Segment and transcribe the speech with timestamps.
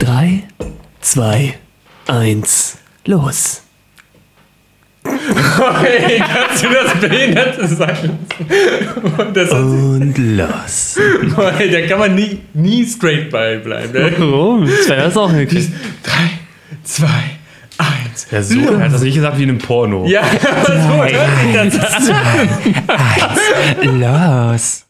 [0.00, 0.44] 3,
[1.00, 1.54] 2,
[2.06, 3.62] 1, los.
[5.04, 8.18] Hey, kannst du das Behinderte sein?
[9.18, 10.98] Und das Und los.
[11.56, 13.92] hey, da kann man nie, nie straight bei bleiben.
[13.92, 14.12] Ne?
[14.18, 14.68] Warum?
[14.68, 15.72] Sven hat es auch hingekriegt.
[16.04, 16.30] Drei,
[16.84, 17.06] zwei,
[17.78, 18.28] eins.
[18.30, 20.06] Ja, so, er hat das nicht gesagt wie in einem Porno.
[20.06, 20.22] Ja,
[20.64, 24.00] so hört sich das an.
[24.00, 24.87] Los.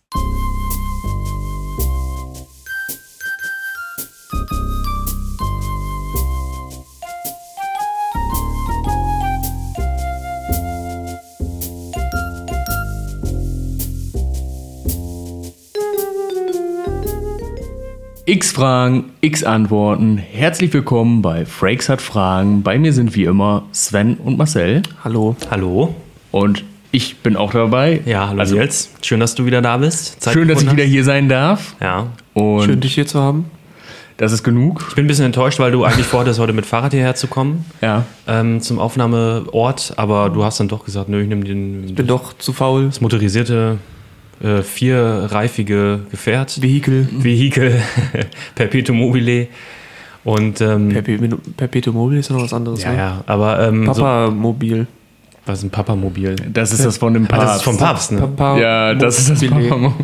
[18.29, 20.19] X Fragen, X Antworten.
[20.19, 22.63] Herzlich willkommen bei Frakes hat Fragen.
[22.63, 24.83] Bei mir sind wie immer Sven und Marcel.
[25.03, 25.35] Hallo.
[25.51, 25.95] Hallo?
[26.31, 28.03] Und ich bin auch dabei.
[28.05, 28.91] Ja, hallo Also, Nils.
[29.01, 30.21] Schön, dass du wieder da bist.
[30.21, 31.75] Zeit schön, dass ich wieder hier sein darf.
[31.81, 32.09] Ja.
[32.35, 33.47] Und Schön, dich hier zu haben.
[34.19, 34.85] das ist genug.
[34.91, 37.65] Ich bin ein bisschen enttäuscht, weil du eigentlich vorhattest, heute mit Fahrrad hierher zu kommen
[37.81, 38.05] Ja.
[38.27, 42.35] ähm, zum Aufnahmeort, aber du hast dann doch gesagt, nö, ich nehme den, Bin doch
[42.37, 42.87] zu faul.
[42.89, 43.79] das motorisierte,
[44.43, 47.09] äh, vierreifige Gefährt, Vehikel.
[47.13, 47.81] Vehikel,
[48.55, 49.49] Perpetuum mobile.
[50.25, 50.89] Und ähm,
[51.57, 52.83] Perpetuum mobile ist ja noch was anderes.
[52.83, 52.97] ja, ne?
[52.99, 54.87] ja, aber ähm, so, Papa Mobil.
[55.47, 56.37] was ist ein Papamobil?
[56.53, 57.47] Das ist das von dem Ah, Papst.
[57.49, 58.21] das ist vom Papst, ne?
[58.21, 59.69] Papa Ja, das ist das Mobile.
[59.71, 59.95] Papa.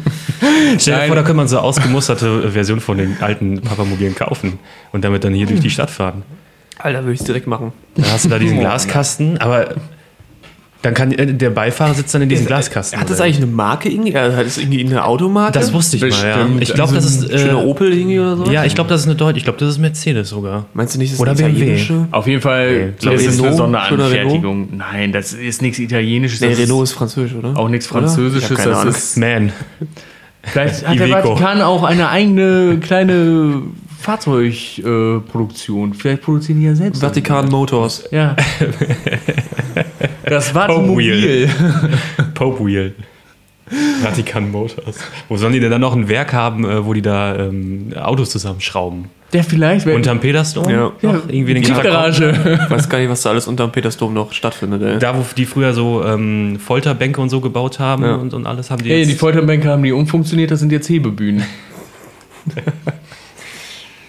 [0.79, 4.59] Stell dir vor, da könnte man so ausgemusterte Version von den alten Papamobilen kaufen
[4.93, 6.23] und damit dann hier durch die Stadt fahren.
[6.79, 7.73] Alter, würde ich direkt machen.
[7.97, 9.75] Dann hast du da diesen Glaskasten, aber
[10.85, 13.01] dann kann äh, der Beifahrer sitzt dann in diesem Glaskasten.
[13.01, 14.15] Hat das eigentlich eine Marke irgendwie?
[14.15, 15.53] Also Hat das irgendwie eine Automarke?
[15.59, 16.37] Das wusste ich mal, ja.
[16.37, 16.63] Bestimmt.
[16.63, 17.31] Ich glaube, das ist.
[17.41, 18.51] Schöner Äh, Opel irgendwie oder so?
[18.51, 19.39] ja, ich glaube, das ist eine Deutsche.
[19.39, 20.67] Ich glaube, das ist Mercedes sogar.
[20.75, 21.57] Meinst du nicht, das ist Oder eine BMW.
[21.57, 22.09] italienische?
[22.11, 24.69] Auf jeden Fall Nee, das ist eine Renault, Sonderanfertigung.
[24.77, 26.41] Nein, das ist nichts Italienisches.
[26.43, 27.57] Nee, Renault ist französisch, oder?
[27.57, 27.87] auch nichts?
[27.87, 28.59] Französisches.
[28.63, 29.53] Das ist, Man.
[30.43, 31.31] vielleicht hat der Iveco.
[31.37, 33.63] Vatikan auch eine eigene kleine
[34.05, 35.93] Fahrzeugproduktion.
[35.93, 37.01] Äh, vielleicht produzieren die ja selbst.
[37.01, 38.05] Vatikan Motors.
[38.11, 38.37] Ja.
[40.27, 41.51] Das Pope Vatikan-Mobil.
[42.35, 42.95] Pope Wheel.
[44.03, 44.97] Vatikan Motors.
[45.29, 48.31] Wo sollen die denn dann noch ein Werk haben, äh, wo die da ähm, Autos
[48.31, 49.05] zusammenschrauben?
[49.35, 49.87] Der vielleicht.
[49.87, 50.69] Unterm Petersdom?
[50.71, 50.93] Ja.
[51.03, 52.59] Noch irgendwie den Tiefgarage.
[52.65, 54.99] Ich weiß gar nicht, was da alles unterm Petersdom noch stattfindet, ey.
[54.99, 58.15] Da, wo die früher so ähm, Folterbänke und so gebaut haben Ja.
[58.15, 59.11] und, und alles haben die Ey, jetzt.
[59.11, 61.45] die Folterbänke haben die umfunktioniert, das sind jetzt Hebebühnen.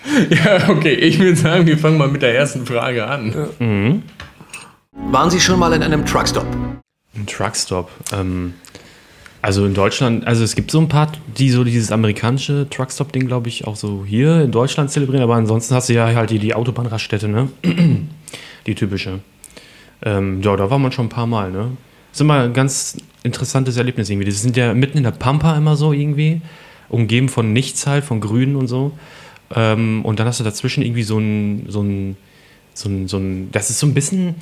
[0.29, 3.49] ja, okay, ich würde sagen, wir fangen mal mit der ersten Frage an.
[4.91, 6.45] Waren Sie schon mal in einem Truckstop?
[7.15, 7.89] Ein Truckstop.
[8.13, 8.53] Ähm,
[9.41, 13.47] also in Deutschland, also es gibt so ein paar, die so dieses amerikanische Truckstop-Ding, glaube
[13.47, 16.55] ich, auch so hier in Deutschland zelebrieren, aber ansonsten hast du ja halt die, die
[16.55, 17.49] Autobahnraststätte, ne?
[18.65, 19.19] die typische.
[20.03, 21.71] Ähm, ja, da war man schon ein paar Mal, ne?
[22.09, 24.27] Das ist immer ein ganz interessantes Erlebnis irgendwie.
[24.27, 26.41] Das sind ja mitten in der Pampa immer so irgendwie,
[26.89, 28.93] umgeben von nichts halt, von Grünen und so.
[29.53, 32.17] Ähm, und dann hast du dazwischen irgendwie so ein, so ein,
[32.73, 34.35] so ein, so ein, das ist so ein bisschen,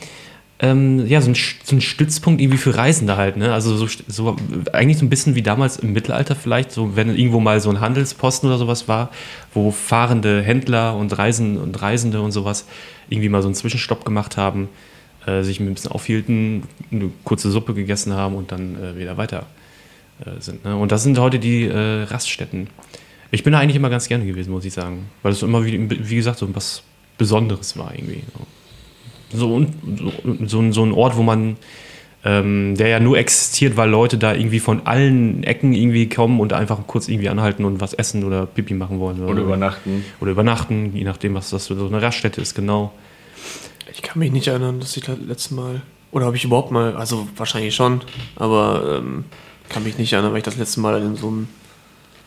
[0.59, 3.53] ähm, ja, so ein, so ein Stützpunkt irgendwie für Reisende halt, ne?
[3.53, 4.38] Also so, so
[4.72, 7.81] eigentlich so ein bisschen wie damals im Mittelalter vielleicht, so wenn irgendwo mal so ein
[7.81, 9.09] Handelsposten oder sowas war,
[9.53, 12.66] wo fahrende Händler und Reisen und Reisende und sowas
[13.09, 14.70] irgendwie mal so einen Zwischenstopp gemacht haben,
[15.25, 19.47] äh, sich ein bisschen aufhielten, eine kurze Suppe gegessen haben und dann äh, wieder weiter
[20.25, 20.64] äh, sind.
[20.64, 20.78] Ne?
[20.78, 22.68] Und das sind heute die äh, Raststätten.
[23.34, 25.10] Ich bin da eigentlich immer ganz gerne gewesen, muss ich sagen.
[25.24, 26.84] Weil es immer, wie, wie gesagt, so was
[27.18, 28.22] Besonderes war irgendwie.
[29.34, 30.12] So, und, so,
[30.46, 31.58] so, ein- so ein Ort, wo man,
[32.24, 36.54] ähm, der ja nur existiert, weil Leute da irgendwie von allen Ecken irgendwie kommen und
[36.54, 39.20] einfach kurz irgendwie anhalten und was essen oder Pipi machen wollen.
[39.24, 40.06] Oder übernachten.
[40.22, 42.94] Oder übernachten, je nachdem, was das so eine Raststätte ist, genau.
[43.92, 45.82] Ich kann mich nicht erinnern, dass ich das letzte Mal.
[46.12, 46.96] Oder habe ich überhaupt mal.
[46.96, 48.02] Also wahrscheinlich schon.
[48.36, 49.26] Aber ähm,
[49.70, 51.48] kann mich nicht erinnern, weil ich das letzte Mal in so einem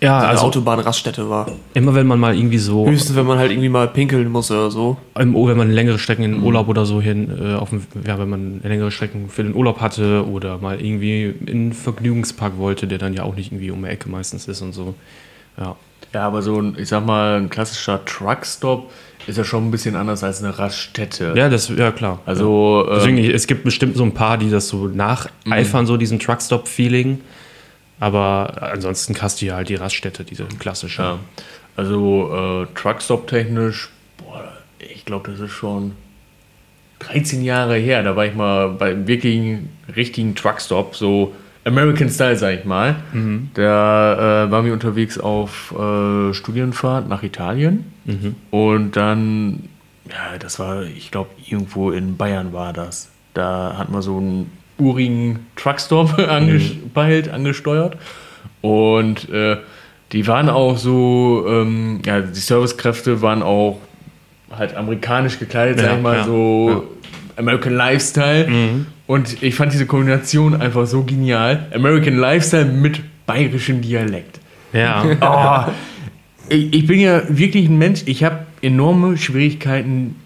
[0.00, 1.50] Ja, so also Autobahnraststätte war.
[1.72, 4.70] immer wenn man mal irgendwie so Höchstens, wenn man halt irgendwie mal pinkeln muss oder
[4.70, 4.98] so.
[5.18, 7.82] Im, oh, wenn man längere Strecken in den Urlaub oder so hin, äh, auf dem,
[8.06, 12.58] ja, wenn man längere Strecken für den Urlaub hatte oder mal irgendwie in einen Vergnügungspark
[12.58, 14.94] wollte, der dann ja auch nicht irgendwie um die Ecke meistens ist und so.
[15.58, 15.76] Ja.
[16.12, 18.90] Ja, aber so ein, ich sag mal, ein klassischer Truckstop
[19.26, 21.34] ist ja schon ein bisschen anders als eine Raststätte.
[21.36, 22.20] Ja, das, ja klar.
[22.26, 22.96] Also, ja.
[22.96, 27.20] Deswegen, ähm, es gibt bestimmt so ein paar, die das so nacheifern, so diesen Truckstop-Feeling.
[27.98, 31.02] Aber ansonsten hast du ja halt die Raststätte, diese klassische.
[31.02, 31.18] Ja.
[31.76, 33.90] Also äh, Truckstop-technisch,
[34.78, 35.92] ich glaube, das ist schon
[37.00, 38.02] 13 Jahre her.
[38.02, 41.34] Da war ich mal bei wirklichen, richtigen Truckstop, so
[41.64, 42.96] American Style, sag ich mal.
[43.54, 47.92] Da äh, waren wir unterwegs auf äh, Studienfahrt nach Italien.
[48.50, 49.68] Und dann,
[50.08, 53.10] ja, das war, ich glaube, irgendwo in Bayern war das.
[53.34, 57.96] Da hatten wir so einen urigen Truckstop angepeilt, angesteuert.
[58.60, 59.56] Und äh,
[60.12, 63.78] die waren auch so, ähm, ja, die Servicekräfte waren auch
[64.56, 66.96] halt amerikanisch gekleidet, Ja, sag ich mal, ja, so
[67.36, 68.48] American Lifestyle.
[69.06, 71.66] Und ich fand diese Kombination einfach so genial.
[71.74, 74.40] American Lifestyle mit bayerischem Dialekt.
[74.72, 75.04] Ja.
[75.20, 75.72] Oh,
[76.48, 80.16] ich, ich bin ja wirklich ein Mensch, ich habe enorme Schwierigkeiten,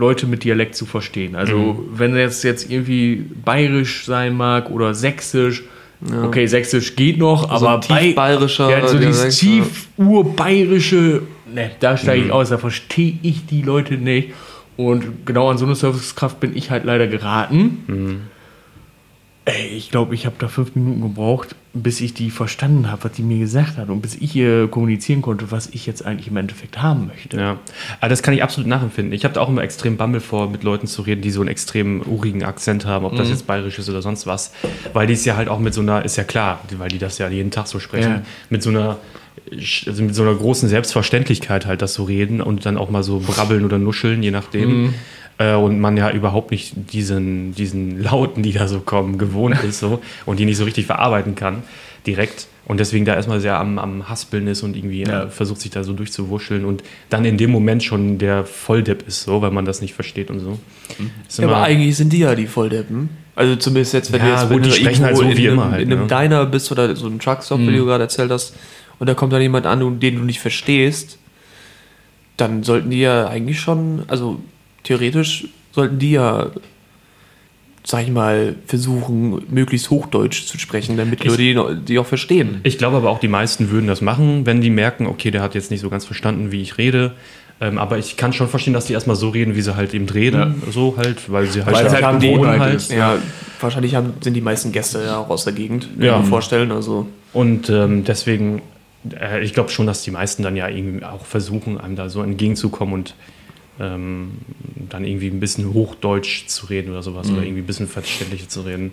[0.00, 1.36] Leute mit Dialekt zu verstehen.
[1.36, 5.62] Also, wenn es jetzt irgendwie bayerisch sein mag oder sächsisch,
[6.24, 9.48] okay, sächsisch geht noch, So aber tief bayerischer ja, so dieses ja.
[9.48, 14.30] tief urbayerische, ne, da steige ich aus, da verstehe ich die Leute nicht.
[14.76, 18.28] Und genau an so eine Servicekraft bin ich halt leider geraten.
[19.44, 23.12] Ey, ich glaube, ich habe da fünf Minuten gebraucht, bis ich die verstanden habe, was
[23.12, 26.36] die mir gesagt hat und bis ich ihr kommunizieren konnte, was ich jetzt eigentlich im
[26.36, 27.36] Endeffekt haben möchte.
[27.36, 27.58] Ja,
[28.00, 29.12] aber das kann ich absolut nachempfinden.
[29.12, 31.48] Ich habe da auch immer extrem Bammel vor, mit Leuten zu reden, die so einen
[31.48, 33.34] extrem urigen Akzent haben, ob das Mhm.
[33.34, 34.52] jetzt bayerisch ist oder sonst was.
[34.94, 37.18] Weil die es ja halt auch mit so einer, ist ja klar, weil die das
[37.18, 38.22] ja jeden Tag so sprechen, Ja.
[38.48, 38.98] mit so einer
[39.86, 43.20] also mit so einer großen Selbstverständlichkeit halt das so reden und dann auch mal so
[43.20, 44.82] brabbeln oder nuscheln, je nachdem.
[44.82, 44.94] Mhm.
[45.40, 49.80] Äh, und man ja überhaupt nicht diesen, diesen Lauten, die da so kommen, gewohnt ist
[49.80, 51.62] so und die nicht so richtig verarbeiten kann,
[52.06, 52.46] direkt.
[52.66, 55.24] Und deswegen da erstmal sehr am, am Haspeln ist und irgendwie Ja.
[55.24, 59.22] äh, versucht sich da so durchzuwuscheln und dann in dem Moment schon der Volldepp ist,
[59.22, 60.58] so, weil man das nicht versteht und so.
[61.26, 63.08] Ist Ja, aber eigentlich sind die ja die Volldeppen.
[63.34, 65.46] Also zumindest jetzt, wenn Ja, du jetzt gut, wenn die du sprechen halt so wie
[65.46, 66.06] in immer einem, halt, in einem ne?
[66.06, 68.54] Diner bist oder so einem Truckstop, wie du gerade erzählt hast,
[68.98, 71.18] und da kommt dann jemand an, und den du nicht verstehst,
[72.36, 74.40] dann sollten die ja eigentlich schon, also
[74.84, 76.50] theoretisch sollten die ja,
[77.84, 82.60] sag ich mal, versuchen, möglichst Hochdeutsch zu sprechen, damit Leute die, die auch verstehen.
[82.62, 85.54] Ich glaube aber auch, die meisten würden das machen, wenn die merken, okay, der hat
[85.54, 87.12] jetzt nicht so ganz verstanden, wie ich rede.
[87.62, 90.08] Ähm, aber ich kann schon verstehen, dass die erstmal so reden, wie sie halt eben
[90.08, 90.62] reden.
[90.70, 92.88] So halt, weil sie halt, Weil halt haben Gewohnheit halt.
[92.88, 93.16] Ja,
[93.60, 96.16] wahrscheinlich haben, sind die meisten Gäste ja auch aus der Gegend, Ja.
[96.16, 96.72] ich mir vorstellen.
[96.72, 98.62] Also Und ähm, deswegen,
[99.14, 102.22] äh, ich glaube schon, dass die meisten dann ja irgendwie auch versuchen, einem da so
[102.22, 103.14] entgegenzukommen und
[103.78, 104.38] ähm,
[104.88, 108.62] dann irgendwie ein bisschen Hochdeutsch zu reden oder sowas oder irgendwie ein bisschen verständlicher zu
[108.62, 108.92] reden.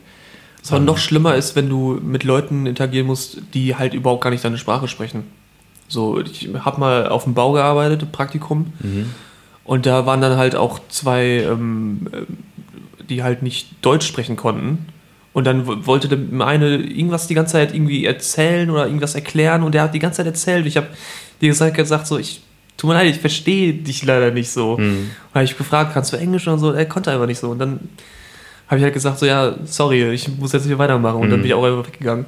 [0.61, 4.29] Was aber noch schlimmer ist, wenn du mit Leuten interagieren musst, die halt überhaupt gar
[4.29, 5.23] nicht deine Sprache sprechen.
[5.87, 8.73] So, ich habe mal auf dem Bau gearbeitet, Praktikum.
[9.63, 12.27] Und da waren dann halt auch zwei, ähm, ähm,
[13.09, 14.87] die halt nicht Deutsch sprechen konnten.
[15.33, 19.75] Und dann wollte der eine irgendwas die ganze Zeit irgendwie erzählen oder irgendwas erklären und
[19.75, 20.65] der hat die ganze Zeit erzählt.
[20.65, 20.87] Ich habe
[21.41, 22.41] dir gesagt, gesagt so, ich
[22.77, 24.73] tut mir leid, ich verstehe dich leider nicht so.
[24.75, 26.71] Und dann habe ich gefragt, kannst du Englisch oder so?
[26.71, 27.49] Er konnte einfach nicht so.
[27.49, 27.89] Und dann
[28.67, 31.17] habe ich halt gesagt, so ja, sorry, ich muss jetzt nicht weitermachen.
[31.21, 32.25] Und dann bin ich auch einfach weggegangen.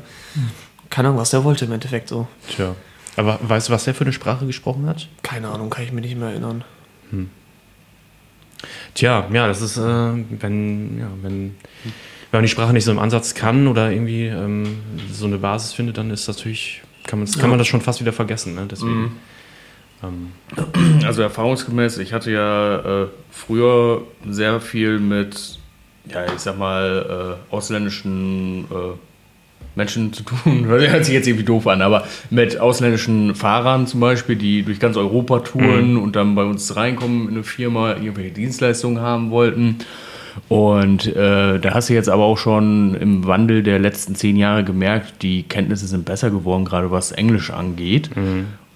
[0.90, 2.28] Keine Ahnung, was der wollte im Endeffekt so.
[2.56, 2.76] Tja.
[3.16, 5.08] Aber weißt du, was der für eine Sprache gesprochen hat?
[5.24, 6.64] Keine Ahnung, kann ich mir nicht mehr erinnern.
[8.94, 11.94] Tja, ja, das ist, äh, wenn, ja, wenn, wenn
[12.32, 14.78] man die Sprache nicht so im Ansatz kann oder irgendwie ähm,
[15.12, 18.02] so eine Basis findet, dann ist das natürlich, kann, man's- kann man das schon fast
[18.02, 18.56] wieder vergessen.
[18.56, 18.68] Ne?
[18.70, 18.92] Deswegen.
[18.92, 19.12] Ähm,
[21.06, 25.60] Also erfahrungsgemäß, ich hatte ja äh, früher sehr viel mit,
[26.10, 28.98] ja, ich sag mal, äh, ausländischen äh,
[29.76, 30.66] Menschen zu tun.
[30.68, 34.96] Hört sich jetzt irgendwie doof an, aber mit ausländischen Fahrern zum Beispiel, die durch ganz
[34.96, 39.80] Europa touren und dann bei uns reinkommen in eine Firma, irgendwelche Dienstleistungen haben wollten.
[40.48, 44.64] Und äh, da hast du jetzt aber auch schon im Wandel der letzten zehn Jahre
[44.64, 48.10] gemerkt, die Kenntnisse sind besser geworden, gerade was Englisch angeht.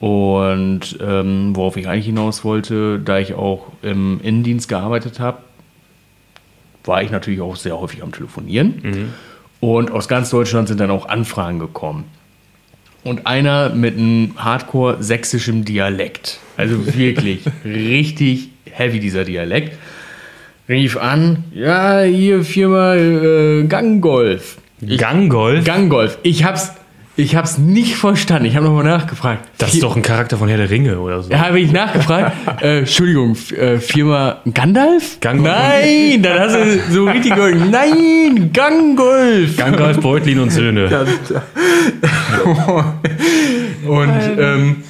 [0.07, 5.37] Und ähm, worauf ich eigentlich hinaus wollte, da ich auch im Innendienst gearbeitet habe,
[6.83, 9.13] war ich natürlich auch sehr häufig am Telefonieren.
[9.61, 12.03] Und aus ganz Deutschland sind dann auch Anfragen gekommen.
[13.05, 16.39] Und einer mit einem hardcore sächsischem Dialekt.
[16.57, 19.77] Also wirklich richtig heavy dieser Dialekt.
[20.67, 24.57] Rief an, ja, hier Firma äh, Ganggolf.
[24.81, 25.63] Ich- Ganggolf?
[25.63, 26.17] Ganggolf.
[26.23, 26.73] Ich hab's,
[27.15, 28.45] ich hab's nicht verstanden.
[28.45, 29.47] Ich habe nochmal nachgefragt.
[29.59, 31.31] das ist doch ein Charakter von Herr der Ringe oder so.
[31.31, 32.35] Ja, habe ich nachgefragt.
[32.61, 35.19] äh, Entschuldigung, äh, Firma Gandalf?
[35.19, 35.53] Gangolf.
[35.55, 37.55] Nein, dann hast du so richtig gehört.
[37.69, 39.57] Nein, Gangolf.
[39.57, 41.05] Gangolf, Beutlin und Söhne.
[43.85, 44.83] Und ähm,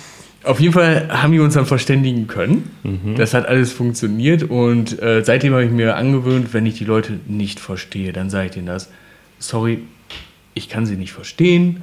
[0.43, 2.71] auf jeden Fall haben die uns dann verständigen können.
[3.17, 7.19] Das hat alles funktioniert und äh, seitdem habe ich mir angewöhnt, wenn ich die Leute
[7.27, 8.89] nicht verstehe, dann sage ich denen das.
[9.39, 9.79] Sorry,
[10.53, 11.81] ich kann sie nicht verstehen.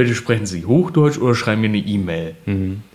[0.00, 2.34] Bitte sprechen Sie Hochdeutsch oder schreiben mir eine E-Mail.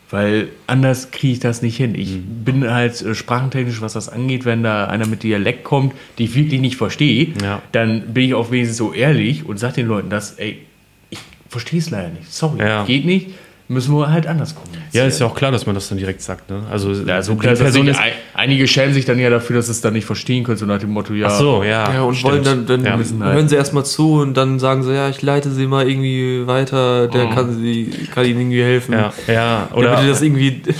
[0.09, 1.93] Weil anders kriege ich das nicht hin.
[1.93, 6.23] Ich bin halt äh, sprachentechnisch, was das angeht, wenn da einer mit Dialekt kommt, die
[6.25, 7.61] ich wirklich nicht verstehe, Ja.
[7.73, 10.57] dann bin ich auch wenigstens so ehrlich und sage den Leuten das, ey,
[11.11, 11.19] ich
[11.49, 12.31] verstehe es leider nicht.
[12.33, 12.85] Sorry, Ja.
[12.85, 13.31] geht nicht.
[13.67, 14.89] Müssen wir halt anders kommunizieren.
[14.91, 16.51] Ja, ist ja auch klar, dass man das dann direkt sagt.
[16.51, 16.61] Ne?
[16.71, 19.65] Also, Ja, so die klar, Person ist, ein- einige schämen sich dann ja dafür, dass
[19.65, 21.27] sie es dann nicht verstehen können, so nach dem Motto, ja.
[21.29, 21.91] Ach so, ja.
[21.91, 22.31] Ja, und stimmt.
[22.33, 22.95] wollen dann, dann Ja.
[22.95, 25.89] müssen halt- hören sie erstmal zu und dann sagen sie, ja, ich leite sie mal
[25.89, 28.93] irgendwie weiter, der kann sie, kann ihnen irgendwie helfen.
[28.93, 29.69] Ja, ja.
[29.73, 30.61] Oder bitte das irgendwie,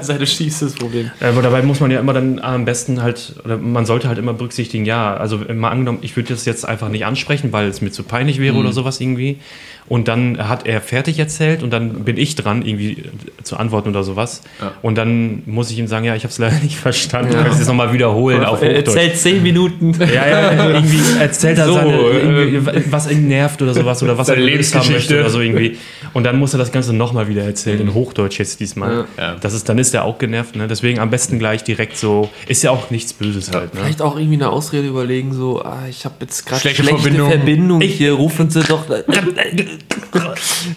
[0.00, 1.12] Seite schießt das Problem.
[1.20, 4.18] Äh, Aber dabei muss man ja immer dann am besten halt, oder man sollte halt
[4.18, 7.80] immer berücksichtigen, ja, also mal angenommen, ich würde das jetzt einfach nicht ansprechen, weil es
[7.80, 9.38] mir zu peinlich wäre oder sowas irgendwie.
[9.88, 13.04] Und dann hat er fertig erzählt und dann bin ich dran, irgendwie
[13.42, 14.42] zu antworten oder sowas.
[14.60, 14.72] Ja.
[14.82, 17.32] Und dann muss ich ihm sagen, ja, ich habe es leider nicht verstanden.
[17.32, 17.42] Ja.
[17.42, 18.96] Kannst du es nochmal wiederholen auf er Hochdeutsch?
[18.96, 19.94] erzählt zehn Minuten.
[20.00, 24.18] Ja, ja, irgendwie erzählt er So, seine, äh, irgendwie, was ihn nervt oder sowas oder
[24.18, 25.76] was er gelöst haben möchte oder so irgendwie.
[26.12, 29.06] Und dann muss er das Ganze nochmal wieder erzählen, in Hochdeutsch jetzt diesmal.
[29.16, 29.36] Ja.
[29.40, 30.66] Das ist, dann ist er auch genervt, ne?
[30.66, 33.80] Deswegen am besten gleich direkt so, ist ja auch nichts Böses halt, ne?
[33.80, 37.30] Vielleicht auch irgendwie eine Ausrede überlegen, so, ah, ich habe jetzt gerade Schlechte schlechte, Verbindung.
[37.30, 37.80] Verbindung.
[37.82, 38.84] Hier rufen sie doch.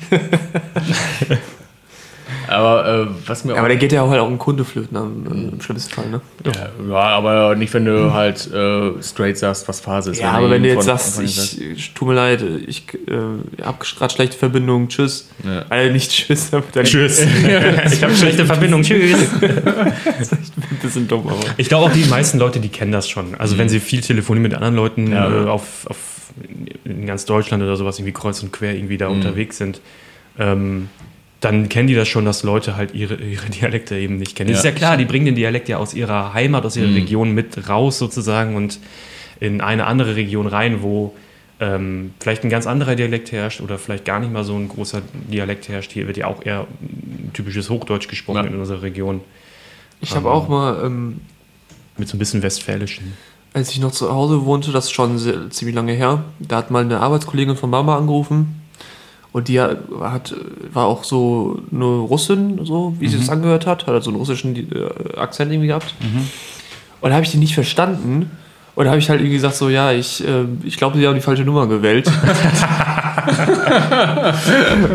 [2.49, 5.25] Aber äh, was mir aber der geht ja auch halt auch ein Kunde flöten am,
[5.27, 6.21] äh, im schlimmsten Fall, ne?
[6.45, 10.19] Ja, ja, aber nicht, wenn du halt äh, straight sagst, was Phase ist.
[10.19, 14.13] Ja, aber wenn du jetzt sagst, ich, ich tut mir leid, ich äh, habe gerade
[14.13, 15.29] schlechte Verbindung, tschüss.
[15.43, 15.63] Ja.
[15.69, 17.19] Also nicht tschüss, aber dann Tschüss.
[17.91, 18.81] ich habe schlechte Verbindung.
[18.81, 19.15] Tschüss.
[19.41, 21.39] ein bisschen dumm, aber.
[21.57, 23.35] Ich glaube auch die meisten Leute, die kennen das schon.
[23.35, 25.45] Also wenn sie viel telefonieren mit anderen Leuten Ja.
[25.45, 25.97] äh, auf, auf
[27.01, 29.81] in ganz Deutschland oder sowas irgendwie kreuz und quer irgendwie da unterwegs sind,
[30.37, 30.89] ähm,
[31.41, 34.49] dann kennen die das schon, dass Leute halt ihre, ihre Dialekte eben nicht kennen.
[34.49, 34.71] Das ist Ja.
[34.71, 37.97] ja klar, die bringen den Dialekt ja aus ihrer Heimat, aus ihrer Region mit raus
[37.97, 38.79] sozusagen und
[39.39, 41.15] in eine andere Region rein, wo
[41.61, 45.01] ähm, vielleicht ein ganz anderer Dialekt herrscht oder vielleicht gar nicht mal so ein großer
[45.31, 45.91] Dialekt herrscht.
[45.93, 48.51] Hier wird ja auch eher ein typisches Hochdeutsch gesprochen Ja.
[48.51, 49.21] in unserer Region
[50.01, 51.21] Ich habe auch mal, ähm,
[51.97, 53.13] mit so ein bisschen Westfälischen.
[53.53, 56.71] Als ich noch zu Hause wohnte, das ist schon sehr, ziemlich lange her, da hat
[56.71, 58.61] mal eine Arbeitskollegin von Mama angerufen
[59.31, 60.33] und die hat,
[60.73, 64.55] war auch so eine Russin, so wie sie das angehört hat, hat also einen russischen
[64.55, 65.93] äh, Akzent irgendwie gehabt.
[67.01, 68.31] Und da habe ich die nicht verstanden.
[68.79, 71.13] Und da habe ich halt irgendwie gesagt, so, ja, ich, äh, ich glaube, sie haben
[71.13, 72.07] die falsche Nummer gewählt.
[72.07, 72.15] und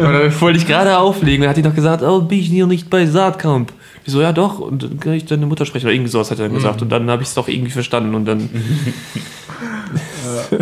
[0.00, 1.42] dann wollte ich gerade auflegen.
[1.42, 3.74] Dann hat die noch gesagt, oh, bin ich hier nicht bei Saatkamp.
[4.06, 5.84] Ich so, ja doch, und dann kann ich deine Mutter sprechen.
[5.84, 6.80] Oder irgendwie sowas hat er dann gesagt.
[6.80, 8.14] Und dann habe ich es doch irgendwie verstanden.
[8.14, 8.48] Und dann.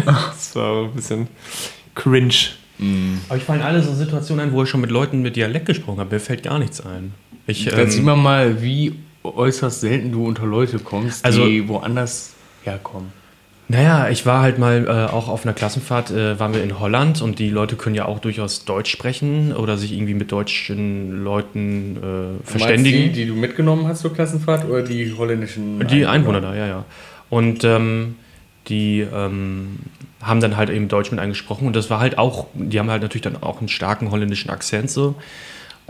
[0.05, 1.29] das war ein bisschen
[1.95, 2.35] cringe.
[3.29, 6.01] Aber ich fallen alle so Situationen ein, wo ich schon mit Leuten mit Dialekt gesprochen
[6.01, 6.13] habe.
[6.13, 7.15] Mir fällt gar nichts ein.
[7.47, 11.69] Ich, Dann sieht ähm, man mal, wie äußerst selten du unter Leute kommst, die Also-
[11.69, 12.32] woanders
[12.65, 13.13] herkommen.
[13.69, 17.23] naja, ich war halt mal äh, auch auf einer Klassenfahrt, äh, waren wir in Holland
[17.23, 21.97] und die Leute können ja auch durchaus Deutsch sprechen oder sich irgendwie mit deutschen Leuten
[22.43, 23.13] äh, verständigen.
[23.13, 25.87] Die, die du mitgenommen hast zur Klassenfahrt oder die holländischen?
[25.87, 26.85] Die Einwohner da, ja, ja.
[27.31, 28.17] Und ähm,
[28.69, 29.79] die ähm,
[30.21, 33.03] haben dann halt eben Deutsch mit eingesprochen und das war halt auch, die haben halt
[33.03, 35.15] natürlich dann auch einen starken holländischen Akzent so.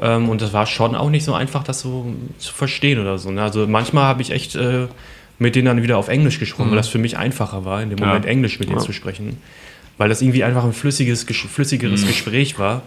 [0.00, 3.31] Ähm, und das war schon auch nicht so einfach, das so zu verstehen oder so.
[3.31, 3.43] Ne?
[3.43, 4.87] Also manchmal habe ich echt äh,
[5.39, 7.99] mit denen dann wieder auf Englisch gesprochen, weil das für mich einfacher war, in dem
[7.99, 8.07] Ja.
[8.07, 9.39] Moment Englisch mit denen zu sprechen.
[9.99, 12.83] Weil das irgendwie einfach ein flüssiges, ges- flüssigeres Gespräch war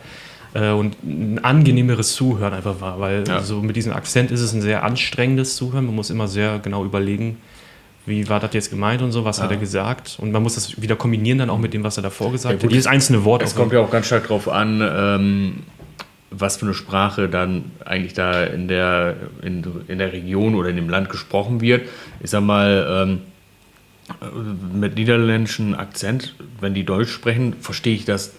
[0.53, 2.99] äh, und ein angenehmeres Zuhören einfach war.
[2.99, 3.41] Weil Ja.
[3.41, 5.85] so mit diesem Akzent ist es ein sehr anstrengendes Zuhören.
[5.85, 7.37] Man muss immer sehr genau überlegen,
[8.07, 10.17] wie war das jetzt gemeint und so, was hat er gesagt.
[10.21, 12.57] Und man muss das wieder kombinieren dann auch mit dem, was er davor gesagt Ja,
[12.57, 12.71] gut, hat.
[12.71, 13.41] Jedes einzelne Wort.
[13.43, 15.53] Es kommt ja auch ganz stark drauf an, ähm,
[16.37, 20.75] was für eine Sprache dann eigentlich da in der, in, in der Region oder in
[20.75, 21.87] dem Land gesprochen wird.
[22.21, 23.21] Ich sag mal, ähm,
[24.21, 28.33] äh, mit niederländischem Akzent, wenn die Deutsch sprechen, verstehe ich das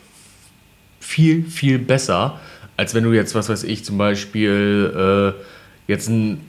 [1.01, 2.41] viel, viel besser,
[2.77, 6.41] als wenn du jetzt, was weiß ich, zum Beispiel äh, jetzt ein,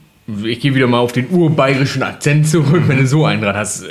[0.44, 3.86] ich gehe wieder mal auf den urbayerischen Akzent zurück, wenn du so einen dran hast.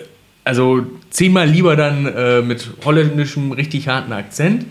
[0.44, 4.66] Also zehnmal lieber dann äh, mit holländischem, richtig harten Akzent,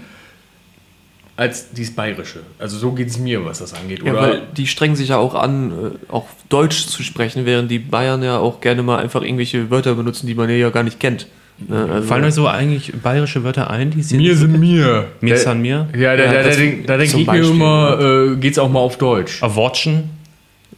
[1.38, 2.40] als dieses bayerische.
[2.60, 4.02] Also so geht es mir, was das angeht.
[4.04, 7.70] Ja, Oder weil die strengen sich ja auch an, äh, auch Deutsch zu sprechen, während
[7.70, 11.00] die Bayern ja auch gerne mal einfach irgendwelche Wörter benutzen, die man ja gar nicht
[11.00, 11.28] kennt.
[11.58, 11.88] Ne?
[11.92, 15.08] Also, Fallen euch so eigentlich bayerische Wörter ein, die sie mir sind mir.
[15.22, 15.88] Mir Da- san mir?
[15.98, 18.00] Ja, da, Ja, da, da, da denke zum ich mir Beispiel, immer,
[18.34, 19.42] äh, geht's auch mal auf Deutsch.
[19.44, 20.10] Avotschen?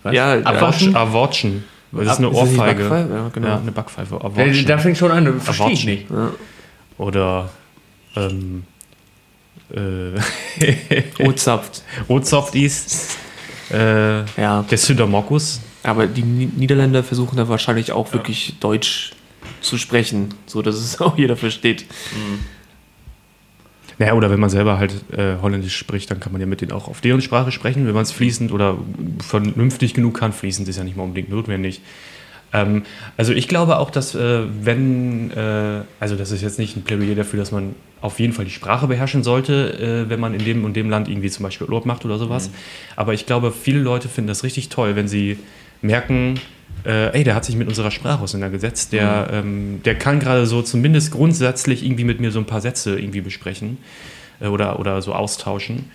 [0.06, 0.96] ja, ja, Avotschen?
[0.96, 1.64] Avotschen.
[1.92, 2.84] Das ist eine Ist nicht Ohrfeige.
[2.84, 3.14] Backpfeife?
[3.14, 3.48] Ja, genau.
[3.48, 4.18] Ja, eine Backpfeife.
[4.20, 4.66] Da, Avotschen.
[4.68, 6.06] da fängt schon an, verstehe ich nicht.
[6.98, 7.50] Oder
[8.16, 8.64] ähm,
[9.74, 10.20] äh,
[11.24, 11.84] Ozapft.
[12.10, 13.18] Rotsoft ist
[13.72, 15.62] äh, Ja, der Südermokus.
[15.84, 19.12] aber die Ni- Niederländer versuchen da wahrscheinlich auch wirklich Deutsch
[19.62, 21.86] zu sprechen, so dass es auch jeder versteht.
[24.00, 26.72] Naja, oder wenn man selber halt äh, Holländisch spricht, dann kann man ja mit denen
[26.72, 28.78] auch auf deren Sprache sprechen, wenn man es fließend oder
[29.28, 30.34] vernünftig genug kann.
[30.34, 31.82] Fließend ist ja nicht mal unbedingt notwendig.
[32.54, 32.84] Ähm,
[33.18, 37.16] also ich glaube auch, dass äh, wenn, äh, also das ist jetzt nicht ein Plädoyer
[37.16, 40.66] dafür, dass man auf jeden Fall die Sprache beherrschen sollte, äh, wenn man in dem
[40.66, 42.52] und dem Land irgendwie zum Beispiel Urlaub macht oder sowas.
[42.96, 45.38] Aber ich glaube, viele Leute finden das richtig toll, wenn sie
[45.82, 46.40] merken,
[46.86, 50.62] äh, ey, der hat sich mit unserer Sprache auseinandergesetzt, der, ähm, der kann gerade so
[50.62, 53.78] zumindest grundsätzlich irgendwie mit mir so ein paar Sätze irgendwie besprechen
[54.40, 55.92] äh, oder, oder so austauschen.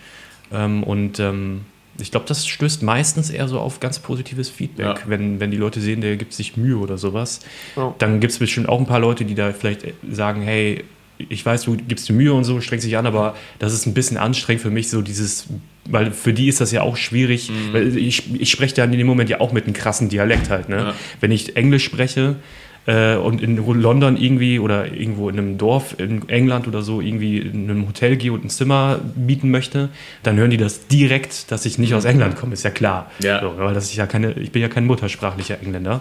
[0.53, 1.63] Ähm, und ähm,
[2.01, 4.95] ich glaube, das stößt meistens eher so auf ganz positives Feedback, Ja.
[5.07, 7.41] wenn, wenn die Leute sehen, der gibt sich Mühe oder sowas.
[7.77, 7.95] Ja.
[7.99, 10.85] Dann gibt es bestimmt auch ein paar Leute, die da vielleicht sagen, hey,
[11.29, 13.95] ich weiß, du gibst dir Mühe und so, strengst dich an, aber das ist ein
[13.95, 15.47] bisschen anstrengend für mich, so dieses,
[15.85, 17.73] weil für die ist das ja auch schwierig, Mhm.
[17.73, 20.69] weil ich, ich spreche da in dem Moment ja auch mit einem krassen Dialekt halt.
[20.69, 20.77] Ne?
[20.77, 20.95] Ja.
[21.21, 22.37] Wenn ich Englisch spreche,
[22.87, 27.39] äh, und in London irgendwie oder irgendwo in einem Dorf in England oder so irgendwie
[27.39, 29.89] in einem Hotel gehe und ein Zimmer mieten möchte,
[30.23, 33.11] dann hören die das direkt, dass ich nicht aus England komme, ist ja klar.
[33.21, 33.41] Ja.
[33.41, 36.01] So, weil das ist ja keine, ich bin ja kein muttersprachlicher Engländer.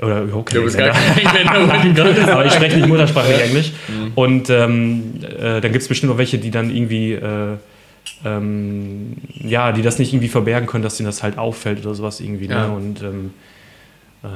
[0.00, 1.42] Oder überhaupt kein Du bist gar Engländer.
[1.42, 2.30] kein Engländer, sagen.
[2.30, 3.72] Aber ich spreche nicht muttersprachlich Englisch.
[3.88, 4.12] Mhm.
[4.14, 7.56] Und ähm, äh, dann gibt es bestimmt auch welche, die dann irgendwie, äh,
[8.24, 12.20] ähm, ja, die das nicht irgendwie verbergen können, dass denen das halt auffällt oder sowas
[12.20, 12.46] irgendwie.
[12.46, 12.66] Ja.
[12.66, 12.74] Ne?
[12.74, 13.30] Und, ähm,
[14.24, 14.26] äh,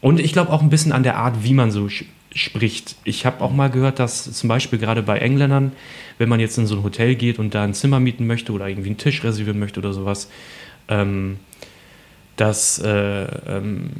[0.00, 1.88] und ich glaube auch ein bisschen an der Art, wie man so
[2.34, 2.96] spricht.
[3.04, 5.72] Ich habe auch mal gehört, dass zum Beispiel gerade bei Engländern,
[6.18, 8.68] wenn man jetzt in so ein Hotel geht und da ein Zimmer mieten möchte oder
[8.68, 10.30] irgendwie einen Tisch reservieren möchte oder sowas,
[10.88, 11.38] ähm,
[12.36, 13.90] dass äh, ähm,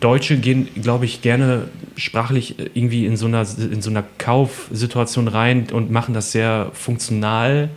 [0.00, 5.68] Deutsche gehen, glaube ich, gerne sprachlich irgendwie in so einer, in so einer Kaufsituation rein
[5.70, 7.68] und machen das sehr funktional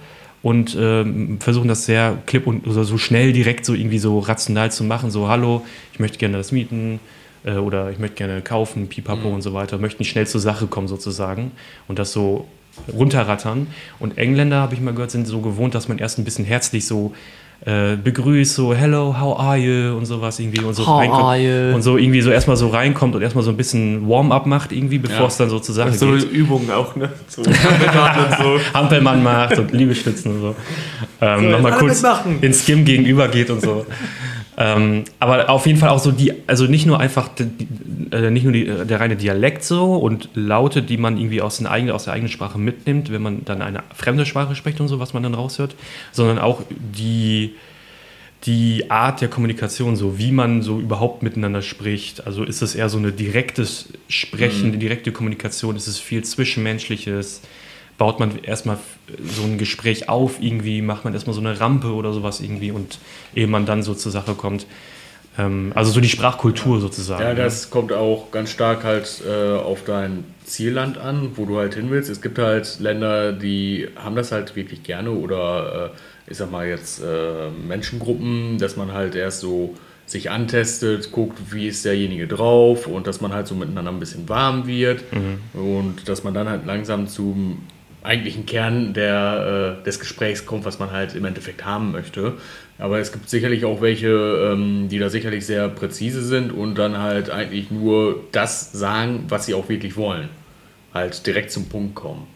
[0.41, 4.71] und ähm, versuchen das sehr klipp und oder so schnell direkt so irgendwie so rational
[4.71, 5.11] zu machen.
[5.11, 6.99] So, hallo, ich möchte gerne das mieten
[7.45, 10.87] äh, oder ich möchte gerne kaufen, pipapo und so weiter, möchten schnell zur Sache kommen
[10.87, 11.51] sozusagen
[11.87, 12.47] und das so
[12.91, 13.67] runterrattern.
[13.99, 16.87] Und Engländer, habe ich mal gehört, sind so gewohnt, dass man erst ein bisschen herzlich
[16.87, 17.13] so
[17.65, 21.37] äh, begrüßt, so hello, how are you und sowas irgendwie und so How reinkommt are
[21.69, 21.75] you?
[21.75, 24.97] und so irgendwie so erstmal so reinkommt und erstmal so ein bisschen Warm-up macht irgendwie,
[24.97, 25.27] bevor Ja.
[25.27, 26.29] es dann so zur Sache So geht.
[26.29, 27.09] Übungen auch, ne?
[27.27, 28.59] So und so.
[28.73, 30.55] Hampelmann macht und Liegestützen und so.
[31.21, 32.03] Ähm, Nochmal alle kurz
[32.41, 33.85] ins Skim gegenüber geht und so.
[34.57, 37.45] Ähm, aber auf jeden Fall auch so die, also nicht nur einfach die,
[38.11, 41.67] äh, nicht nur die, der reine Dialekt so und Laute, die man irgendwie aus, den
[41.67, 44.99] eigenen, aus der eigenen Sprache mitnimmt, wenn man dann eine fremde Sprache spricht und so,
[44.99, 45.75] was man dann raushört,
[46.11, 47.55] sondern auch die
[48.45, 52.27] die Art der Kommunikation, so wie man so überhaupt miteinander spricht.
[52.27, 57.41] Also ist es eher so eine direktes Sprechen, eine direkte Kommunikation, ist es viel Zwischenmenschliches?
[57.97, 58.77] Baut man erstmal
[59.23, 62.99] so ein Gespräch auf irgendwie, macht man erstmal so eine Rampe oder sowas irgendwie und
[63.35, 64.65] ehe man dann so zur Sache kommt.
[65.37, 67.23] Ähm, also so die Sprachkultur sozusagen.
[67.23, 67.35] Ja, ne?
[67.35, 71.89] das kommt auch ganz stark halt äh, auf dein Zielland an, wo du halt hin
[71.89, 72.09] willst.
[72.09, 76.67] Es gibt halt Länder, die haben das halt wirklich gerne oder äh, ich sag mal
[76.67, 79.75] jetzt äh, Menschengruppen, dass man halt erst so
[80.05, 84.27] sich antestet, guckt, wie ist derjenige drauf und dass man halt so miteinander ein bisschen
[84.27, 85.01] warm wird
[85.53, 87.59] und dass man dann halt langsam zum
[88.03, 92.33] eigentlichen Kern der, äh, des Gesprächs kommt, was man halt im Endeffekt haben möchte.
[92.77, 96.97] Aber es gibt sicherlich auch welche, ähm, die da sicherlich sehr präzise sind und dann
[96.97, 100.29] halt eigentlich nur das sagen, was sie auch wirklich wollen.
[100.93, 102.27] Halt direkt zum Punkt kommen.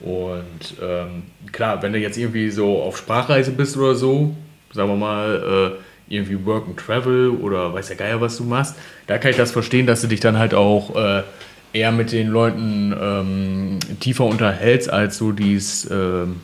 [0.00, 4.36] Und ähm, klar, wenn du jetzt irgendwie so auf Sprachreise bist oder so,
[4.72, 8.76] sagen wir mal, äh, irgendwie Work and Travel oder weiß der Geier, was du machst,
[9.06, 11.22] da kann ich das verstehen, dass du dich dann halt auch äh,
[11.72, 16.36] eher mit den Leuten ähm, tiefer unterhältst, als so dies ähm,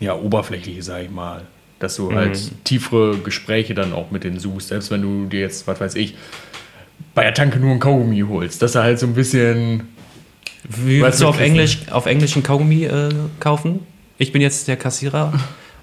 [0.00, 1.42] ja, oberflächliche, sag ich mal.
[1.78, 5.66] Dass du halt tiefere Gespräche dann auch mit denen suchst, selbst wenn du dir jetzt,
[5.66, 6.14] was weiß ich,
[7.14, 9.88] bei der Tanke nur ein Kaugummi holst, dass er halt so ein bisschen
[10.66, 13.80] Wie willst du auf Englisch, auf Englisch einen Kaugummi äh, kaufen?
[14.16, 15.34] Ich bin jetzt der Kassierer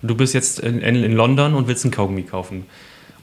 [0.01, 2.65] und du bist jetzt in, in, in London und willst einen Kaugummi kaufen.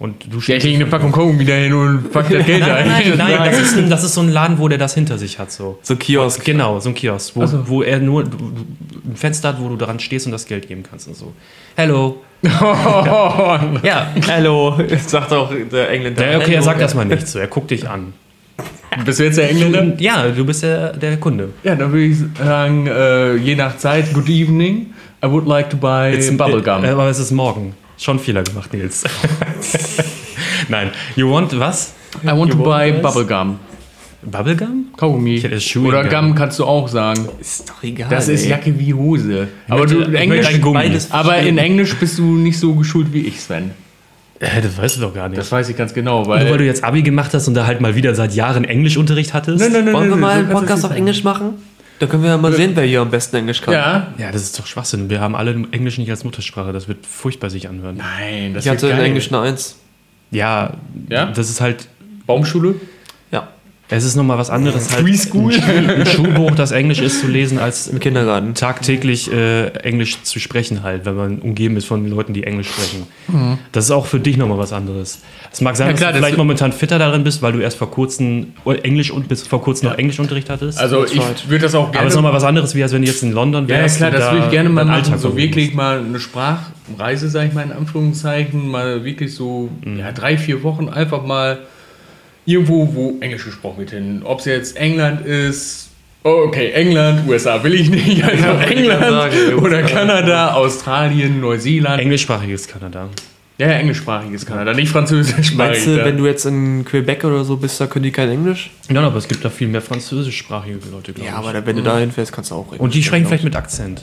[0.00, 3.18] Und du Ja, ich eine Packung Kaugummi dahin und pack das Geld Nein, ein.
[3.18, 5.38] nein, nein, das ist, ein, das ist so ein Laden, wo der das hinter sich
[5.38, 5.52] hat.
[5.52, 5.78] So.
[5.82, 6.42] So Kiosk.
[6.42, 7.68] Genau, so ein Kiosk, wo, Ach so.
[7.68, 11.06] wo er nur ein Fenster hat, wo du daran stehst und das Geld geben kannst
[11.06, 11.34] und so.
[11.76, 12.22] Hello.
[12.42, 16.22] ja, Hallo, sagt auch der Engländer.
[16.22, 17.32] der, okay, er sagt erstmal nichts.
[17.32, 17.38] So.
[17.38, 18.14] Er guckt dich an.
[19.04, 19.94] Bist du jetzt der Engländer?
[19.98, 21.50] Ja, du bist der, der Kunde.
[21.62, 24.86] Ja, dann würde ich sagen, äh, je nach Zeit, good evening.
[25.22, 26.84] I would like to buy Bubblegum.
[26.84, 27.74] Äh, aber es ist morgen.
[28.00, 29.04] Schon Fehler gemacht, Nils.
[30.70, 30.90] Nein.
[31.16, 31.92] You want was?
[32.24, 33.02] I want to You buy want this?
[33.02, 33.58] Bubblegum.
[34.22, 34.86] Bubblegum?
[34.96, 35.34] Kaugummi.
[35.36, 36.34] Ich hätte Chewing Oder Gum.
[36.34, 37.28] Kannst du auch sagen.
[37.38, 38.08] Ist doch egal.
[38.08, 38.50] Das ist ey.
[38.50, 39.48] Jacke wie Hose.
[39.68, 40.48] Aber möchte- du Englisch,
[41.10, 41.58] aber in.
[41.58, 43.72] Englisch bist du nicht so geschult wie ich, Sven.
[44.38, 45.38] Äh, das weißt du doch gar nicht.
[45.38, 46.56] Das weiß ich ganz genau, Nur weil weil.
[46.58, 49.60] du jetzt Abi gemacht hast und da halt mal wieder seit Jahren Englischunterricht hattest?
[49.60, 51.54] Nein, nein, nein, Wollen wir nein, mal einen Podcast es auf Englisch machen?
[52.00, 53.74] Da können wir ja mal sehen, wer hier am besten Englisch kann.
[53.74, 54.12] Ja.
[54.18, 55.10] Ja, das ist doch Schwachsinn.
[55.10, 56.72] Wir haben alle Englisch nicht als Muttersprache.
[56.72, 57.98] Das wird furchtbar sich anhören.
[57.98, 59.06] Nein, das Ich hatte wird in geil.
[59.06, 59.76] Englisch eine Eins.
[60.30, 60.72] Ja,
[61.08, 61.26] Ja?
[61.26, 61.88] das ist halt.
[62.26, 62.76] Baumschule?
[63.90, 63.96] Ja.
[63.96, 65.52] Es ist nochmal was anderes, halt Preschool?
[65.54, 68.54] ein, Schul ein Schulbuch, das Englisch ist, zu lesen, als Im Kindergarten.
[68.54, 73.06] tagtäglich äh, Englisch zu sprechen halt, wenn man umgeben ist von Leuten, die Englisch sprechen.
[73.72, 75.20] Das ist auch für dich nochmal was anderes.
[75.52, 77.58] Es mag sein, Ja, klar, dass du das- vielleicht momentan fitter darin bist, weil du
[77.58, 80.78] erst vor kurzem Englisch und bis vor kurzem noch Englischunterricht hattest.
[80.78, 82.06] Also ich würde das auch aber gerne.
[82.06, 83.96] es ist nochmal was anderes, wie als wenn du jetzt in London ja, ja, wärst.
[83.96, 84.94] klar, und das da würde ich gerne mal machen.
[84.96, 89.98] Alltag So wirklich mal eine Sprachreise, sage ich mal in Anführungszeichen, mal wirklich so Mhm.
[89.98, 91.58] ja, drei, vier Wochen einfach mal
[92.50, 94.22] irgendwo, wo Englisch gesprochen wird hin.
[94.24, 95.90] Ob es jetzt England ist,
[96.24, 102.00] oh, okay, England, USA will ich nicht, also England sagen, oder Kanada, Australien, Neuseeland.
[102.02, 103.08] Englischsprachiges Kanada.
[103.58, 105.56] ja, ja, englischsprachiges Kanada, nicht französischsprachig.
[105.56, 106.04] Meinst du, ja.
[106.04, 108.70] wenn du jetzt in Quebec oder so bist, da können die kein Englisch?
[108.90, 111.38] Ja, aber es gibt da viel mehr französischsprachige Leute, glaube Ja, ich.
[111.38, 112.80] aber da, wenn du da hinfährst, kannst du auch Englisch.
[112.80, 114.02] und die sprechen vielleicht mit Akzent.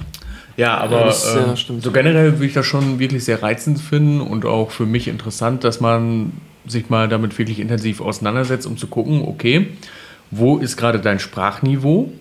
[0.57, 1.83] Ja, aber Ja, das, ja, ähm, stimmt.
[1.83, 5.63] so generell würde ich das schon wirklich sehr reizend finden und auch für mich interessant,
[5.63, 6.31] dass man
[6.67, 9.67] sich mal damit wirklich intensiv auseinandersetzt, um zu gucken, okay,
[10.30, 12.12] wo ist gerade dein Sprachniveau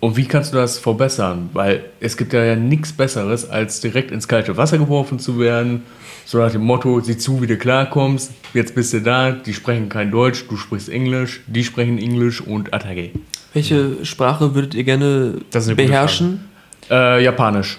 [0.00, 1.48] und wie kannst du das verbessern?
[1.54, 5.82] Weil es gibt ja nichts Besseres, als direkt ins kalte Wasser geworfen zu werden,
[6.26, 9.88] so nach dem Motto, sieh zu, wie du klarkommst, jetzt bist du da, die sprechen
[9.88, 13.12] kein Deutsch, du sprichst Englisch, die sprechen Englisch und ich.
[13.54, 15.36] Welche Sprache würdet ihr gerne
[15.76, 16.44] beherrschen?
[16.90, 17.78] Äh, Japanisch.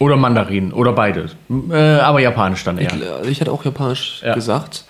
[0.00, 1.36] Oder Mandarin oder beides.
[1.70, 2.92] Äh, aber Japanisch dann eher.
[3.22, 4.34] Ich, ich hätte auch Japanisch Ja.
[4.34, 4.84] gesagt.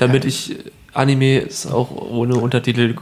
[0.00, 0.56] Damit ich
[0.92, 2.94] Anime ist auch ohne Untertitel.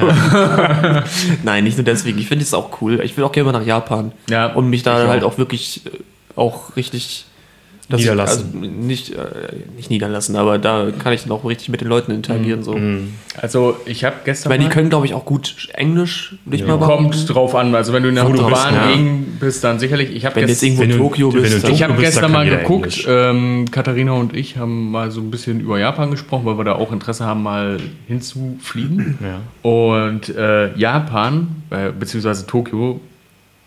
[1.42, 2.18] Nein, nicht nur deswegen.
[2.18, 3.00] Ich finde es auch cool.
[3.02, 4.12] Ich will auch gerne mal nach Japan.
[4.30, 5.32] Ja, und mich da halt auch.
[5.32, 5.90] auch wirklich äh,
[6.36, 7.26] auch richtig
[7.88, 8.46] dass Niederlassen.
[8.62, 9.16] Ich, also nicht, äh,
[9.76, 12.62] nicht niederlassen, aber da kann ich dann auch richtig mit den Leuten interagieren.
[12.62, 12.78] So.
[13.36, 16.66] Also ich habe Ich gestern meine, die können, glaube ich, auch gut Englisch, würde ich
[16.66, 17.10] mal behaupten.
[17.10, 17.74] kommt drauf an.
[17.74, 18.96] Also wenn du in der urbanen an, ja.
[18.96, 20.10] Gegend bist, dann sicherlich.
[20.14, 22.32] Ich habe Wenn du jetzt irgendwo in Tokio bist, du dann- Ich habe bist, gestern
[22.32, 26.56] mal geguckt, ähm, Katharina und ich haben mal so ein bisschen über Japan gesprochen, weil
[26.56, 29.18] wir da auch Interesse haben, mal hinzufliegen.
[29.22, 29.40] Ja.
[29.68, 33.00] Und äh, Japan, äh, beziehungsweise Tokio,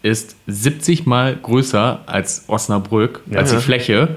[0.04, 3.58] ist 70 Mal größer als Osnabrück, als Ja.
[3.58, 4.10] die Fläche.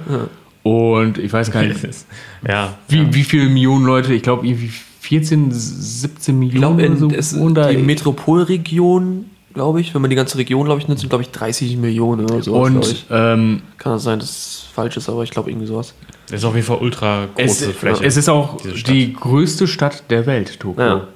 [0.63, 1.79] Und ich weiß gar nicht,
[2.47, 2.75] Ja.
[2.89, 7.19] wie, wie viele Millionen Leute, ich glaube irgendwie 14, 17 Ich glaube, Millionen in oder
[7.19, 11.09] es, so die Metropolregion, glaube ich, wenn man die ganze Region, glaube ich, nimmt, sind,
[11.09, 12.55] glaube ich, 30 Millionen oder so.
[12.55, 13.07] Und ich.
[13.11, 15.95] ähm, Kann das sein, dass es falsch ist, aber ich glaube irgendwie sowas.
[16.29, 18.05] Das ist auf jeden Fall ultra es, große Fläche.
[18.05, 20.85] es ist auch die größte Stadt der Welt, Tokio.
[20.85, 21.09] Ja.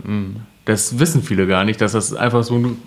[0.64, 2.78] Das wissen viele gar nicht, dass das einfach so ein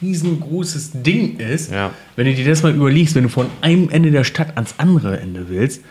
[0.00, 1.70] riesengroßes Ding ist.
[1.72, 1.90] Ja.
[2.16, 5.18] Wenn du dir das mal überlegst, wenn du von einem Ende der Stadt ans andere
[5.20, 5.82] Ende willst,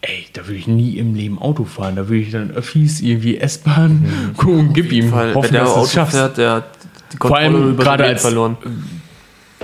[0.00, 1.96] ey, da würde ich nie im Leben Auto fahren.
[1.96, 5.70] Da würde ich dann Öffis, irgendwie S-Bahn, gucken, gib ihm, Weil, hoffen, wenn der dass
[5.72, 6.14] Auto es schaffst.
[6.16, 6.64] fährt, der hat
[7.12, 8.56] die Vor Kontrolle allem über gerade als, verloren.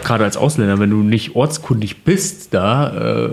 [0.02, 3.30] gerade als Ausländer, wenn du nicht ortskundig bist, da äh,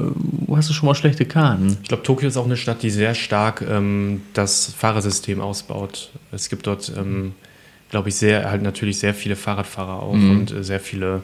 [0.56, 1.78] hast du schon mal schlechte Karten.
[1.82, 6.12] Ich glaube, Tokio ist auch eine Stadt, die sehr stark ähm, das Fahrersystem ausbaut.
[6.32, 7.34] Es gibt dort, ähm,
[7.92, 11.22] glaube ich, sehr, halt natürlich sehr viele Fahrradfahrer auch und äh, sehr viele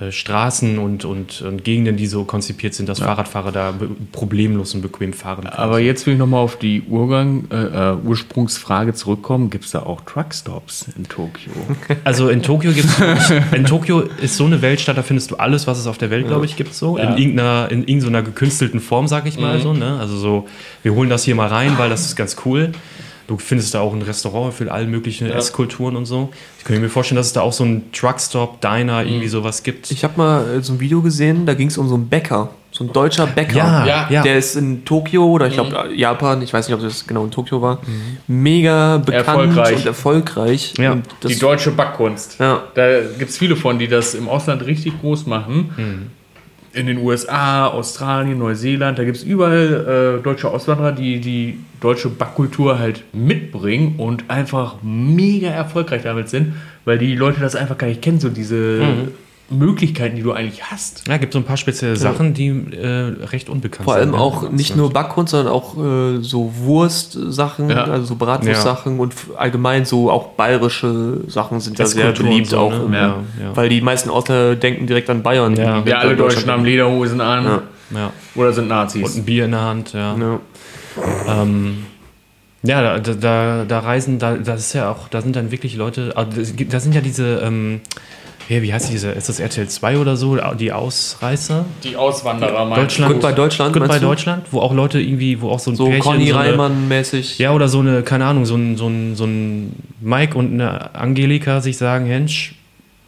[0.00, 3.74] äh, Straßen und, und, und Gegenden, die so konzipiert sind, dass Fahrradfahrer da
[4.12, 5.54] problemlos und bequem fahren können.
[5.54, 9.50] Aber jetzt will ich nochmal auf die Urgang, äh, äh, Ursprungsfrage zurückkommen.
[9.50, 11.52] Gibt es da auch Truckstops in Tokio?
[12.04, 12.88] Also in Tokio gibt
[13.54, 16.26] in Tokio ist so eine Weltstadt, da findest du alles, was es auf der Welt,
[16.26, 16.98] glaube ich, gibt so.
[16.98, 17.04] Ja.
[17.04, 19.72] In irgendeiner, in irgendeiner gekünstelten Form, sag ich mal so.
[19.74, 19.98] Ne?
[20.00, 20.48] Also so,
[20.82, 22.72] wir holen das hier mal rein, weil das ist ganz cool.
[23.30, 26.30] Du findest da auch ein Restaurant für alle möglichen Esskulturen und so.
[26.58, 29.88] Ich könnte mir vorstellen, dass es da auch so ein Truckstop, Diner, irgendwie sowas gibt.
[29.92, 32.48] Ich habe mal äh, so ein Video gesehen, da ging es um so einen Bäcker.
[32.72, 33.56] So ein deutscher Bäcker.
[33.56, 34.06] Ja, Ja.
[34.10, 34.22] ja.
[34.24, 37.30] Der ist in Tokio oder ich glaube Japan, ich weiß nicht, ob das genau in
[37.30, 37.78] Tokio war,
[38.26, 39.76] mega bekannt Erfolgreich.
[39.76, 40.74] und erfolgreich.
[40.76, 40.92] Ja.
[40.92, 42.40] Und das, die deutsche Backkunst.
[42.40, 42.64] Ja.
[42.74, 45.72] Da gibt es viele von, die das im Ausland richtig groß machen.
[45.76, 46.06] Hm.
[46.72, 52.08] In den USA, Australien, Neuseeland, da gibt es überall äh, deutsche Auswanderer, die die deutsche
[52.08, 56.54] Backkultur halt mitbringen und einfach mega erfolgreich damit sind,
[56.84, 59.08] weil die Leute das einfach gar nicht kennen, so diese Mhm.
[59.50, 61.06] Möglichkeiten, die du eigentlich hast.
[61.08, 62.86] Ja, gibt so ein paar spezielle Sachen, die äh,
[63.26, 64.18] recht unbekannt vor allem sind.
[64.18, 67.84] auch nicht nur Backkunst, sondern auch äh, so Wurstsachen, Ja.
[67.84, 72.46] also so Bratwurstsachen und f- allgemein so auch bayerische Sachen sind da sehr und beliebt
[72.48, 72.70] so, auch.
[72.70, 72.84] ne?
[72.86, 73.06] im- Ja,
[73.42, 73.56] ja.
[73.56, 75.56] Weil die meisten Ausländer denken direkt an Bayern.
[75.56, 75.82] Ja.
[75.84, 77.62] Ja, alle Deutschen haben Lederhosen an Ja.
[77.92, 78.12] Ja.
[78.36, 79.16] oder sind Und Nazis.
[79.16, 80.16] ein Bier in der Hand, ja.
[80.16, 80.40] Ja.
[81.42, 81.86] Ähm,
[82.62, 86.14] ja, da, da, da reisen, da, das ist ja auch, da sind dann wirklich Leute,
[86.36, 87.80] das gibt- da sind ja diese, ähm,
[88.50, 91.64] ja, wie heißt diese, ist das RTL 2 oder so, die Ausreißer?
[91.84, 93.12] Die Auswanderer meinst Deutschland.
[93.14, 94.06] Goodbye Deutschland, Goodbye meinst du?
[94.08, 97.38] Deutschland, wo auch Leute irgendwie, wo auch so ein So Pärchen, Conny so Reimann-mäßig.
[97.38, 100.94] Ja, oder so eine, keine Ahnung, so ein, so ein, so ein Mike und eine
[100.96, 102.56] Angelika sich sagen, Hensch,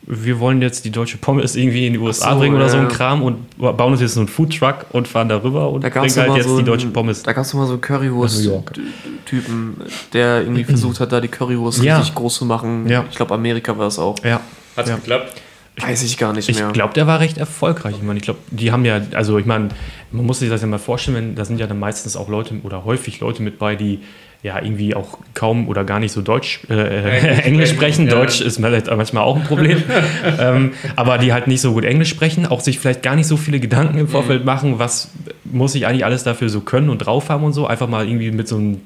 [0.04, 2.82] wir wollen jetzt die deutsche Pommes irgendwie in die USA so, bringen oder so ja.
[2.84, 6.02] ein Kram und bauen uns jetzt so einen Foodtruck und fahren darüber und Da gab
[6.02, 7.22] bringen es halt mal jetzt so die einen- deutschen Pommes.
[7.22, 7.80] Da gab es mal so einen.
[7.80, 9.76] Currywurst-Typen,
[10.12, 11.98] der irgendwie versucht hat, da die Currywurst Ja.
[11.98, 12.88] richtig groß zu machen.
[12.88, 13.04] Ja.
[13.10, 14.16] Ich glaube, Amerika war es auch.
[14.24, 14.40] Ja.
[14.76, 14.96] Hat's Ja.
[14.96, 15.40] geklappt?
[15.80, 16.70] Weiß ich gar nicht Ich mehr.
[16.72, 17.94] glaube, der war recht erfolgreich.
[17.96, 19.68] Ich meine, ich glaube, die haben ja, also ich meine,
[20.10, 22.54] man muss sich das ja mal vorstellen, wenn, da sind ja dann meistens auch Leute
[22.62, 24.00] oder häufig Leute mit bei, die
[24.42, 26.74] ja irgendwie auch kaum oder gar nicht so Deutsch, äh,
[27.20, 28.12] Englisch Englisch sprechen, ja.
[28.14, 29.82] Deutsch ist vielleicht manchmal auch ein Problem.
[30.38, 33.38] ähm, aber die halt nicht so gut Englisch sprechen, auch sich vielleicht gar nicht so
[33.38, 35.10] viele Gedanken im Vorfeld machen, was
[35.44, 37.66] muss ich eigentlich alles dafür so können und drauf haben und so.
[37.66, 38.80] Einfach mal irgendwie mit so einem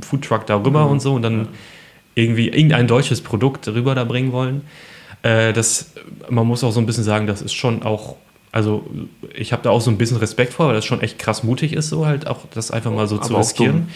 [0.00, 1.48] Foodtruck darüber und so und dann
[2.14, 4.62] irgendwie irgendein deutsches Produkt rüber da bringen wollen.
[5.22, 5.92] Äh, das,
[6.28, 8.16] man muss auch so ein bisschen sagen, das ist schon auch,
[8.50, 8.84] also
[9.34, 11.72] ich habe da auch so ein bisschen Respekt vor, weil das schon echt krass mutig
[11.72, 13.88] ist, so halt auch das einfach mal so zu Aber auch riskieren.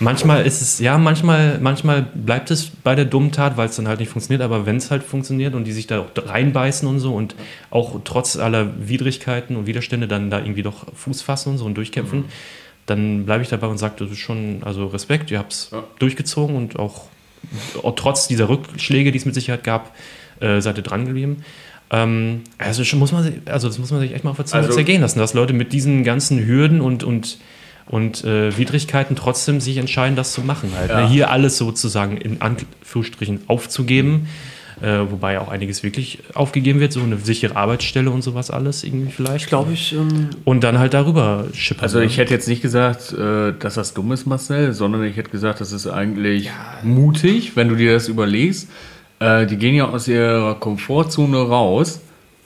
[0.00, 3.88] Manchmal ist es, ja, manchmal, manchmal bleibt es bei der dummen Tat, weil es dann
[3.88, 7.00] halt nicht funktioniert, aber wenn es halt funktioniert und die sich da auch reinbeißen und
[7.00, 7.34] so und
[7.70, 11.74] auch trotz aller Widrigkeiten und Widerstände dann da irgendwie doch Fuß fassen und so und
[11.74, 12.26] durchkämpfen,
[12.86, 15.82] dann bleibe ich dabei und sage, das ist schon, also Respekt, ihr habt es Ja.
[15.98, 17.06] durchgezogen und auch,
[17.82, 19.96] auch trotz dieser Rückschläge, die es mit Sicherheit gab,
[20.40, 21.44] äh, ihr dran geblieben.
[21.90, 24.64] Ähm, also schon muss man also das muss man sich echt mal auf der Zunge
[24.64, 27.38] Also- zergehen lassen, dass Leute mit diesen ganzen Hürden und, und,
[27.86, 30.70] und äh, Widrigkeiten trotzdem sich entscheiden, das zu machen.
[30.76, 31.02] Halt, Ja.
[31.02, 31.08] ne?
[31.08, 34.28] Hier alles sozusagen in Anführungsstrichen aufzugeben,
[34.82, 39.10] äh, wobei auch einiges wirklich aufgegeben wird, so eine sichere Arbeitsstelle und sowas alles irgendwie
[39.10, 39.44] vielleicht.
[39.44, 39.94] Ich glaube, ich.
[39.94, 41.84] Ähm, Und dann halt darüber schippern.
[41.84, 42.04] Also ne?
[42.04, 45.62] ich hätte jetzt nicht gesagt, äh, dass das dumm ist, Marcel, sondern ich hätte gesagt,
[45.62, 46.50] das ist eigentlich
[46.82, 48.68] mutig, wenn du dir das überlegst.
[49.20, 52.00] Äh, Die gehen ja aus ihrer Komfortzone raus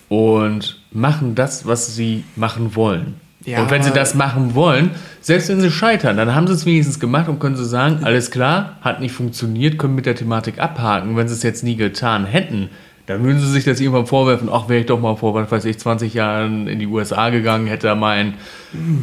[0.09, 3.15] und machen das, was sie machen wollen.
[3.45, 6.65] Ja, und wenn sie das machen wollen, selbst wenn sie scheitern, dann haben sie es
[6.65, 10.61] wenigstens gemacht und können sie sagen, alles klar, hat nicht funktioniert, können mit der Thematik
[10.61, 11.17] abhaken.
[11.17, 12.69] Wenn sie es jetzt nie getan hätten,
[13.07, 15.65] dann würden sie sich das irgendwann vorwerfen, ach, wäre ich doch mal vor, was weiß
[15.65, 18.35] ich, 20 Jahren in die USA gegangen, hätte da mein,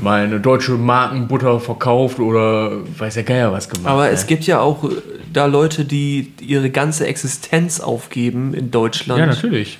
[0.01, 3.88] meine deutsche Markenbutter verkauft oder weiß der Geier was gemacht.
[3.91, 4.12] aber ne?
[4.12, 4.89] es gibt ja auch
[5.34, 9.78] da Leute, die ihre ganze Existenz aufgeben in Deutschland Ja, natürlich.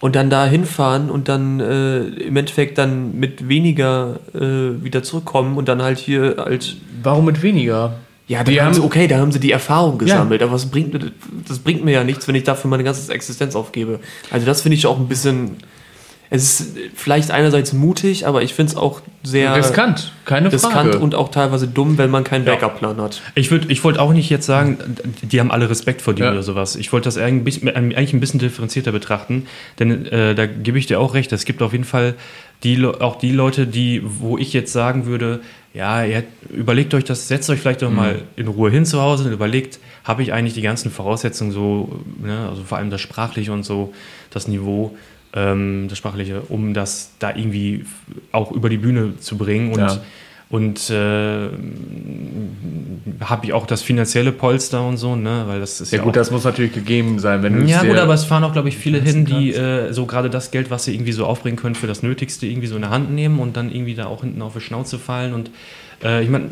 [0.00, 5.56] und dann da hinfahren und dann äh, im Endeffekt dann mit weniger äh, wieder zurückkommen
[5.56, 6.76] und dann halt hier halt.
[7.02, 7.96] Warum mit weniger?
[8.26, 10.66] Ja, Die die haben haben- sie, okay, da haben sie die Erfahrung gesammelt, aber was
[10.70, 10.98] bringt,
[11.46, 14.00] das bringt mir ja nichts, wenn ich dafür meine ganze Existenz aufgebe.
[14.30, 15.58] Also das finde ich auch ein bisschen,
[16.30, 20.98] es ist vielleicht einerseits mutig, aber ich finde es auch sehr Riskant, keine riskant Frage.
[20.98, 23.22] und auch teilweise dumm, wenn man keinen Backup-Plan hat.
[23.34, 24.78] Ich, würd, ich wollte auch nicht jetzt sagen,
[25.22, 26.32] die haben alle Respekt vor dir Ja.
[26.32, 26.76] oder sowas.
[26.76, 29.46] Ich wollte das eigentlich ein bisschen, differenzierter betrachten,
[29.78, 31.32] denn äh, da gebe ich dir auch recht.
[31.32, 32.14] Es gibt auf jeden Fall
[32.62, 35.40] die, auch die Leute, die, wo ich jetzt sagen würde,
[35.74, 39.24] ja, ihr, überlegt euch das, setzt euch vielleicht doch mal in Ruhe hin zu Hause
[39.24, 43.52] und überlegt, habe ich eigentlich die ganzen Voraussetzungen so, ne, also vor allem das Sprachliche
[43.52, 43.92] und so,
[44.30, 44.96] das Niveau,
[45.34, 47.84] ähm, das Sprachliche, um das da irgendwie
[48.32, 50.00] auch über die Bühne zu bringen und Ja.
[50.50, 51.48] und äh,
[53.20, 55.44] habe ich auch das finanzielle Polster und so, ne?
[55.46, 57.96] Weil das ist ja, ja gut, das muss natürlich gegeben sein, wenn du ja gut,
[57.98, 60.84] aber es fahren auch, glaube ich, viele hin, die äh, so gerade das Geld, was
[60.84, 63.56] sie irgendwie so aufbringen können, für das Nötigste irgendwie so in der Hand nehmen und
[63.56, 65.34] dann irgendwie da auch hinten auf die Schnauze fallen.
[65.34, 65.50] Und
[66.02, 66.50] ich meine,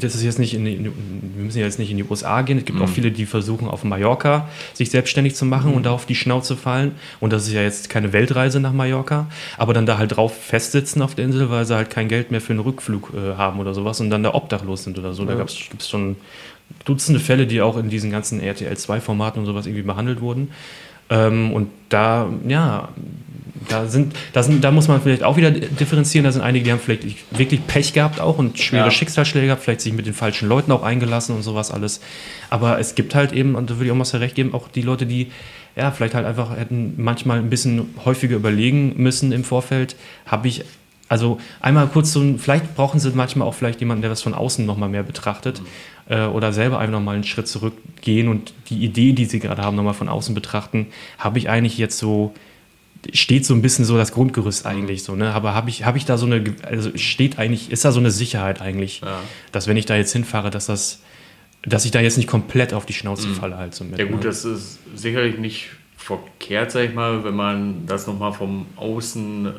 [0.00, 2.58] das ist jetzt nicht in, die- wir müssen ja jetzt nicht in die USA gehen.
[2.58, 6.06] Es gibt auch viele, die versuchen auf Mallorca sich selbstständig zu machen und da auf
[6.06, 6.92] die Schnauze fallen.
[7.20, 9.26] Und das ist ja jetzt keine Weltreise nach Mallorca,
[9.58, 12.40] aber dann da halt drauf festsitzen auf der Insel, weil sie halt kein Geld mehr
[12.40, 15.24] für einen Rückflug äh, haben oder sowas und dann da obdachlos sind oder so.
[15.24, 15.50] Da gibt
[15.82, 16.16] es schon
[16.84, 20.48] Dutzende Fälle, die auch in diesen ganzen RTL-2-Formaten und sowas irgendwie behandelt wurden.
[21.10, 22.88] Ähm, und da, ja,
[23.68, 26.24] da sind, da sind, da muss man vielleicht auch wieder differenzieren.
[26.24, 27.04] Da sind einige, die haben vielleicht
[27.36, 28.90] wirklich Pech gehabt auch und schwere Ja.
[28.90, 32.00] Schicksalsschläge gehabt, vielleicht sich mit den falschen Leuten auch eingelassen und sowas alles.
[32.50, 34.82] Aber es gibt halt eben, und da würde ich auch mal recht geben, auch die
[34.82, 35.28] Leute, die
[35.76, 39.96] ja vielleicht halt einfach hätten manchmal ein bisschen häufiger überlegen müssen im Vorfeld.
[40.26, 40.64] Habe ich
[41.08, 44.34] also einmal kurz so ein, vielleicht brauchen sie manchmal auch vielleicht jemanden, der das von
[44.34, 45.62] außen nochmal mehr betrachtet
[46.08, 49.76] äh, oder selber einfach nochmal einen Schritt zurückgehen und die Idee, die sie gerade haben,
[49.76, 50.88] nochmal von außen betrachten.
[51.18, 52.34] Habe ich eigentlich jetzt so,
[53.12, 55.32] steht so ein bisschen so das Grundgerüst eigentlich so, ne?
[55.32, 58.10] Aber habe ich, habe ich da so eine, also steht eigentlich, ist da so eine
[58.10, 59.20] Sicherheit eigentlich, Ja.
[59.52, 61.00] dass wenn ich da jetzt hinfahre, dass das,
[61.62, 63.98] dass ich da jetzt nicht komplett auf die Schnauze falle halt so mit.
[63.98, 64.20] Ja gut, ne?
[64.26, 69.50] das ist sicherlich nicht verkehrt, sag ich mal, wenn man das nochmal vom Außen äh,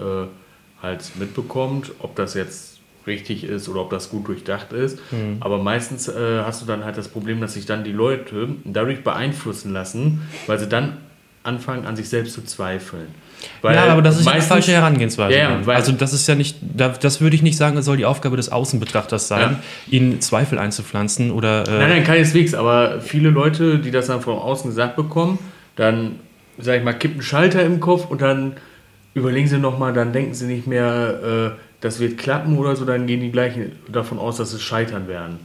[0.82, 5.00] halt mitbekommt, ob das jetzt richtig ist oder ob das gut durchdacht ist.
[5.12, 5.38] Mhm.
[5.39, 9.04] Aber meistens äh, hast du dann halt das Problem, dass sich dann die Leute dadurch
[9.04, 10.97] beeinflussen lassen, weil sie dann
[11.43, 13.08] anfangen an sich selbst zu zweifeln.
[13.62, 15.38] Weil ja, aber das ist meistens- falsche Herangehensweise.
[15.38, 17.97] Ja, ja, also das ist ja nicht, da- das würde ich nicht sagen, das soll
[17.97, 19.41] die Aufgabe des Außenbetrachters sein,
[19.89, 19.97] Ja.
[19.97, 24.38] ihnen Zweifel einzupflanzen oder äh, Nein, nein, keineswegs, aber viele Leute, die das dann von
[24.38, 25.39] außen gesagt bekommen,
[25.76, 26.15] dann
[26.60, 28.54] sag ich mal, kippen Schalter im Kopf und dann
[29.13, 33.06] überlegen sie nochmal, dann denken sie nicht mehr, äh, das wird klappen oder so, dann
[33.08, 33.54] gehen die gleich
[33.91, 35.39] davon aus, dass es scheitern werden.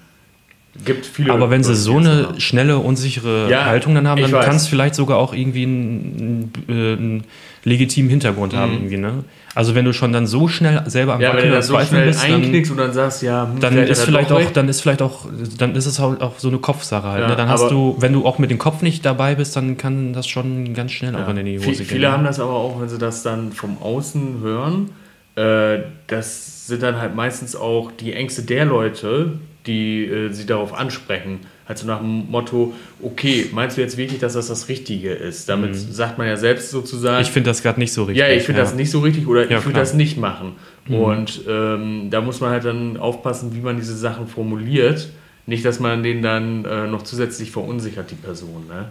[0.85, 2.41] Gibt viele Aber wenn sie so eine machen.
[2.41, 7.21] schnelle, unsichere Ja, Haltung dann haben, dann kann es vielleicht sogar auch irgendwie einen, einen,
[7.21, 8.73] äh, legitimen Hintergrund haben.
[8.73, 9.25] Irgendwie, ne?
[9.55, 11.25] Also wenn du schon dann so schnell selber am Mhm.
[11.25, 13.61] Ja, wenn Wackeln du und so Zweifeln schnell bist, dann, und dann sagst, ja, hm,
[13.61, 14.57] dann ist vielleicht auch, recht.
[14.57, 15.27] dann ist vielleicht auch,
[15.59, 17.21] dann ist es halt auch so eine Kopfsache halt.
[17.21, 17.37] Ja, ne?
[17.37, 20.27] Dann hast du, wenn du auch mit dem Kopf nicht dabei bist, dann kann das
[20.27, 21.25] schon ganz schnell Ja.
[21.25, 21.85] auch in die Hose gehen.
[21.85, 24.89] Viele haben das aber auch, wenn sie das dann vom Außen hören,
[25.37, 29.33] äh, das sind dann halt meistens auch die Ängste der Leute,
[29.67, 31.41] die äh, sie darauf ansprechen.
[31.69, 35.49] Halt so nach dem Motto, okay, meinst du jetzt wirklich, dass das das Richtige ist?
[35.49, 37.23] Damit sagt man ja selbst sozusagen, Mhm.
[37.23, 38.19] ich finde das gerade nicht so richtig.
[38.21, 39.77] ja, ich finde das nicht so richtig oder Ja, ich würde.
[39.77, 39.81] Mhm.
[39.81, 40.53] das nicht machen.
[40.89, 45.09] Und ähm, da muss man halt dann aufpassen, wie man diese Sachen formuliert.
[45.47, 48.67] Nicht, dass man den dann äh, noch zusätzlich verunsichert, die Person.
[48.69, 48.91] Ne?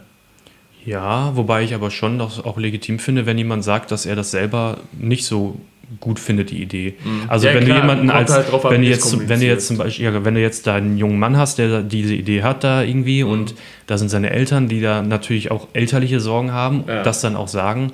[0.86, 4.32] Ja, wobei ich aber schon auch, auch legitim finde, wenn jemand sagt, dass er das
[4.32, 5.60] selber nicht so
[6.00, 6.94] gut findet, die Idee.
[7.28, 9.68] Also Ja, wenn klar, du jemanden als, halt drauf wenn du jetzt, wenn du jetzt
[9.68, 12.64] zum Beispiel, ja, wenn du jetzt da einen jungen Mann hast, der diese Idee hat
[12.64, 13.30] da irgendwie Mhm.
[13.32, 13.56] und
[13.88, 17.04] da sind seine Eltern, die da natürlich auch elterliche Sorgen haben, Ja.
[17.04, 17.92] das dann auch sagen,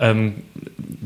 [0.00, 0.34] ähm,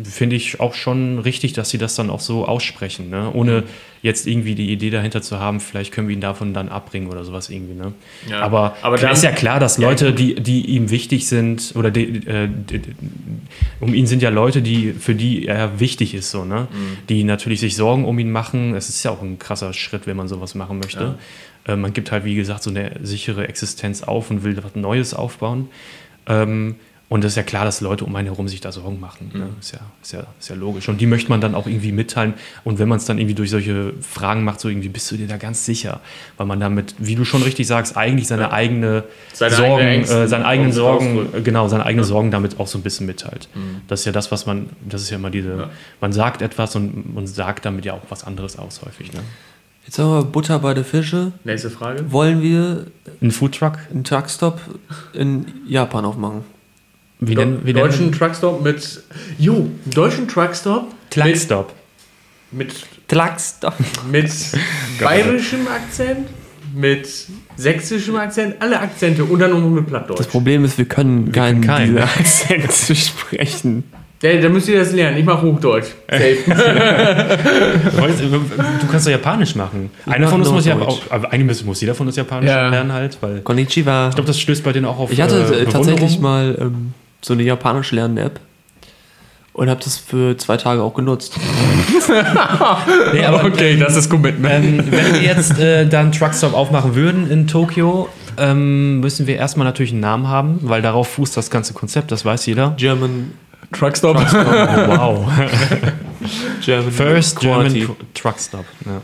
[0.04, 3.30] finde ich auch schon richtig, dass sie das dann auch so aussprechen, ne?
[3.32, 3.64] ohne
[4.02, 7.24] jetzt irgendwie die Idee dahinter zu haben, vielleicht können wir ihn davon dann abbringen oder
[7.24, 7.74] sowas irgendwie.
[7.74, 7.92] Ne?
[8.28, 8.40] Ja.
[8.40, 11.72] Aber, Aber klar dann- ist ja klar, dass Ja, Leute, die, die ihm wichtig sind,
[11.74, 12.80] oder die, äh, die,
[13.80, 16.68] um ihn sind ja Leute, die, für die er wichtig ist, so, ne?
[17.08, 18.74] die natürlich sich Sorgen um ihn machen.
[18.74, 21.16] Es ist ja auch ein krasser Schritt, wenn man sowas machen möchte.
[21.66, 25.12] Äh, man gibt halt, wie gesagt, so eine sichere Existenz auf und will was Neues
[25.14, 25.68] aufbauen.
[26.28, 26.76] Ähm,
[27.10, 29.30] und es ist ja klar, dass Leute um einen herum sich da Sorgen machen.
[29.32, 29.48] Ne?
[29.58, 30.90] Ist, ja, ist, ja, ist ja logisch.
[30.90, 32.34] Und die möchte man dann auch irgendwie mitteilen.
[32.64, 35.26] Und wenn man es dann irgendwie durch solche Fragen macht, so irgendwie, bist du dir
[35.26, 36.00] da ganz sicher?
[36.36, 40.22] Weil man damit, wie du schon richtig sagst, eigentlich seine eigene Seine Sorgen, eigene Ängste
[40.22, 43.48] äh, seine eigenen Sorgen, äh, genau, seine eigenen Sorgen damit auch so ein bisschen mitteilt.
[43.54, 43.80] Mhm.
[43.88, 45.70] Das ist ja das, was man, das ist ja immer diese,
[46.02, 49.14] man sagt etwas und man sagt damit ja auch was anderes aus häufig.
[49.14, 49.20] Ne?
[49.86, 51.32] Jetzt haben wir Butter bei der Fische.
[51.44, 52.12] Nächste Frage.
[52.12, 52.88] Wollen wir
[53.22, 53.78] Ein Foodtruck?
[53.90, 54.60] einen Truckstop
[55.14, 56.57] in Japan aufmachen?
[57.20, 59.02] Wie Do nennen wir deutschen Truckstop mit.
[59.38, 60.86] Jo, deutschen Truckstop.
[61.10, 61.72] Truckstop.
[62.52, 62.72] Mit,
[63.08, 63.74] Truckstop.
[64.10, 64.32] mit, mit
[65.02, 66.28] bayerischem Akzent,
[66.74, 67.08] mit
[67.56, 70.20] sächsischem Akzent, alle Akzente und dann noch mit Plattdeutsch.
[70.20, 71.96] Das Problem ist, wir können keinen keinen.
[71.96, 73.84] dieser Akzente sprechen.
[74.22, 75.16] Ja, da müsst ihr das lernen.
[75.18, 75.88] Ich mache Hochdeutsch.
[76.08, 76.16] Du
[78.90, 79.90] kannst doch Japanisch machen.
[80.06, 82.48] Einer von uns nur muss ja auch, aber eigentlich muss, muss jeder von uns Japanisch
[82.50, 82.68] Ja.
[82.68, 84.10] lernen halt, weil ich Konnichiwa.
[84.14, 87.42] glaube, das stößt bei denen auch auf Ich hatte äh, tatsächlich mal ähm, so eine
[87.42, 88.40] japanisch lernende App
[89.52, 91.34] und habe das für zwei Tage auch genutzt.
[93.12, 94.64] Nee, aber okay, das ist Commitment.
[94.64, 99.66] ähm, wenn wir jetzt äh, dann Truckstop aufmachen würden in Tokio, ähm, müssen wir erstmal
[99.66, 102.74] natürlich einen Namen haben, weil darauf fußt das ganze Konzept, das weiß jeder.
[102.78, 103.32] German,
[103.72, 104.16] Truckstop.
[104.16, 104.22] Oh,
[104.88, 105.28] wow.
[106.64, 107.80] German First Quality.
[107.80, 108.64] German Tru- Truckstop.
[108.86, 109.00] Ja.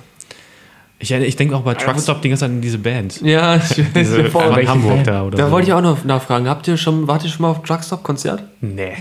[1.04, 3.20] Ich, ich denke auch bei Truckstop die ganze Zeit an diese Band.
[3.20, 5.06] Ja, ich weiß Diese nicht, welche Hamburg Band.
[5.06, 5.52] da oder Da so.
[5.52, 6.48] wollte ich auch noch nachfragen.
[6.48, 8.42] Habt ihr schon, wart ihr schon mal auf Truckstop-Konzert?
[8.62, 8.92] Nee.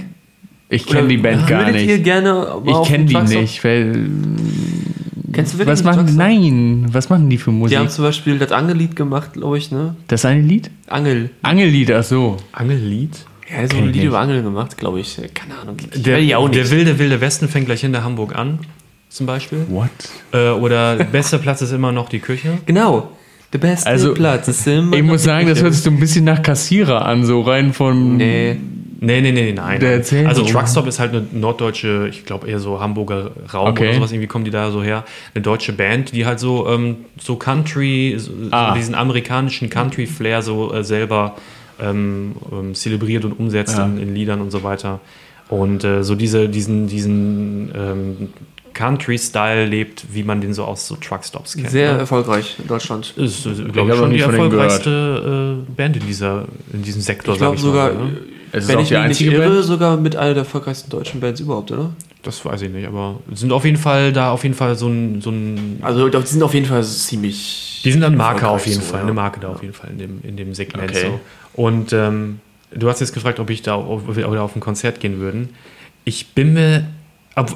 [0.70, 2.04] Ich kenne die Band gar würdet ihr nicht.
[2.04, 3.64] gerne Ich kenne die Truckstop- nicht.
[3.64, 4.08] Weil,
[5.32, 6.16] Kennst du wirklich was machen?
[6.16, 7.78] Nein, was machen die für Die Musik?
[7.78, 9.96] haben zum Beispiel das Angellied gemacht, glaube ich, ne?
[10.08, 10.70] das eine Lied?
[10.88, 11.30] Angel.
[11.42, 12.38] Angellied, ach so.
[12.52, 13.26] Angellied?
[13.50, 14.06] Ja, so ein Lied nicht.
[14.06, 15.18] über Angeln gemacht, glaube ich.
[15.34, 15.78] Keine Ahnung.
[15.80, 16.56] Ich Der, die nicht.
[16.56, 18.60] der wilde, wilde Westen fängt gleich hinter Hamburg an,
[19.14, 19.66] zum Beispiel.
[19.70, 19.90] What?
[20.32, 22.58] Äh, oder bester Platz ist immer noch die Küche.
[22.66, 23.10] Genau.
[23.52, 24.98] Der beste Also, Platz ist immer.
[24.98, 28.18] Ich muss sagen, das hört sich so ein bisschen nach Kassierer an, so rein von.
[28.18, 28.58] Nee.
[29.00, 29.80] Nee, nee, nee, nein.
[29.82, 30.50] Der erzählt also so.
[30.52, 33.84] Truckstop ist halt eine norddeutsche, ich glaube eher so Hamburger Raum Okay.
[33.90, 35.04] oder sowas, irgendwie kommen die da so her.
[35.36, 38.70] Eine deutsche Band, die halt so, ähm, so Country, so, Ah.
[38.70, 41.36] so diesen amerikanischen Country-Flair so äh, selber
[41.82, 43.86] ähm, ähm, zelebriert und umsetzt Ja.
[43.86, 45.00] in, in Liedern und so weiter.
[45.50, 48.30] Und äh, so diese, diesen, diesen ähm,
[48.74, 51.70] Country-Style lebt, wie man den so aus so Truckstops kennt.
[51.70, 52.00] Sehr ne?
[52.00, 53.14] erfolgreich in Deutschland.
[53.18, 57.34] ist, ist hab glaube ich, schon die erfolgreichste äh, Band in, dieser, in diesem Sektor,
[57.34, 58.18] Ich glaube sogar, mal, ne?
[58.56, 59.64] Es wenn ich mich nicht irre, Band?
[59.64, 61.90] sogar mit einer der erfolgreichsten deutschen Bands überhaupt, oder?
[62.22, 65.22] Das weiß ich nicht, aber sind auf jeden Fall da auf jeden Fall so ein,
[65.22, 67.82] so ein Also die sind auf jeden Fall ziemlich.
[67.84, 69.04] die sind eine Marke auf jeden so, Fall, ja.
[69.04, 71.08] eine Marke da auf jeden Fall in dem, in dem Segment Okay.
[71.08, 71.20] so.
[71.62, 72.40] Und ähm,
[72.72, 75.50] du hast jetzt gefragt, ob ich da auf, oder auf ein Konzert gehen würden.
[76.06, 76.86] Ich bin mir, ob-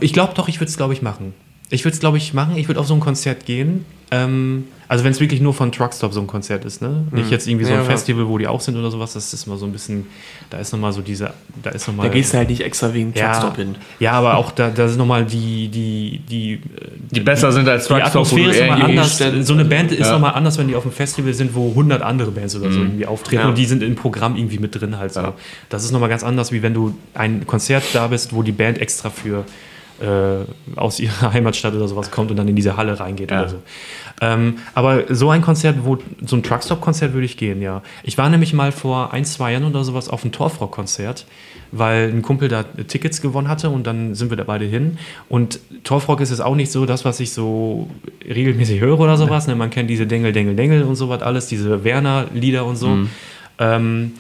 [0.01, 1.33] ich glaube doch, ich würde es glaube ich machen.
[1.69, 2.55] Ich würde es, glaube ich, machen.
[2.57, 3.85] Ich würde auf so ein Konzert gehen.
[4.09, 7.03] Ähm, also wenn es wirklich nur von Truckstop so ein Konzert ist, ne?
[7.11, 7.89] Nicht jetzt irgendwie so ein Ja, ja.
[7.89, 9.11] Festival, wo die auch sind oder sowas.
[9.11, 10.05] Das ist mal so ein bisschen,
[10.49, 12.07] da ist nochmal so diese, da ist nochmal.
[12.07, 13.75] Da gehst du halt nicht extra wegen ja, Truckstop hin.
[13.99, 16.59] ja, aber auch da, da sind nochmal die, die, die, äh,
[17.11, 19.17] Die besser sind als die Truckstop, wo Atmosphäre ist nochmal anders.
[19.45, 20.13] So eine Band ist Ja.
[20.13, 23.05] nochmal anders, wenn die auf einem Festival sind, wo 100 andere Bands oder so irgendwie
[23.05, 23.49] auftreten Ja.
[23.49, 25.19] und die sind im Programm irgendwie mit drin halt so.
[25.19, 25.33] Ja.
[25.67, 28.77] Das ist nochmal ganz anders, wie wenn du ein Konzert da bist, wo die Band
[28.79, 29.43] extra für
[30.01, 30.45] äh,
[30.75, 33.41] aus ihrer Heimatstadt oder sowas kommt und dann in diese Halle reingeht Ja.
[33.41, 33.57] oder so.
[34.21, 37.83] Ähm, aber so ein Konzert, wo so ein Truckstop-Konzert würde ich gehen, ja.
[38.03, 41.25] Ich war nämlich mal vor ein, zwei Jahren oder sowas auf einem Torfrock-Konzert,
[41.71, 44.97] weil ein Kumpel da Tickets gewonnen hatte und dann sind wir da beide hin.
[45.29, 47.89] Und Torfrock ist jetzt auch nicht so das, was ich so
[48.27, 49.47] regelmäßig höre oder sowas.
[49.47, 49.55] Ne?
[49.55, 52.97] Man kennt diese Dengel, Dengel, Dengel und sowas alles, diese Werner-Lieder und so.
[53.59, 54.13] Ähm,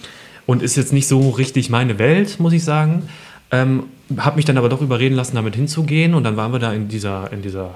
[0.45, 3.03] und ist jetzt nicht so richtig meine Welt, muss ich sagen.
[3.51, 3.83] Ähm,
[4.17, 6.13] habe mich dann aber doch überreden lassen, damit hinzugehen.
[6.13, 7.71] Und dann waren wir da in dieser, in dieser,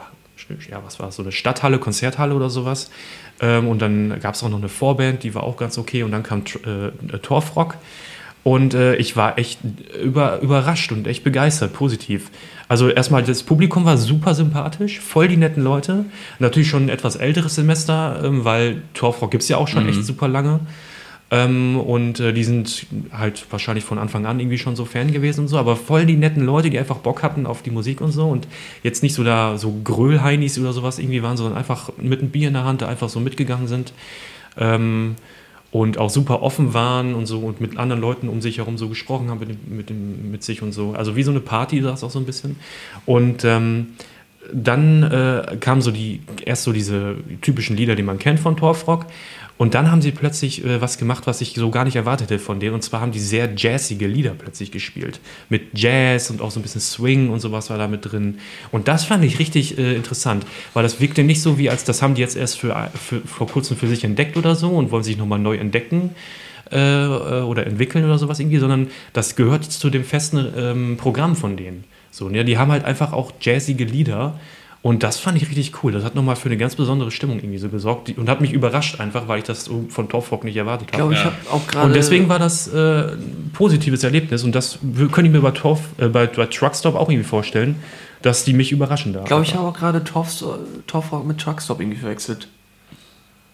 [0.70, 2.90] ja, was war es, so eine Stadthalle, Konzerthalle oder sowas.
[3.40, 6.04] Ähm, und dann gab es auch noch eine Vorband, die war auch ganz okay.
[6.04, 7.76] Und dann kam äh, Torfrock.
[8.44, 9.60] Und äh, ich war echt
[10.02, 12.32] über, überrascht und echt begeistert, positiv.
[12.68, 16.06] Also erstmal, das Publikum war super sympathisch, voll die netten Leute.
[16.40, 20.04] Natürlich schon ein etwas älteres Semester, ähm, weil Torfrock gibt es ja auch schon echt
[20.06, 20.62] super lange.
[21.34, 25.42] Ähm, und äh, die sind halt wahrscheinlich von Anfang an irgendwie schon so Fan gewesen
[25.42, 28.12] und so, aber voll die netten Leute, die einfach Bock hatten auf die Musik und
[28.12, 28.48] so und
[28.84, 32.50] jetzt nicht so da so Gröllheinis oder sowas irgendwie waren, sondern einfach mit einem Bier
[32.50, 33.94] in der Hand da einfach so mitgegangen sind.
[34.58, 35.16] Ähm,
[35.72, 38.90] und auch super offen waren und so und mit anderen Leuten um sich herum so
[38.90, 40.92] gesprochen haben mit, dem, mit, dem, mit sich und so.
[40.92, 42.58] Also wie so eine Party, das auch so ein bisschen.
[43.06, 43.94] Und ähm,
[44.52, 49.06] dann äh, kamen so die, erst so diese typischen Lieder, die man kennt von Torfrock.
[49.58, 52.40] Und dann haben sie plötzlich äh, was gemacht, was ich so gar nicht erwartet hätte
[52.40, 52.74] von denen.
[52.74, 55.20] Und zwar haben die sehr jazzige Lieder plötzlich gespielt.
[55.50, 58.40] Mit Jazz und auch so ein bisschen Swing und sowas war da mit drin.
[58.72, 62.02] Und das fand ich richtig äh, interessant, weil das wirkte nicht so wie, als das
[62.02, 65.04] haben die jetzt erst für, für, vor kurzem für sich entdeckt oder so und wollen
[65.04, 66.16] sich nochmal neu entdecken
[66.72, 71.36] äh, äh, oder entwickeln oder sowas irgendwie, sondern das gehört zu dem festen ähm, Programm
[71.36, 71.84] von denen.
[72.12, 72.46] So, ne?
[72.46, 74.40] Die haben halt einfach auch jazzige Lieder
[74.84, 75.92] und das fand ich richtig cool.
[75.92, 78.52] Das hat nochmal für eine ganz besondere Stimmung irgendwie so gesorgt die- und hat mich
[78.52, 81.30] überrascht einfach, weil ich das so von Torfrock nicht erwartet Ich glaube, habe.
[81.30, 81.86] ich habe auch gerade.
[81.88, 84.80] Und deswegen war das äh, ein positives Erlebnis und das
[85.12, 87.76] könnte ich mir bei, Torf, äh, bei, bei Truckstop auch irgendwie vorstellen,
[88.24, 89.20] dass die mich überraschen da.
[89.22, 90.44] Ich glaube, ich habe auch gerade Torf,
[90.88, 92.48] Torfrock mit Truckstop irgendwie verwechselt.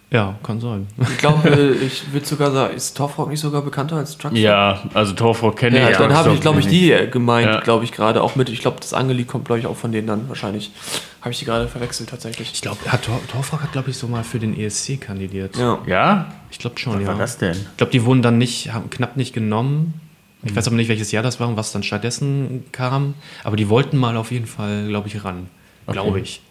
[0.09, 0.87] Ja, kann sein.
[1.01, 4.37] Ich glaube, äh, ich würde sogar sagen, ist Torfrock nicht sogar bekannter als Truckstop?
[4.41, 5.97] Ja, also Torfrock kenne Ja, ich.
[5.97, 7.59] dann habe ich, glaube ich, die äh, gemeint, Ja.
[7.59, 8.47] glaube ich, gerade auch mit.
[8.47, 10.71] Ich glaube, das Angelied kommt, glaube ich, auch von denen dann wahrscheinlich.
[11.19, 12.51] Habe ich die gerade verwechselt tatsächlich.
[12.53, 15.57] Ich glaube, Tor, Torfrock hat, glaube ich, so mal für den ESC kandidiert.
[15.57, 15.79] Ja.
[15.85, 16.33] Ja?
[16.51, 17.07] Ich glaube schon, Was ja.
[17.09, 17.57] war das denn?
[17.57, 19.99] Ich glaube, die wurden dann nicht, haben knapp nicht genommen.
[20.43, 23.15] Ich weiß aber nicht, welches Jahr das war und was dann stattdessen kam.
[23.43, 25.47] Aber die wollten mal auf jeden Fall, glaube ich, ran.
[25.87, 26.41] Glaube ich.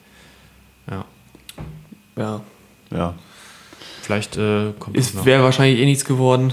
[0.90, 1.04] Ja.
[2.18, 2.40] ja.
[2.90, 3.14] Ja.
[4.06, 5.26] Vielleicht äh, kommt das Ist noch.
[5.26, 6.52] wäre wahrscheinlich eh nichts geworden.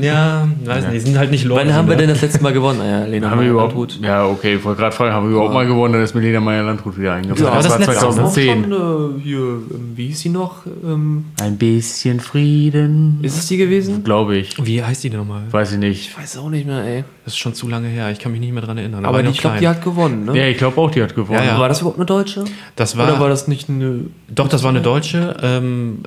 [0.00, 0.94] Ja, weiß nicht.
[0.94, 1.66] Die sind halt nicht Leute.
[1.68, 2.78] Wann haben wir denn das letzte Mal gewonnen?
[2.78, 4.00] Naja, Lena Haben wir überhaupt, Meyer-Landrut.
[4.02, 6.40] ja, okay, ich wollte gerade fragen, haben wir überhaupt mal gewonnen, dann ist mir Lena
[6.40, 7.44] Meyer-Landrut wieder eingefallen.
[7.44, 7.94] Ja, das, das war ne?
[7.94, 8.48] 2010.
[8.48, 10.64] Auch schon, äh, hier, ähm, wie hieß sie noch?
[10.82, 13.18] Ähm, Ein bisschen Frieden.
[13.20, 14.02] ist es die gewesen?
[14.02, 14.56] Glaube ich.
[14.64, 15.42] Wie heißt die denn nochmal?
[15.50, 16.08] Weiß ich nicht.
[16.08, 17.04] Ich weiß auch nicht mehr, ey.
[17.24, 18.10] Das ist schon zu lange her.
[18.10, 19.04] Ich kann mich nicht mehr dran erinnern.
[19.04, 20.38] Aber noch ich glaube, die hat gewonnen, ne?
[20.38, 21.38] Ja, ich glaube auch, die hat gewonnen.
[21.38, 21.58] Ja, ja.
[21.58, 22.44] War das überhaupt eine Deutsche?
[22.76, 24.06] das war, Oder war das nicht eine.
[24.28, 25.36] Doch, das war eine deutsche.
[25.42, 26.00] Ähm,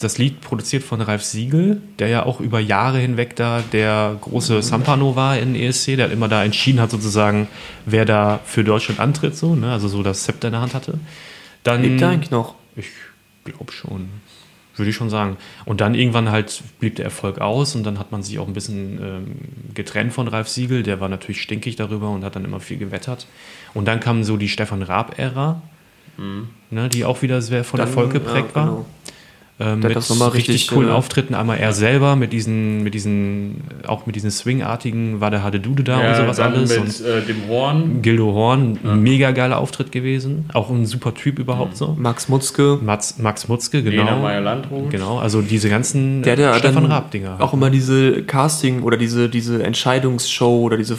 [0.00, 4.62] das Lied produziert von Ralf Siegel, der ja auch über Jahre hinweg da der große
[4.62, 5.96] Sampano war in ESC.
[5.96, 7.48] Der immer da entschieden hat, sozusagen,
[7.86, 9.72] wer da für Deutschland antritt, so, ne?
[9.72, 10.98] also so das Zepter in der Hand hatte.
[11.62, 12.54] Dann, Lebt der eigentlich noch?
[12.76, 12.88] Ich
[13.44, 14.08] glaube schon.
[14.76, 15.36] Würde ich schon sagen.
[15.66, 18.54] Und dann irgendwann halt blieb der Erfolg aus und dann hat man sich auch ein
[18.54, 19.26] bisschen ähm,
[19.74, 20.82] getrennt von Ralf Siegel.
[20.82, 23.26] Der war natürlich stinkig darüber und hat dann immer viel gewettert.
[23.74, 25.60] Und dann kam so die Stefan Raab-Ära,
[26.70, 28.86] ne, die auch wieder sehr von Dann, Erfolg geprägt ja, war.
[29.60, 31.34] Ähm, Der hat mit richtig, richtig, coolen äh, Auftritten.
[31.34, 35.98] Einmal er selber mit diesen, mit diesen, auch mit diesen Swing-artigen, war der Hadedude da
[35.98, 36.70] und sowas dann alles.
[36.70, 38.02] mit und äh, dem Horn.
[38.02, 40.46] Gildo Horn, mega geiler Auftritt gewesen.
[40.54, 41.94] Auch ein super Typ überhaupt so.
[41.98, 42.78] Max Mutzke.
[42.82, 44.04] Max, Max Mutzke, genau.
[44.04, 44.90] Lena Meyer-Landrut.
[44.90, 47.36] Genau, also diese ganzen Der hat ja Stefan Raab-Dinger.
[47.38, 50.96] auch immer diese Casting oder diese, diese Entscheidungsshow oder diese,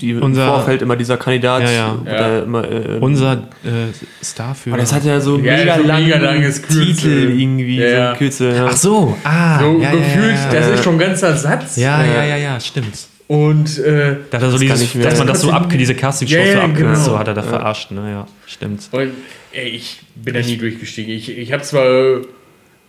[0.00, 1.96] die Unser- im Vorfeld immer dieser Kandidat, Ja, ja.
[2.04, 3.32] der immer, äh, Unser
[3.64, 3.92] äh,
[4.22, 4.70] Star für.
[4.70, 6.86] Aber das hat ja so Ja, mega, so langen mega langes Kürzel.
[6.94, 8.54] Titel irgendwie, Ja, so ja.
[8.54, 8.66] Ja.
[8.70, 9.60] Ach so, ah.
[9.60, 10.74] So ja, gefühlt, ja, ja, das ja.
[10.74, 11.76] ist schon ein ganzer Satz.
[11.76, 12.14] Ja, Ja.
[12.14, 12.96] ja, ja, ja, stimmt.
[13.28, 15.94] Und äh, Da hat er so kann dieses, dass man das so Das ab, diese
[15.96, 16.94] Casting-Shows Ja, ja, so abkürzt, genau.
[16.94, 18.88] so hat er da verarscht, ne, ja, stimmt.
[18.92, 19.10] Und
[19.52, 21.12] ey, ich bin da nie durchgestiegen.
[21.12, 22.20] Ich, ich habe zwar,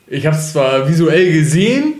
[0.07, 1.95] ich habe zwar visuell gesehen,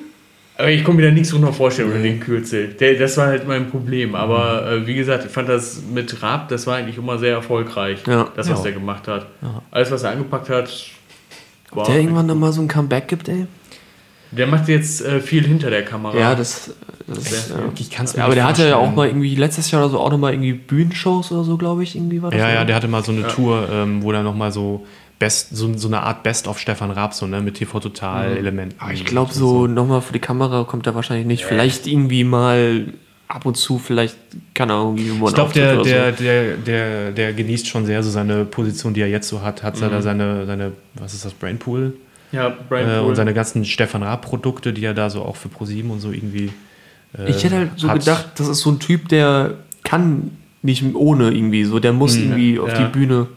[0.60, 2.70] Aber ich konnte mir da nichts drunter vorstellen unter den Kürzel.
[2.80, 4.16] Der, das war halt mein Problem.
[4.16, 7.99] Aber äh, wie gesagt, ich fand das mit Raab, das war eigentlich immer sehr erfolgreich,
[8.08, 8.28] Ja.
[8.36, 8.64] das, was Ja.
[8.64, 9.28] der gemacht hat.
[9.72, 10.68] Alles, was er angepackt hat,
[11.72, 11.86] war.
[11.86, 13.47] Der irgendwann nochmal so ein Comeback gibt, ey.
[14.32, 16.18] Der macht jetzt äh, viel hinter der Kamera.
[16.18, 16.74] Ja, das.
[17.07, 17.55] das ja.
[17.80, 19.91] Ich kann's mir ja, aber nicht der hatte ja auch mal irgendwie letztes Jahr oder
[19.91, 22.39] so auch nochmal irgendwie Bühnenshows oder so, glaube ich, irgendwie war das.
[22.39, 23.28] Ja, ja, der hatte mal so eine Ja.
[23.30, 24.86] Tour, ähm, wo er nochmal so
[25.20, 28.76] Best, so, so eine Art Best of Stefan Raab, so, ne, mit TV-Total-Elementen.
[28.80, 31.45] Aber ich glaube, so nochmal für die Kamera kommt er wahrscheinlich nicht.
[31.45, 32.93] Vielleicht irgendwie mal
[33.28, 34.15] ab und zu, vielleicht,
[34.53, 36.23] keine Ahnung, wie man Ich glaube, der, der, so.
[36.23, 39.63] der, der, der genießt schon sehr so seine Position, die er jetzt so hat.
[39.63, 39.91] Hat er Mhm.
[39.91, 41.93] da seine, seine, was ist das, Brainpool?
[42.34, 45.91] ja Brian Äh, und seine ganzen Stefan Raab-Produkte, die er da so auch für ProSieben
[45.91, 46.51] und so irgendwie.
[47.17, 47.99] Äh, Ich hätte halt so hat.
[47.99, 52.59] gedacht, das ist so ein Typ, der kann nicht ohne irgendwie so, der muss irgendwie
[52.59, 52.86] auf Ja.
[52.86, 53.28] die Bühne.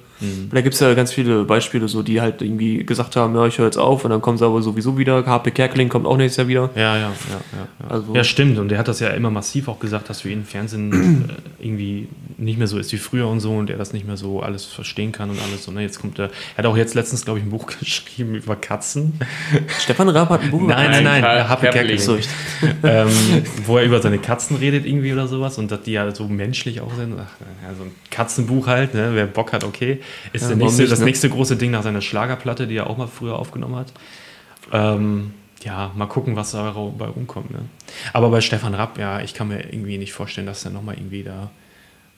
[0.51, 3.59] Da gibt es ja ganz viele Beispiele, so die halt irgendwie gesagt haben, ja, ich
[3.59, 5.25] höre jetzt auf und dann kommen sie aber sowieso wieder.
[5.25, 6.71] HP Kerkeling kommt auch nächstes Jahr wieder.
[6.75, 7.89] Ja, ja, ja, ja, ja.
[7.91, 8.59] Also- ja, stimmt.
[8.59, 12.09] Und der hat das ja immer massiv auch gesagt, dass für ihn Fernsehen äh, irgendwie
[12.39, 14.65] nicht mehr so ist wie früher und so und er das nicht mehr so alles
[14.65, 15.67] verstehen kann und alles.
[15.69, 16.27] Und ne, jetzt kommt er.
[16.55, 19.15] Er hat auch jetzt letztens, glaube ich, ein Buch geschrieben über Katzen.
[19.79, 21.23] Stefan Raab hat ein Buch Nein, nein, nein.
[21.23, 22.01] Karl Happe Kerkeling.
[22.83, 23.09] Ähm,
[23.67, 26.81] wo er über seine Katzen redet irgendwie oder sowas und dass die ja so menschlich
[26.81, 27.15] auch sind.
[27.19, 27.27] Ach,
[27.63, 29.11] ja, so ein Katzenbuch halt, ne?
[29.15, 30.01] wer Bock hat, okay.
[30.33, 31.07] Ist Ja, nächste, nicht, das ne?
[31.07, 33.93] nächste große Ding nach seiner Schlagerplatte, die er auch mal früher aufgenommen hat.
[34.73, 35.33] Ähm,
[35.63, 37.51] ja, mal gucken, was da bei rumkommt.
[37.51, 37.61] Ne?
[38.13, 41.23] Aber bei Stefan Rapp, ja, ich kann mir irgendwie nicht vorstellen, dass er nochmal irgendwie
[41.23, 41.51] da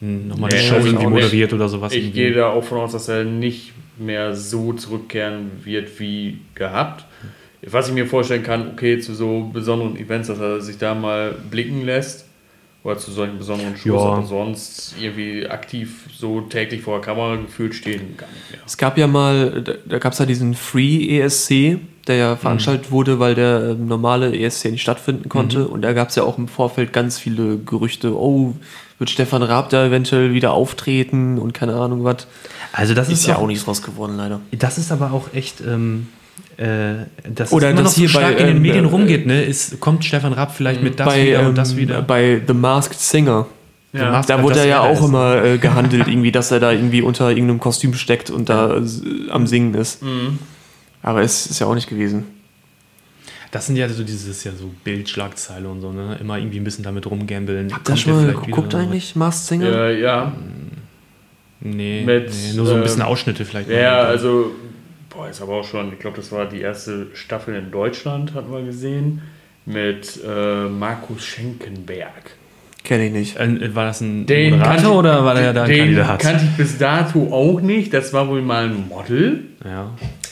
[0.01, 1.23] nochmal eine Nee, Show also irgendwie auch nicht.
[1.23, 1.93] moderiert oder sowas.
[1.93, 2.13] Ich irgendwie.
[2.13, 7.05] gehe da auch von aus, dass er nicht mehr so zurückkehren wird wie gehabt.
[7.65, 11.33] Was ich mir vorstellen kann, okay, zu so besonderen Events, dass er sich da mal
[11.51, 12.27] blicken lässt.
[12.85, 14.13] Oder zu solchen besonderen Shows, Ja.
[14.15, 18.61] aber sonst irgendwie aktiv so täglich vor der Kamera gefühlt stehen gar nicht mehr.
[18.67, 21.79] Es gab ja mal, da, da gab es ja diesen Free ESC,
[22.09, 25.69] der ja veranstaltet wurde, weil der ähm, normale ESC nicht stattfinden konnte.
[25.69, 28.55] Und da gab es ja auch im Vorfeld ganz viele Gerüchte, oh,
[28.99, 32.27] wird Stefan Raab da eventuell wieder auftreten und keine Ahnung was.
[32.73, 34.41] Also das Ist ja auch nichts raus geworden, leider.
[34.51, 36.09] Das ist aber auch echt, ähm,
[36.59, 38.85] äh, das Oder ist immer das noch so hier stark bei, in den ähm, Medien
[38.85, 39.43] äh, rumgeht, ne?
[39.43, 42.03] Ist, kommt Stefan Rapp vielleicht mit das bei, wieder ähm, und das wieder?
[42.03, 43.47] bei The Masked Singer.
[43.93, 44.11] Ja.
[44.11, 45.09] Masked- Da wurde dass er ja auch ist.
[45.09, 48.81] immer äh, gehandelt, irgendwie, dass er da irgendwie unter irgendeinem Kostüm steckt und da äh,
[49.31, 50.03] am Singen ist.
[51.03, 52.25] Aber es ist ja auch nicht gewesen.
[53.51, 56.17] Das sind ja so dieses ja so Bildschlagzeile und so, ne?
[56.21, 57.73] Immer irgendwie ein bisschen damit rumgambeln.
[57.75, 59.71] Habt ihr schon mal geguckt eigentlich, Masked Singer?
[59.71, 60.33] Ja, ja.
[61.61, 63.69] Nee, Mit, nee, nur so ein bisschen ähm, Ausschnitte vielleicht.
[63.69, 64.53] Ja, also,
[65.15, 68.53] boah, ist aber auch schon, ich glaube, das war die erste Staffel in Deutschland, hatten
[68.53, 69.23] wir gesehen,
[69.67, 72.37] mit äh, Markus Schenkenberg.
[72.85, 73.37] Kenne ich nicht.
[73.39, 76.19] Äh, war das ein Den Moderator ich- oder war der da ein den Kandidat?
[76.19, 77.95] kannte ich bis dato auch nicht.
[77.95, 79.45] Das war wohl mal ein Model.
[79.65, 79.91] ja.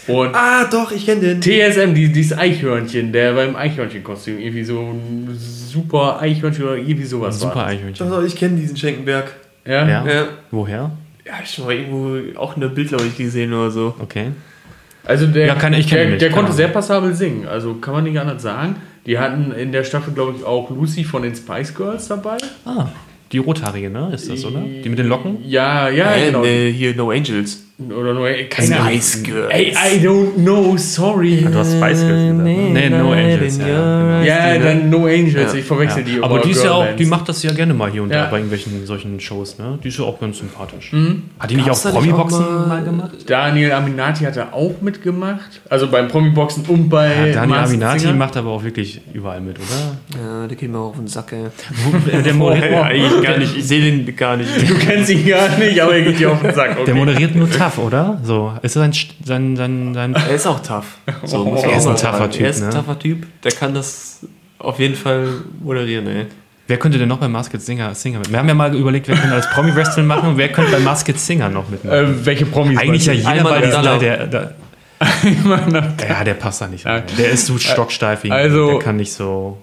[0.08, 1.40] Und Ah, doch, ich kenne den.
[1.42, 7.38] TSM, die, dieses Eichhörnchen, der beim Eichhörnchenkostüm irgendwie so ein super Eichhörnchen oder irgendwie sowas
[7.38, 7.66] Super war.
[7.66, 8.08] Eichhörnchen.
[8.08, 9.32] Doch, ich kenne diesen Schenkenberg.
[9.64, 9.86] Ja?
[9.86, 10.06] Ja?
[10.06, 10.24] Ja.
[10.50, 10.90] Woher?
[11.24, 13.94] Ja, ich habe mal irgendwo auch eine Bild, glaube ich, gesehen oder so.
[14.00, 14.30] Okay.
[15.04, 16.56] Also der, Ja, kann- ich der, nicht, der konnte Ahnung.
[16.56, 17.46] sehr passabel singen.
[17.48, 18.76] Also kann man nicht anders sagen.
[19.06, 22.36] Die hatten in der Staffel, glaube ich, auch Lucy von den Spice Girls dabei.
[22.66, 22.88] Ah,
[23.32, 24.10] die rothaarige, ne?
[24.12, 24.60] Ist das, oder?
[24.60, 25.38] Die mit den Locken?
[25.46, 26.42] Ja, ja, Äh, genau.
[26.42, 27.64] ne, hier No Angels.
[27.88, 28.74] Oder nur, keine.
[28.76, 29.50] Spice Girls.
[29.52, 31.38] Ey, I don't know, sorry.
[31.50, 32.38] Du hast Spice Girls gesagt.
[32.38, 32.70] ne?
[32.72, 33.58] Nee, No Angels.
[33.58, 33.72] Ja, ja,
[34.12, 34.22] genau.
[34.24, 36.16] Ja, dann No Angels, ich verwechsel die.
[36.16, 36.22] Ja.
[36.24, 38.24] Aber die ist ja auch, die macht das ja gerne mal hier und Ja.
[38.24, 39.78] da bei irgendwelchen solchen Shows, ne?
[39.82, 40.92] Die ist ja auch ganz sympathisch.
[40.92, 41.22] Mhm.
[41.38, 43.10] Hat die nicht Gab's auch Promi-Boxen mal- mal gemacht?
[43.26, 45.60] Daniel Aminati hat da auch mitgemacht.
[45.70, 48.12] Also beim Promi-Boxen und bei Ja, Daniel Masked Aminati Singer.
[48.14, 50.20] macht aber auch wirklich überall mit, oder?
[50.22, 51.46] Ja, der geht mir auch auf den Sack, ey.
[52.24, 53.56] Der moderiert, eigentlich gar nicht.
[53.56, 54.50] Ich sehe den gar nicht.
[54.68, 56.72] Du kennst ihn gar nicht, aber er geht dir auf den Sack.
[56.72, 56.84] Okay.
[56.86, 58.18] der moderiert nur tough, oder?
[58.22, 58.92] So, ist das sein,
[59.24, 60.98] sein, sein, sein Er ist auch tough.
[61.24, 62.30] So, man Er ist ein tougher.
[62.30, 62.74] Typ, Er ist ein ne?
[62.74, 63.26] tougher Typ.
[63.42, 64.20] Der kann das
[64.58, 65.28] auf jeden Fall
[65.62, 66.26] moderieren, ey.
[66.66, 68.30] Wer könnte denn noch bei Masked Singer, Singer mit?
[68.30, 71.18] Wir haben ja mal überlegt, wer könnte als Promi-Wrestling machen und wer könnte bei Masked
[71.18, 71.98] Singer noch mitmachen?
[72.20, 72.78] äh, welche Promis?
[72.78, 73.98] Eigentlich ja jeder Einmal bei diesem, Abdallah.
[73.98, 74.54] der, der,
[75.24, 76.04] du?
[76.08, 77.02] ja, der passt da nicht rein.
[77.04, 77.14] Okay.
[77.18, 78.20] Der ist so stocksteif.
[78.30, 79.58] Also- der kann nicht so.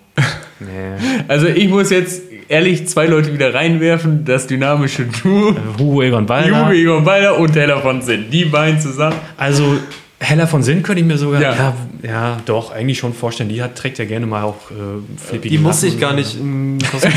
[0.59, 1.23] Nee.
[1.27, 4.23] Also ich muss jetzt ehrlich zwei Leute wieder reinwerfen.
[4.25, 5.55] Das dynamische Duo.
[5.77, 6.71] Hugo Egon Balder.
[6.71, 8.25] Juve Egon Balder und Heller von Sinn.
[8.31, 9.15] Die beiden zusammen.
[9.37, 9.77] Also
[10.19, 11.53] Heller von Sinn könnte ich mir sogar, Ja.
[11.53, 13.49] ja, ja, doch, eigentlich schon vorstellen.
[13.49, 14.75] Die hat, trägt ja gerne mal auch äh,
[15.17, 17.11] flippige Die muss ich gar nicht im Kostüm.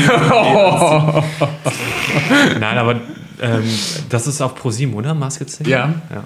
[2.59, 2.99] Nein, aber
[3.41, 3.63] ähm,
[4.09, 5.13] das ist auf ProSieben, oder?
[5.15, 5.69] Masked Singer?
[5.69, 5.93] Ja.
[6.13, 6.23] Ja.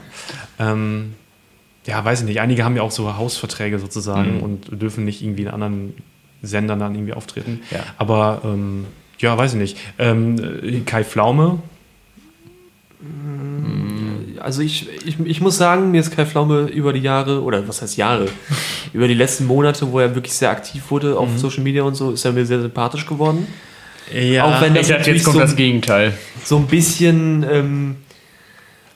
[0.72, 1.14] Ähm,
[1.86, 2.42] ja, weiß ich nicht.
[2.42, 5.94] Einige haben ja auch so Hausverträge sozusagen und dürfen nicht irgendwie in anderen
[6.46, 7.62] Sendern dann irgendwie auftreten.
[7.72, 7.80] Ja.
[7.98, 8.86] Aber ähm,
[9.20, 9.78] ja, weiß ich nicht.
[9.98, 11.60] Ähm, äh, Kai Pflaume,
[14.40, 17.82] also ich, ich, ich muss sagen, mir ist Kai Pflaume über die Jahre, oder was
[17.82, 18.28] heißt Jahre,
[18.94, 22.12] über die letzten Monate, wo er wirklich sehr aktiv wurde auf Social Media und so,
[22.12, 23.48] ist er mir sehr sympathisch geworden.
[24.14, 26.14] Ja, Auch wenn das jetzt kommt so, das Gegenteil.
[26.44, 27.96] so ein bisschen ähm,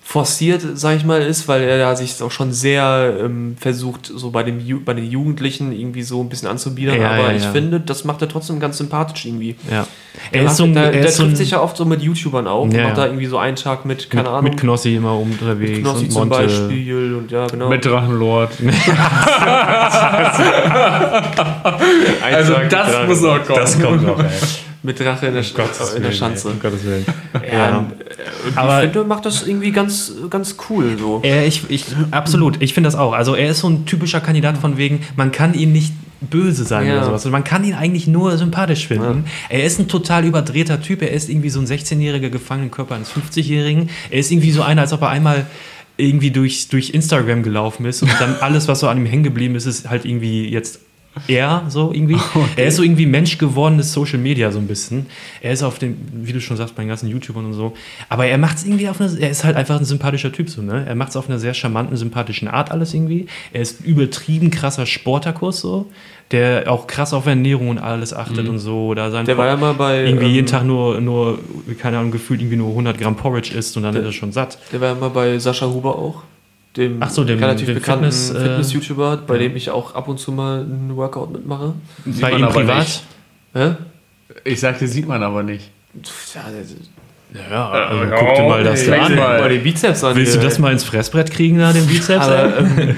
[0.10, 4.32] forciert, sag ich mal, ist, weil er da sich auch schon sehr ähm, versucht, so
[4.32, 7.00] bei, dem Ju bei den Jugendlichen irgendwie so ein bisschen anzubiedern.
[7.00, 7.52] Ja, aber ja, ich ja.
[7.52, 9.56] finde, das macht er trotzdem ganz sympathisch irgendwie.
[9.70, 9.86] ja.
[10.34, 11.62] Der, Er macht, ist so ein, der, er der ist so trifft ein sich ja
[11.62, 12.68] oft so mit YouTubern auch.
[12.74, 15.78] Ja, macht da irgendwie so einen Tag mit, keine mit, Ahnung, mit Knossi immer unterwegs
[15.78, 16.38] Knossi und zum Monte.
[16.38, 17.70] Beispiel und ja, genau.
[17.70, 18.50] Mit Drachenlord.
[22.24, 23.60] also das muss noch kommen.
[23.60, 24.26] Das kommt noch, ey.
[24.84, 26.48] Mit Drache in der, Sch Gottes in der Willen, Schanze.
[26.48, 26.54] ey.
[26.54, 27.06] Um Gottes Willen.
[27.34, 27.54] Ja.
[27.70, 27.92] Ja.
[28.56, 31.20] Aber ich finde, macht das irgendwie ganz, ganz cool so.
[31.24, 33.14] Er, ich, ich, absolut, ich finde das auch.
[33.14, 36.86] Also er ist so ein typischer Kandidat von wegen, man kann ihn nicht böse sein
[36.88, 36.94] Ja.
[36.98, 37.22] oder sowas.
[37.22, 39.26] Also man kann ihn eigentlich nur sympathisch finden.
[39.50, 41.02] Er ist ein total überdrehter Typ.
[41.02, 43.90] Er ist irgendwie so ein 16-jähriger Gefangenenkörper eines 50-Jährigen.
[44.10, 45.46] Er ist irgendwie so einer, als ob er einmal
[45.98, 49.56] irgendwie durch, durch Instagram gelaufen ist und dann alles, was so an ihm hängen geblieben
[49.56, 50.80] ist, ist halt irgendwie jetzt
[51.28, 52.18] er so irgendwie.
[52.56, 55.06] Er ist so irgendwie Mensch gewordenes Social Media so ein bisschen.
[55.42, 57.74] Er ist auf den, wie du schon sagst, bei den ganzen YouTubern und so.
[58.10, 60.62] Aber er macht es irgendwie auf eine, er ist halt einfach ein sympathischer Typ so,
[60.62, 60.86] ne?
[60.88, 63.28] Er macht es auf einer sehr charmanten, sympathischen Art alles irgendwie.
[63.54, 65.88] Er ist übertrieben krasser Sporterkurs so,
[66.32, 68.94] der auch krass auf Ernährung und alles achtet und so.
[68.94, 70.06] Da sein Der war ja mal bei.
[70.06, 71.40] irgendwie ähm, jeden Tag nur, nur,
[71.80, 74.58] keine Ahnung, gefühlt irgendwie nur 100 Gramm Porridge isst und dann ist er schon satt.
[74.72, 76.24] Der war ja mal bei Sascha Huber auch.
[76.80, 80.08] Dem, Ach so, dem- relativ dem bekannten Fitness, äh, Fitness-YouTuber, bei dem ich auch ab
[80.08, 81.74] und zu mal einen Workout mitmache.
[82.22, 82.80] Bei man ihm privat?
[82.80, 83.04] nicht.
[83.54, 83.72] Hä?
[84.46, 85.70] Ich sagte, sieht man aber nicht.
[86.34, 86.42] Ja,
[87.50, 88.92] Ja, also ja, guck dir mal das okay.
[88.92, 89.16] da an.
[89.16, 89.40] Mal.
[89.42, 90.16] mal die Bizeps an.
[90.16, 90.50] Willst du hier.
[90.50, 92.26] das mal ins Fressbrett kriegen, da, den Bizeps?
[92.26, 92.96] Aber ähm,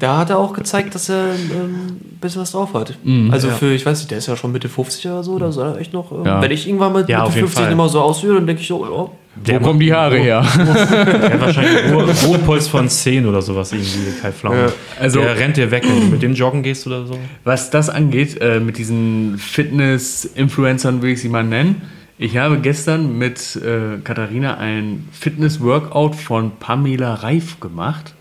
[0.00, 2.96] da hat er auch gezeigt, dass er ähm, ein bisschen was drauf hat.
[3.30, 3.54] also ja.
[3.54, 5.78] für, ich weiß nicht, der ist ja schon Mitte 50 oder so, da soll er
[5.80, 6.10] echt noch.
[6.12, 6.42] Ähm, Ja.
[6.42, 7.72] Wenn ich irgendwann mit Ja, Mitte auf jeden 50 Fall.
[7.72, 9.10] immer so aussehe, dann denke ich so,
[9.46, 10.42] ja, Wo kommen die Haare her?
[10.56, 14.56] Der hat wahrscheinlich Ruhe- Ruhepuls von 10 oder sowas irgendwie, Kai Pflaume.
[14.66, 14.72] Ja.
[15.00, 17.18] Also- der rennt dir weg, wenn du mit dem joggen gehst oder so.
[17.44, 21.82] Was das angeht, äh, mit diesen Fitness-Influencern will ich sie mal nennen.
[22.16, 28.14] Ich habe gestern mit äh, Katharina ein Fitness-Workout von Pamela Reif gemacht.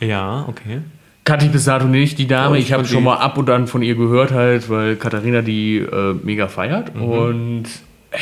[0.00, 0.80] Ja, okay.
[1.52, 2.56] Bis dato nicht, die Dame.
[2.56, 5.76] Ja, ich habe schon mal ab und an von ihr gehört, halt, weil Katharina die
[5.76, 6.94] äh, mega feiert.
[6.94, 7.02] Mhm.
[7.02, 7.64] Und
[8.12, 8.20] ey,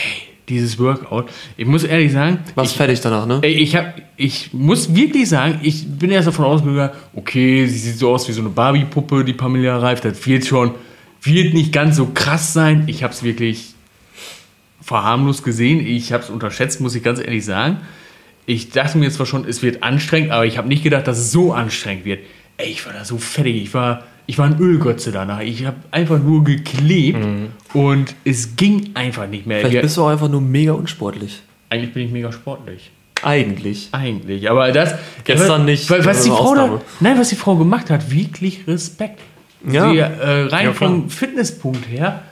[0.49, 1.26] dieses Workout,
[1.57, 3.40] ich muss ehrlich sagen, was ich, fertig danach, ne?
[3.44, 8.12] Ich, hab, ich muss wirklich sagen, ich bin erst davon ausgegangen, okay, sie sieht so
[8.12, 10.74] aus wie so eine Barbie-Puppe, die Pamela Reif, das wird schon,
[11.22, 12.84] wird nicht ganz so krass sein.
[12.86, 13.74] Ich habe es wirklich
[14.80, 17.78] verharmlos gesehen, ich habe es unterschätzt, muss ich ganz ehrlich sagen.
[18.47, 21.32] Ich dachte mir zwar schon, es wird anstrengend, aber ich habe nicht gedacht, dass es
[21.32, 22.20] so anstrengend wird.
[22.57, 25.41] Ey, ich war da so fertig, ich war, ich war ein Ölgötze danach.
[25.41, 27.24] Ich habe einfach nur geklebt
[27.74, 29.61] und es ging einfach nicht mehr.
[29.61, 31.43] Vielleicht bist du auch einfach nur mega unsportlich.
[31.70, 32.91] Eigentlich bin ich mega sportlich.
[33.22, 33.89] Eigentlich.
[33.93, 34.95] Eigentlich, aber das.
[35.24, 38.66] Gestern aber- nicht, was das die Frau da, nein, was die Frau gemacht hat, wirklich
[38.68, 39.20] Respekt.
[39.68, 39.91] Ja.
[39.91, 42.22] Sie, äh, rein Ja, vom Fitnesspunkt her,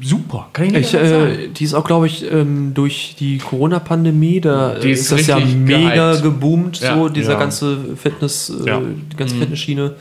[0.00, 0.48] super.
[0.52, 4.74] Kann ich nicht Ich, äh, die ist auch, glaube ich, ähm, durch die Corona-Pandemie, da
[4.74, 6.22] Die äh, ist ist, das ja mega gehypt.
[6.24, 7.38] geboomt, Ja, so dieser ja.
[7.38, 8.80] ganze Fitness, äh, Ja.
[9.12, 9.92] die ganze Fitnessschiene,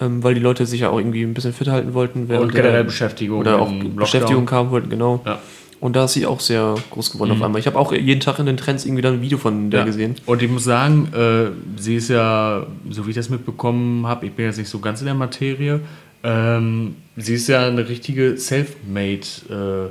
[0.00, 2.28] ähm, weil die Leute sich ja auch irgendwie ein bisschen fit halten wollten.
[2.28, 3.38] während Und generell der- Beschäftigung.
[3.40, 3.72] Oder auch.
[3.96, 5.22] Beschäftigung haben wollten, genau.
[5.24, 5.38] Ja.
[5.80, 7.60] Und da ist sie auch sehr groß geworden auf einmal.
[7.60, 9.86] Ich habe auch jeden Tag in den Trends irgendwie dann ein Video von der Ja.
[9.86, 10.16] gesehen.
[10.26, 11.50] Und ich muss sagen, äh,
[11.80, 14.98] sie ist ja, so wie ich das mitbekommen habe, ich bin jetzt nicht so ganz
[15.00, 15.78] in der Materie,
[16.22, 19.90] ähm, sie ist ja eine richtige Selfmade, äh,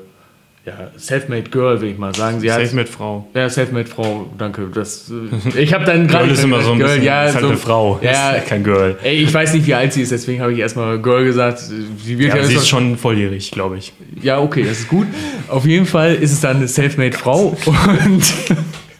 [0.67, 2.41] ja, Selfmade Girl, will ich mal sagen.
[2.41, 3.25] Sie mit Frau.
[3.33, 4.69] Ja, Selfmade Frau, danke.
[4.73, 5.09] Das,
[5.55, 6.25] äh, ich habe dann gerade.
[6.25, 8.65] Girl ist immer so ein bisschen, ja, ist halt so, eine Frau, Ja, ist kein
[8.65, 8.97] Girl.
[9.01, 11.59] ey, ich weiß nicht, wie alt sie ist, deswegen habe ich erstmal Girl gesagt.
[11.59, 13.93] Sie Ja, ja, sie ist schon volljährig, glaube ich.
[14.21, 15.07] ja, okay, das ist gut.
[15.47, 17.55] Auf jeden Fall ist es dann eine Selfmade Frau
[18.05, 18.33] und.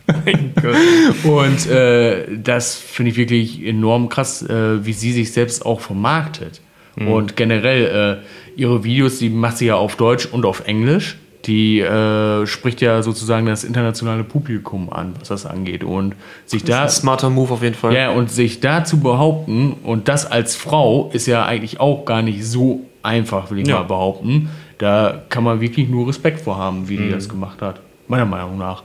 [1.26, 6.62] und äh, das finde ich wirklich enorm krass, äh, wie sie sich selbst auch vermarktet.
[6.98, 11.18] Und generell äh, ihre Videos, die macht sie ja auf Deutsch und auf Englisch.
[11.46, 15.84] Die äh, spricht ja sozusagen das internationale Publikum an, was das angeht.
[15.84, 16.84] Und sich da.
[16.84, 17.94] Ein smarter Move auf jeden Fall.
[17.94, 22.22] Ja, und sich da zu behaupten und das als Frau ist ja eigentlich auch gar
[22.22, 23.76] nicht so einfach, will ich Ja.
[23.80, 24.50] mal behaupten.
[24.80, 27.04] Da kann man wirklich nur Respekt vor haben, wie Mhm.
[27.04, 27.80] die das gemacht hat.
[28.08, 28.84] Meiner Meinung nach.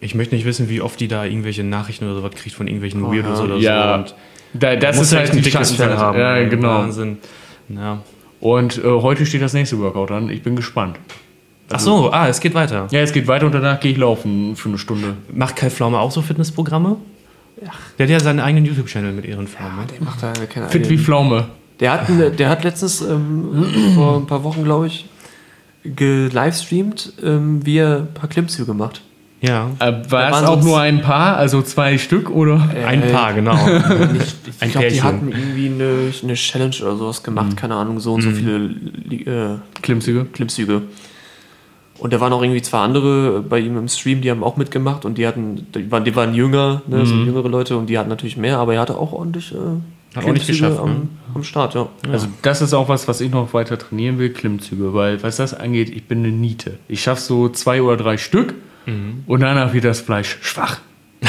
[0.00, 3.02] Ich möchte nicht wissen, wie oft die da irgendwelche Nachrichten oder sowas kriegt von irgendwelchen
[3.02, 3.98] Weirdos oder Ja, so.
[3.98, 4.14] Und
[4.58, 5.98] da, das ist ja halt die dickes Fell Schattenseite.
[5.98, 6.18] haben.
[6.18, 6.68] Ja, genau.
[6.68, 7.18] Wahnsinn.
[7.68, 8.00] Ja.
[8.40, 10.30] Und äh, heute steht das nächste Workout an.
[10.30, 10.98] Ich bin gespannt.
[11.70, 12.86] Ach so, ah, es geht weiter.
[12.90, 15.14] Ja, es geht weiter und danach gehe ich laufen für eine Stunde.
[15.34, 16.96] Macht Kai Pflaume auch so Fitnessprogramme?
[17.98, 19.84] Der hat ja seinen eigenen YouTube-Channel mit Ehrenpflaume.
[19.92, 20.90] Der macht da keine Fit Ahnung.
[20.90, 21.48] wie Pflaume.
[21.80, 25.06] Der hat, ein- der hat letztens ähm, vor ein paar Wochen, glaube ich,
[25.84, 29.02] gelivestreamt, ähm, wie er ein paar Klimmzüge macht.
[29.40, 29.70] Ja.
[29.78, 32.68] Äh, war waren es auch nur ein Paar, also zwei Stück, oder?
[32.86, 33.54] Ein Paar, genau.
[34.12, 38.00] Nicht, ich Ein glaube, die hatten irgendwie eine, eine Challenge oder sowas gemacht, keine Ahnung,
[38.00, 40.24] so und so viele Li- äh, Klimmzüge.
[40.32, 40.82] Klimmzüge.
[41.98, 45.04] Und da waren auch irgendwie zwei andere bei ihm im Stream, die haben auch mitgemacht
[45.04, 48.08] und die hatten, die waren, die waren jünger, ne, so jüngere Leute und die hatten
[48.08, 49.56] natürlich mehr, aber er hatte auch ordentlich äh,
[50.16, 51.00] Hat ordentlich geschafft, am, ne?
[51.34, 51.88] am Start, ja.
[52.10, 55.54] Also das ist auch was, was ich noch weiter trainieren will, Klimmzüge, weil was das
[55.54, 56.78] angeht, ich bin eine Niete.
[56.88, 58.54] Ich schaffe so zwei oder drei Stück
[59.26, 60.80] und danach wird das Fleisch schwach.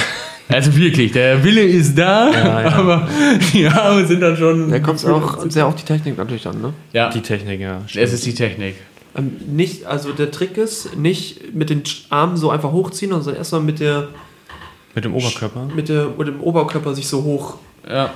[0.51, 2.71] Also wirklich, der Wille ist da, ja.
[2.73, 3.07] aber
[3.53, 4.71] die Arme sind dann schon.
[4.71, 6.73] Da kommt es auch sehr auf die Technik natürlich an, ne?
[6.91, 7.83] Ja, Die Technik, ja.
[7.93, 8.73] es ist die Technik.
[9.15, 13.61] Ähm, nicht, also der Trick ist, nicht mit den Armen so einfach hochziehen, sondern erstmal
[13.61, 14.07] mit der,
[14.95, 15.67] Mit dem Oberkörper.
[15.75, 17.57] mit der, mit dem Oberkörper sich so hoch,
[17.87, 18.11] Ja.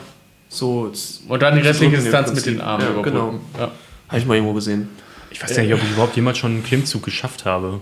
[0.49, 0.91] so,
[1.27, 3.11] Und dann die restliche Distanz mit den Armen Ja, überbrücken.
[3.15, 3.39] genau.
[3.59, 3.71] Ja.
[4.07, 4.89] habe ich mal irgendwo gesehen.
[5.29, 7.79] Ich weiß gar nicht, ob ich überhaupt jemals schon einen Klimmzug geschafft habe.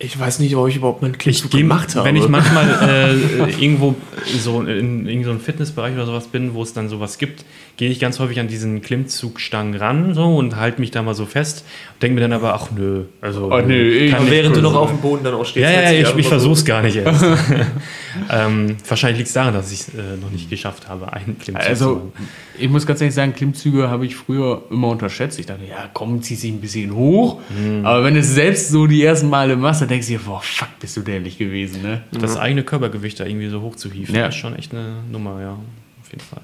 [0.00, 2.06] Ich weiß nicht, ob ich überhaupt mal einen Klimmzug geh- gemacht habe.
[2.08, 3.94] Wenn ich manchmal äh, irgendwo
[4.38, 4.66] so in
[5.06, 7.44] irgendeinem so einem Fitnessbereich oder sowas bin, wo es dann sowas gibt,
[7.76, 11.26] gehe ich ganz häufig an diesen Klimmzugstangen ran so und halte mich da mal so
[11.26, 11.64] fest.
[12.02, 14.72] Denke mir dann aber, ach nö, also Oh, nö, ich- kann Aber während du noch
[14.72, 14.80] sein.
[14.82, 15.62] auf dem Boden dann auch stehst.
[15.64, 17.24] ja, ja, ja, ich, ich versuche es gar nicht erst.
[18.30, 21.62] ähm, wahrscheinlich liegt es daran, dass ich es äh, noch nicht geschafft habe, einen Klimmzug
[21.64, 22.12] zu Also, machen.
[22.58, 25.38] ich muss ganz ehrlich sagen, Klimmzüge habe ich früher immer unterschätzt.
[25.38, 27.40] Ich dachte, ja, komm, zieh sich ein bisschen hoch.
[27.82, 30.68] Aber wenn es selbst so die ersten Male machst, dann denkst du dir, boah, fuck,
[30.80, 32.02] bist du dämlich gewesen, ne?
[32.12, 34.26] Das eigene Körpergewicht da irgendwie so hoch zu hieven, Ja.
[34.26, 36.42] ist schon echt eine Nummer, ja, auf jeden Fall.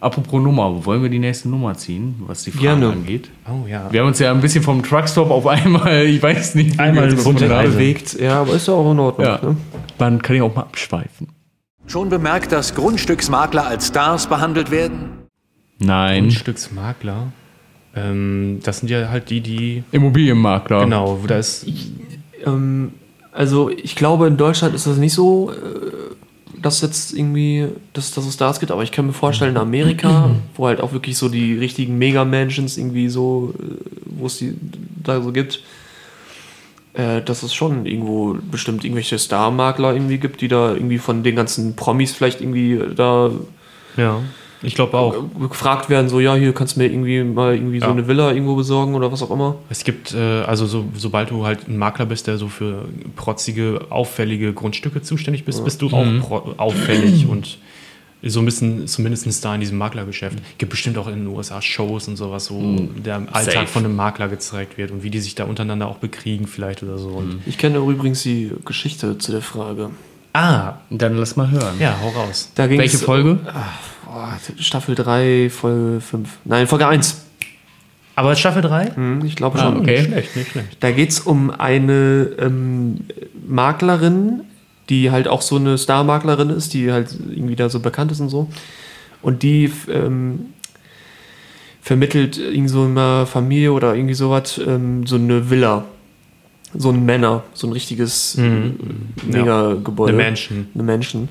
[0.00, 2.88] Apropos Nummer, wollen wir die nächste Nummer ziehen, was die Frage Gerne.
[2.90, 3.28] angeht?
[3.46, 3.92] Oh ja.
[3.92, 8.18] Wir haben uns ja ein bisschen vom Truckstop auf einmal, ich weiß nicht, Einmal bewegt.
[8.18, 9.26] Ja, aber ist ja auch in Ordnung.
[9.26, 9.40] Ja.
[9.42, 9.56] Ne?
[9.98, 11.28] Man kann ja auch mal abschweifen.
[11.86, 15.10] Schon bemerkt, dass Grundstücksmakler als Stars behandelt werden?
[15.78, 16.24] Nein.
[16.24, 17.32] Grundstücksmakler.
[17.94, 19.82] Ähm, das sind ja halt die, die.
[19.90, 20.84] Immobilienmakler.
[20.84, 21.66] Genau, da ist.
[22.44, 22.92] Ähm,
[23.32, 26.14] also ich glaube, in Deutschland ist das nicht so, äh,
[26.60, 30.30] dass jetzt irgendwie, dass, dass es Stars gibt, aber ich kann mir vorstellen, in Amerika,
[30.56, 33.74] wo halt auch wirklich so die richtigen Mega-Mansions irgendwie so, äh,
[34.06, 34.56] wo es die
[35.02, 35.62] da so gibt,
[36.94, 41.36] äh, dass es schon irgendwo bestimmt irgendwelche Star-Makler irgendwie gibt, die da irgendwie von den
[41.36, 43.30] ganzen Promis vielleicht irgendwie da
[43.96, 44.20] Ja,
[44.62, 45.14] ich glaube auch.
[45.48, 47.92] gefragt werden, so, ja, hier kannst du mir irgendwie mal irgendwie so Ja.
[47.92, 49.56] eine Villa irgendwo besorgen oder was auch immer.
[49.70, 52.84] Es gibt, äh, also so, sobald du halt ein Makler bist, der so für
[53.16, 57.58] protzige, auffällige Grundstücke zuständig bist, bist du auch pro auffällig und
[58.22, 60.38] so ein bisschen zumindest Star in diesem Maklergeschäft.
[60.58, 63.66] Gibt bestimmt auch in den USA Shows und sowas, wo der Alltag Safe.
[63.66, 66.98] von einem Makler gezeigt wird und wie die sich da untereinander auch bekriegen vielleicht oder
[66.98, 67.08] so.
[67.08, 69.88] Und Ich kenne übrigens die Geschichte zu der Frage.
[70.34, 71.76] ah, Dann lass mal hören.
[71.80, 72.50] ja, hau raus.
[72.56, 73.38] Da Welche Folge?
[74.12, 76.28] Boah, Staffel 3, Folge 5.
[76.44, 77.26] Nein, Folge 1.
[78.16, 78.96] Aber Staffel 3?
[78.96, 79.76] Hm, ich glaube Ah, schon.
[79.78, 79.98] okay.
[80.00, 80.76] Nicht schlecht, nicht schlecht.
[80.80, 83.02] Da geht es um eine ähm,
[83.46, 84.40] Maklerin,
[84.88, 88.30] die halt auch so eine Star-Maklerin ist, die halt irgendwie da so bekannt ist und
[88.30, 88.48] so.
[89.22, 90.46] Und die ähm,
[91.80, 95.84] vermittelt irgendwie so einer Familie oder irgendwie sowas ähm, so eine Villa.
[96.74, 98.74] So ein Männer, so ein richtiges Mhm.
[99.28, 100.12] Mega-Gebäude.
[100.14, 100.66] Eine Mansion.
[100.74, 101.28] eine Menschen.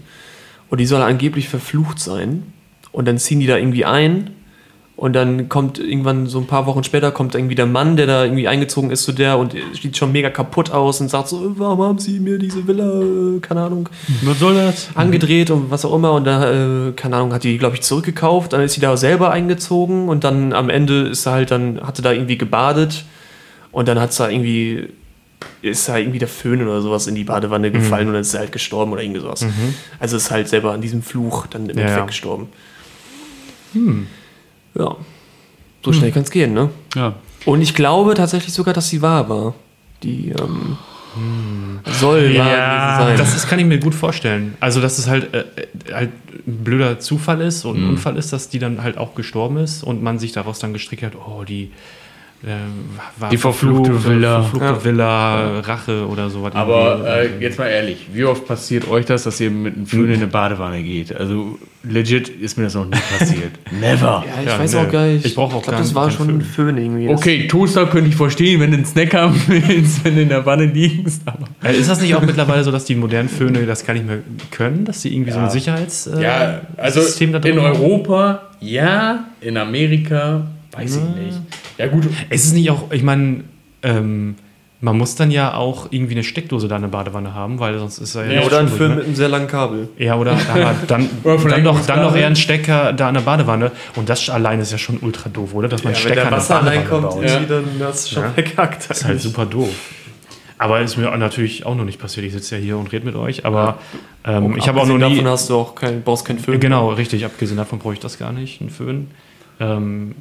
[0.69, 2.43] Und die soll angeblich verflucht sein.
[2.91, 4.31] Und dann ziehen die da irgendwie ein.
[4.95, 8.25] Und dann kommt irgendwann so ein paar Wochen später kommt irgendwie der Mann, der da
[8.25, 11.81] irgendwie eingezogen ist zu der und sieht schon mega kaputt aus und sagt so, warum
[11.83, 13.87] haben sie mir diese Villa, keine Ahnung,
[14.23, 14.89] Was soll das?
[14.95, 16.11] angedreht und was auch immer.
[16.11, 18.51] Und da, äh, keine Ahnung, hat die, glaube ich, zurückgekauft.
[18.51, 22.01] Dann ist sie da selber eingezogen und dann am Ende ist sie halt dann, hatte
[22.01, 23.05] da irgendwie gebadet
[23.71, 24.89] und dann hat sie da irgendwie,
[25.61, 28.37] ist da irgendwie der Föhn oder sowas in die Badewanne gefallen und dann ist sie
[28.37, 29.45] halt gestorben oder irgendwie sowas.
[29.97, 32.05] Also ist halt selber an diesem Fluch dann im Ja, Endeffekt ja.
[33.73, 34.07] Gestorben.
[34.75, 34.95] Ja.
[35.83, 36.69] So schnell kann es gehen, ne?
[36.95, 37.15] Ja.
[37.45, 39.53] Und ich glaube tatsächlich sogar, dass sie wahr war.
[40.03, 40.77] Die ähm,
[41.85, 43.17] soll wahr gewesen sein.
[43.17, 44.55] das ist, kann ich mir gut vorstellen.
[44.59, 46.11] Also, dass es halt, äh, äh, halt
[46.47, 49.83] ein blöder Zufall ist und ein Unfall ist, dass die dann halt auch gestorben ist
[49.83, 51.71] und man sich daraus dann gestrickt hat, oh, die
[52.43, 52.47] äh,
[53.19, 54.41] war Die verfluchte Villa.
[54.43, 54.83] verfluchte Ja.
[54.85, 56.55] Villa, Rache oder sowas.
[56.55, 60.07] Aber äh, jetzt mal ehrlich, wie oft passiert euch das, dass ihr mit einem Föhn
[60.07, 61.13] in eine Badewanne geht?
[61.15, 63.51] Also legit ist mir das noch nie passiert.
[63.79, 64.23] Never.
[64.25, 64.79] ja, ich Ja, weiß nö.
[64.79, 65.25] auch gar nicht.
[65.25, 67.09] Ich brauch auch ich glaub, gar das war schon ein Föhn irgendwie.
[67.09, 70.45] Okay, Toaster könnte ich verstehen, wenn du einen Snack haben willst, wenn du in der
[70.45, 71.21] Wanne liegst.
[71.25, 74.07] Aber Äh, ist das nicht auch mittlerweile so, dass die modernen Föhne das gar nicht
[74.07, 74.19] mehr
[74.51, 77.75] können, dass die irgendwie so ein Sicherheits äh, ja, also da drin in haben?
[77.81, 80.47] Europa ja, in Amerika
[80.81, 81.37] weiß ich nicht.
[81.77, 83.43] Ja gut, Es ist nicht auch, ich meine,
[83.83, 84.35] ähm,
[84.81, 87.97] man muss dann ja auch irgendwie eine Steckdose da in der Badewanne haben, weil sonst
[87.97, 88.95] ist er ja, oder ein Föhn ne?
[88.95, 89.89] mit einem sehr langen Kabel.
[89.97, 90.37] Ja, oder
[90.87, 93.71] dann, Oder dann, doch, dann da- doch eher ein Stecker da in der Badewanne.
[93.97, 95.67] Und das allein ist ja schon ultra doof, oder?
[95.67, 97.23] Dass man Ja, wenn Stecker in der Wasser Badewanne reinkommt.
[97.29, 97.39] Ja.
[97.41, 98.29] dann hast du schon Ja.
[98.31, 98.89] verkackt.
[98.89, 99.69] Das ist halt super doof.
[100.57, 102.25] Aber ist mir natürlich auch noch nicht passiert.
[102.25, 103.79] Ich sitze ja hier und rede mit euch, aber
[104.25, 105.15] ähm, ich habe auch noch nie.
[105.15, 106.59] Davon hast du auch kein, brauchst keinen Föhn.
[106.59, 107.23] Genau, richtig.
[107.25, 109.07] Abgesehen davon brauche ich das gar nicht, einen Föhn.
[109.61, 110.15] Ähm,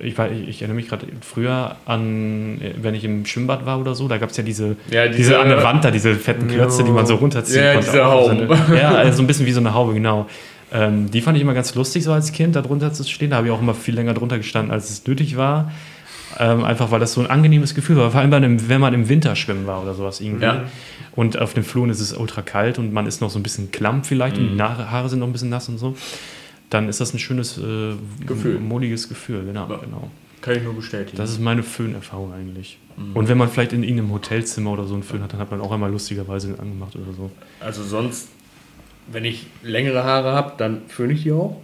[0.00, 3.80] ich, war, ich, ich erinnere mich gerade früher an, äh, wenn ich im Schwimmbad war
[3.80, 6.14] oder so, da gab es ja diese, Ja, diese, diese- an der Wand da, diese
[6.14, 7.86] fetten Klötze, die man so runterziehen Ja, konnte.
[7.90, 10.26] diese Auch so Ja, also so ein bisschen wie so eine Haube, genau.
[10.72, 13.30] Ähm, die fand ich immer ganz lustig, so als Kind, da drunter zu stehen.
[13.30, 15.70] Da habe ich auch immer viel länger drunter gestanden, als es nötig war.
[16.38, 18.10] Ähm, einfach weil das so ein angenehmes Gefühl war.
[18.10, 20.44] Vor allem, einem, wenn man im Winter schwimmen war oder sowas irgendwie.
[20.44, 20.64] Ja.
[21.14, 23.70] Und auf den Fluren ist es ultra kalt und man ist noch so ein bisschen
[23.70, 24.48] klamm vielleicht Mhm.
[24.50, 25.96] und die Haare sind noch ein bisschen nass und so.
[26.70, 27.94] Dann ist das ein schönes, äh,
[28.26, 28.58] Gefühl.
[28.58, 29.44] modiges Gefühl.
[29.44, 29.76] Genau, Ja.
[29.76, 30.10] genau.
[30.42, 31.16] Kann ich nur bestätigen.
[31.16, 32.78] Das ist meine Föhnerfahrung eigentlich.
[32.96, 33.16] Mhm.
[33.16, 35.60] Und wenn man vielleicht in irgendeinem Hotelzimmer oder so einen Föhn hat, dann hat man
[35.60, 37.30] auch einmal lustigerweise den angemacht oder so.
[37.60, 38.28] also sonst,
[39.10, 41.60] wenn ich längere Haare habe, dann föhne ich die auch.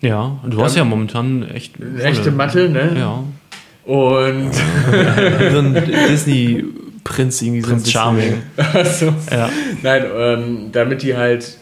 [0.00, 1.80] Ja, du hast ja momentan echt.
[1.80, 2.96] Eine echte Matte, ne?
[2.98, 3.22] Ja.
[3.84, 4.52] Und
[5.52, 5.74] So ein
[6.08, 7.60] Disney-Prinz irgendwie.
[7.62, 7.90] so ein Prinz.
[7.90, 8.42] Charming.
[8.56, 9.48] also, Ja.
[9.82, 11.58] nein, ähm, damit die halt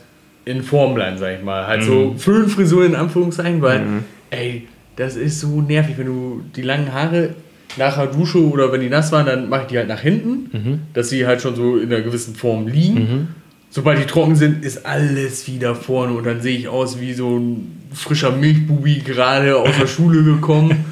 [0.50, 1.66] in Form bleiben, sag ich mal.
[1.66, 1.86] Halt Mhm.
[1.86, 3.82] so Föhnfrisur in Anführungszeichen, weil,
[4.30, 7.30] ey, das ist so nervig, wenn du die langen Haare
[7.76, 10.50] nach der Dusche oder wenn die nass waren, dann mache ich die halt nach hinten,
[10.52, 10.78] Mhm.
[10.92, 13.28] dass sie halt schon so in einer gewissen Form liegen.
[13.72, 17.38] Sobald die trocken sind, ist alles wieder vorne und dann sehe ich aus wie so
[17.38, 20.84] ein frischer Milchbubi gerade aus der Schule gekommen.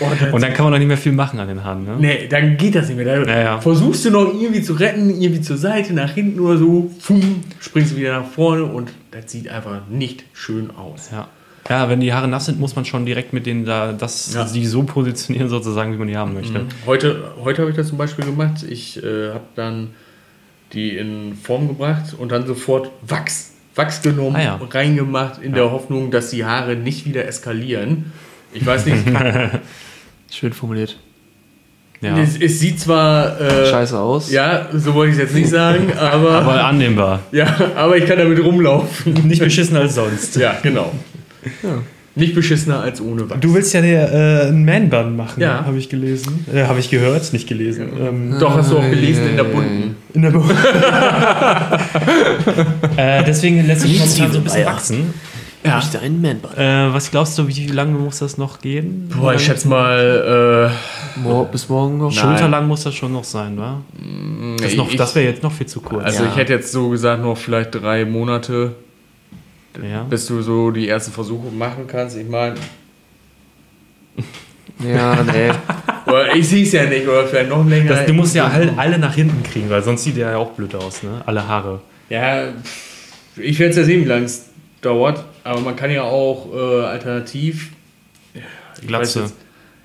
[0.00, 1.96] Oh, Und dann kann man auch nicht mehr viel machen an den Haaren, ne?
[1.98, 3.04] Nee, dann geht das nicht mehr.
[3.04, 3.60] Dann Ja, ja.
[3.60, 7.92] versuchst du noch irgendwie zu retten, irgendwie zur Seite, nach hinten oder so, fum, springst
[7.92, 11.10] du wieder nach vorne und das sieht einfach nicht schön aus.
[11.12, 11.28] Ja.
[11.68, 14.44] Ja, wenn die Haare nass sind, muss man schon direkt mit denen da, das, Ja.
[14.44, 16.62] die so positionieren, sozusagen, wie man die haben möchte.
[16.86, 18.64] Heute, heute habe ich das zum Beispiel gemacht.
[18.68, 19.90] Ich äh, habe dann
[20.72, 24.60] die in Form gebracht und dann sofort Wachs, Wachs genommen Ah, ja.
[24.70, 28.12] reingemacht, in der Hoffnung, dass die Haare nicht wieder eskalieren.
[28.52, 29.04] Ich weiß nicht,
[30.30, 30.96] Schön formuliert.
[32.02, 32.16] Ja.
[32.18, 33.38] es, es sieht zwar.
[33.40, 34.30] Äh, Scheiße aus.
[34.32, 37.20] Ja, so wollte ich es jetzt nicht sagen, aber, Aber annehmbar.
[37.30, 39.12] ja, aber ich kann damit rumlaufen.
[39.28, 40.36] Nicht beschissen als sonst.
[40.36, 40.92] Ja, genau.
[42.14, 43.40] Nicht beschissener als ohne Wachs.
[43.40, 45.64] Du willst ja der, äh, einen Man-Bun machen, Ja.
[45.64, 46.44] habe ich gelesen.
[46.52, 47.88] Äh, habe ich gehört, nicht gelesen.
[48.00, 49.94] Ähm, Doch, hast du auch gelesen in der bunten.
[50.14, 50.32] in der
[52.96, 55.14] äh, deswegen lässt sich momentan so ein bisschen wachsen.
[55.64, 55.78] Ja.
[55.78, 56.56] Ich da einen Man-Bun.
[56.56, 59.10] Äh, was glaubst du, wie lange muss das noch gehen?
[59.14, 60.72] Boah, ich schätze mal,
[61.16, 62.10] Mor bis morgen noch.
[62.12, 63.82] Schulterlang muss das schon noch sein, wa?
[63.98, 66.04] äh, Das, noch- ich- das wäre jetzt noch viel zu kurz.
[66.04, 66.30] also Ja.
[66.30, 68.74] ich hätte jetzt so gesagt, noch vielleicht drei Monate,
[69.82, 70.02] ja.
[70.04, 72.16] bis du so die ersten Versuche machen kannst.
[72.16, 72.54] Ich meine,
[74.82, 75.50] Ja, nee.
[76.06, 77.90] oder ich sehe es ja nicht, oder vielleicht noch länger.
[77.90, 80.52] Das, du musst ja alle, alle nach hinten kriegen, weil sonst sieht der ja auch
[80.52, 81.20] blöd aus, ne?
[81.26, 81.80] Alle Haare.
[82.08, 82.44] Ja,
[83.36, 84.46] ich werde es ja sehen, wie lange es
[84.80, 85.22] dauert.
[85.50, 87.72] Aber man kann ja auch äh, alternativ.
[88.86, 89.22] Glatze.
[89.22, 89.34] jetzt-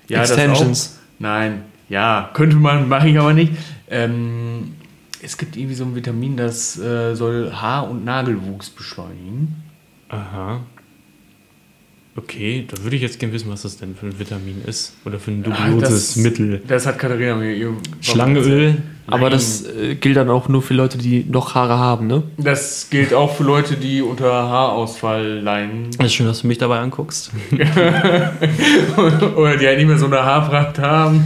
[0.08, 1.00] Ja, Extensions.
[1.18, 3.52] Nein, ja, könnte man, mache ich aber nicht.
[3.90, 4.76] Ähm,
[5.20, 9.56] es gibt irgendwie so ein Vitamin, das äh, soll Haar- und Nagelwuchs beschleunigen.
[10.08, 10.60] Aha.
[12.18, 14.94] Okay, da würde ich jetzt gerne wissen, was das denn für ein Vitamin ist.
[15.04, 16.62] Oder für ein dubioses das- Mittel.
[16.66, 18.76] Das hat Katharina mir irgendwann Schlangenöl.
[19.08, 22.24] Aber das äh, gilt dann auch nur für Leute, die noch Haare haben, ne?
[22.38, 25.90] Das gilt auch für Leute, die unter Haarausfall leiden.
[26.02, 27.30] Ist schön, dass du mich dabei anguckst.
[29.36, 31.24] Oder die halt nicht mehr so eine Haarpracht haben.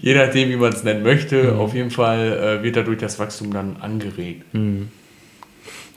[0.00, 1.56] Je nachdem, wie man es nennen möchte.
[1.56, 4.44] Auf jeden Fall äh, wird dadurch das Wachstum dann angeregt.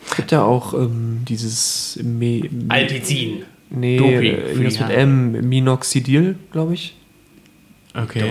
[0.09, 3.43] Es gibt ja auch ähm, dieses Me Alpizin.
[3.76, 4.89] Nee, Doping äh, irgendwas mit.
[4.91, 6.95] M, Minoxidil, glaube ich.
[7.95, 8.24] Okay.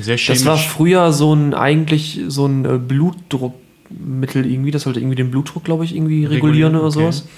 [0.00, 0.40] Sehr chemisch.
[0.40, 5.30] Das war früher so ein eigentlich so ein äh, Blutdruckmittel irgendwie, das sollte irgendwie den
[5.30, 6.94] Blutdruck, glaube ich, irgendwie regulieren, Regulieren, oder okay.
[6.94, 7.28] sowas.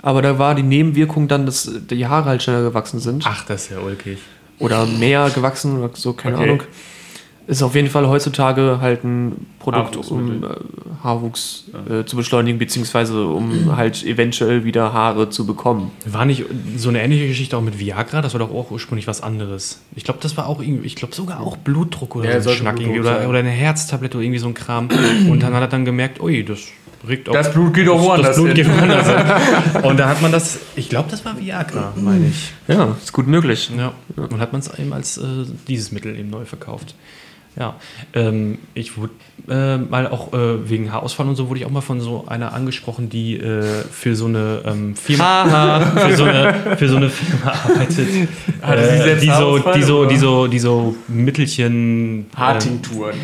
[0.00, 3.24] Aber da war die Nebenwirkung dann, dass die Haare halt schneller gewachsen sind.
[3.26, 4.18] Ach, das ist ja ulkig.
[4.60, 6.44] Oder mehr gewachsen oder so, keine Okay.
[6.44, 6.62] Ahnung.
[7.48, 10.48] Ist auf jeden Fall heutzutage halt ein Produkt, um äh,
[11.02, 15.90] Haarwuchs äh, zu beschleunigen, beziehungsweise um halt eventuell wieder Haare zu bekommen.
[16.04, 16.44] War nicht
[16.76, 18.20] so eine ähnliche Geschichte auch mit Viagra?
[18.20, 19.80] Das war doch auch ursprünglich was anderes.
[19.96, 22.56] Ich glaube, das war auch irgendwie, ich glaube sogar auch Blutdruck oder Ja, so ein
[22.56, 23.00] Schnack irgendwie.
[23.00, 24.90] Oder, oder eine Herztablette oder irgendwie so ein Kram.
[25.30, 26.60] Und dann hat er dann gemerkt, ui, das
[27.08, 27.32] regt auch.
[27.32, 28.56] Das Blut geht auch das woanders Blut hin.
[28.56, 29.06] geht woanders.
[29.84, 32.52] Und da hat man das, ich glaube, das war Viagra, meine ich.
[32.66, 33.70] Ja, ist gut möglich.
[33.76, 33.92] Ja.
[34.16, 35.22] Und hat man es eben als äh,
[35.66, 36.94] dieses Mittel eben neu verkauft.
[37.58, 37.74] Ja,
[38.14, 39.12] ähm, ich wurde
[39.48, 42.52] äh, mal auch äh, wegen Haarausfall und so wurde ich auch mal von so einer
[42.52, 47.52] angesprochen, die äh, für so eine ähm, Firma für so eine, für so eine Firma
[47.52, 48.08] arbeitet,
[48.62, 53.16] äh, die, so, die so die so die so Mittelchen äh, Haartinkturen.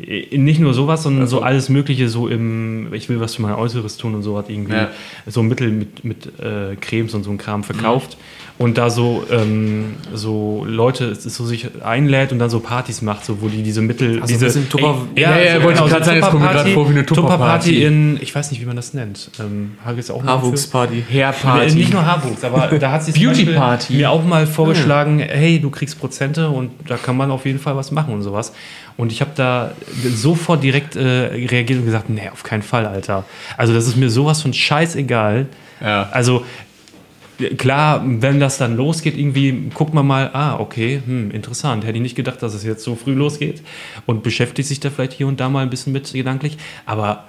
[0.00, 3.54] äh, nicht nur sowas, sondern so alles Mögliche, so im, ich will was für mein
[3.54, 4.90] Äußeres tun und so hat irgendwie Ja.
[5.26, 8.16] so Mittel mit, mit äh, Cremes und so ein Kram verkauft.
[8.58, 13.40] Und da so, ähm, so Leute so sich einlädt und dann so Partys macht, so
[13.42, 16.20] wo die diese Mittel, Also diese ein Tupper- Ey, Ja, ja, wollte ich gerade sagen,
[16.22, 17.84] es kommt mir gerade vor wie eine Tupperparty Tupperparty.
[17.84, 19.30] in, ich weiß nicht, wie man das nennt.
[19.40, 20.22] Ähm, jetzt auch?
[20.22, 20.98] Haarwuchsparty.
[21.10, 21.74] Äh, Hairparty.
[21.74, 23.12] Nicht nur Haarwuchs, aber da hat sie
[23.90, 27.76] mir auch mal vorgeschlagen, hey, du kriegst Prozente und da kann man auf jeden Fall
[27.76, 28.52] was machen und sowas.
[28.96, 29.72] Und ich habe da
[30.14, 33.24] sofort direkt äh, reagiert und gesagt, nee, auf keinen Fall, Alter.
[33.56, 35.46] Also das ist mir sowas von scheißegal.
[35.80, 36.08] Ja.
[36.12, 36.44] Also
[37.50, 41.84] klar, wenn das dann losgeht, irgendwie guckt man mal, ah, okay, hm, interessant.
[41.84, 43.62] Hätte ich nicht gedacht, dass es jetzt so früh losgeht
[44.06, 46.56] und beschäftigt sich da vielleicht hier und da mal ein bisschen mit gedanklich.
[46.86, 47.24] Aber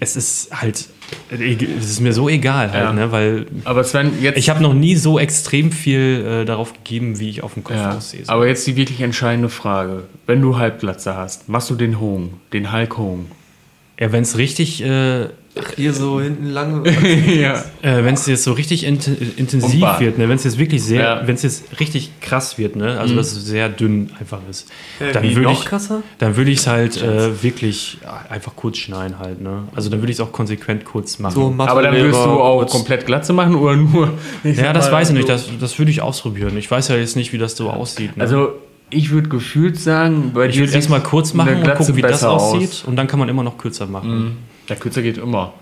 [0.00, 0.88] es ist halt,
[1.30, 2.92] es ist mir so egal halt, Ja.
[2.92, 4.36] ne, weil Aber Sven, jetzt.
[4.38, 7.76] ich habe noch nie so extrem viel äh, darauf gegeben, wie ich auf dem Kopf
[7.76, 8.24] ja, aussehe.
[8.24, 8.32] So.
[8.32, 10.04] aber jetzt die wirklich entscheidende Frage.
[10.26, 13.26] Wenn du Halbglatze hast, machst du den Hohn, den Hulk Hohn?
[13.98, 15.28] Ja, wenn es richtig, äh,
[15.76, 16.84] Hier so hinten lang.
[17.26, 17.54] ja.
[17.82, 20.00] äh, wenn es jetzt so richtig int intensiv Und Bart.
[20.00, 21.26] wird, ne, wenn es jetzt wirklich sehr, Ja.
[21.26, 24.68] wenn es jetzt richtig krass wird, ne, also dass es sehr dünn einfach ist,
[25.12, 26.02] dann wie würde ich, krasser?
[26.18, 27.98] dann würde ich es halt äh, wirklich
[28.28, 29.62] einfach kurz schneiden halt, ne.
[29.74, 31.34] Also dann würde ich es auch konsequent kurz machen.
[31.34, 34.12] So Aber dann würdest du auch kurz- komplett Glatze machen oder nur.
[34.44, 36.56] ja, das weiß ich nicht, so- das, das würde ich ausprobieren.
[36.58, 38.16] Ich weiß ja jetzt nicht, wie das so aussieht.
[38.16, 38.22] Ne?
[38.22, 38.50] Also,
[38.90, 42.68] ich würde gefühlt sagen, bei ich würde erstmal kurz machen und gucken, wie das aussieht
[42.70, 42.84] aus.
[42.84, 44.36] und dann kann man immer noch kürzer machen.
[44.68, 45.52] Der Kürzer geht immer.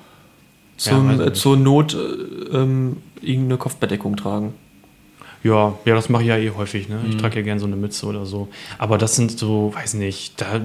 [0.77, 4.55] zum, Ja, zur Not äh, ähm, irgendeine Kopfbedeckung tragen.
[5.43, 6.89] Ja, ja, das mache ich ja eh häufig.
[6.89, 6.97] Ne?
[7.03, 7.11] Mhm.
[7.11, 8.49] Ich trage ja gerne so eine Mütze oder so.
[8.79, 10.61] Aber das sind so, weiß nicht, da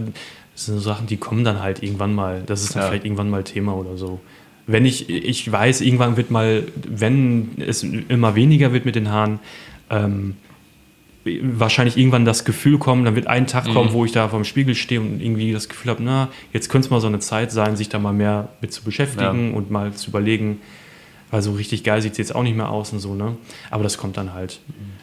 [0.54, 2.44] das sind so Sachen, die kommen dann halt irgendwann mal.
[2.46, 2.88] Das ist dann Ja.
[2.90, 4.20] vielleicht irgendwann mal Thema oder so.
[4.68, 9.40] Wenn ich, ich weiß, irgendwann wird mal, wenn es immer weniger wird mit den Haaren,
[9.90, 10.36] ähm,
[11.42, 13.74] wahrscheinlich irgendwann das Gefühl kommen, dann wird ein Tag Mhm.
[13.74, 16.70] kommen, wo ich da vor dem Spiegel stehe und irgendwie das Gefühl habe, na, jetzt
[16.70, 19.70] könnte es mal so eine Zeit sein, sich da mal mehr mit zu beschäftigen und
[19.72, 20.60] mal zu überlegen,
[21.32, 23.38] weil so richtig geil sieht es jetzt auch nicht mehr aus und so, ne?
[23.70, 24.60] Aber das kommt dann halt.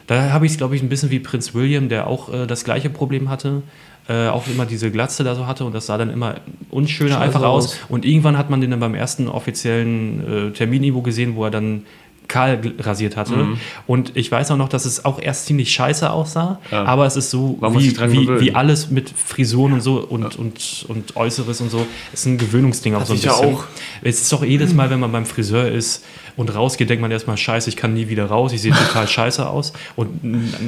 [0.07, 2.63] Da habe ich es, glaube ich, ein bisschen wie Prinz William, der auch äh, das
[2.63, 3.61] gleiche Problem hatte.
[4.09, 6.35] Äh, auch immer diese Glatze da so hatte und das sah dann immer
[6.69, 7.65] unschöner Scheiße einfach aus.
[7.65, 7.79] aus.
[7.89, 11.83] Und irgendwann hat man den dann beim ersten offiziellen äh, Terminniveau gesehen, wo er dann
[12.27, 13.35] kahl rasiert hatte.
[13.35, 13.57] Mhm.
[13.85, 16.85] Und ich weiß auch noch, dass es auch erst ziemlich scheiße aussah, Ja.
[16.85, 20.85] aber es ist so Man wie, wie, wie alles mit Frisuren und so und, und,
[20.87, 21.85] und Äußeres und so.
[22.13, 23.55] Es ist ein Gewöhnungsding auch Hatte so ein ja bisschen.
[23.55, 23.63] auch.
[24.01, 26.03] Es ist doch jedes Mal, wenn man beim Friseur ist
[26.37, 29.47] und rausgeht, denkt man erstmal, scheiße, ich kann nie wieder raus, ich sehe total scheiße
[29.49, 29.73] aus.
[29.95, 30.21] Und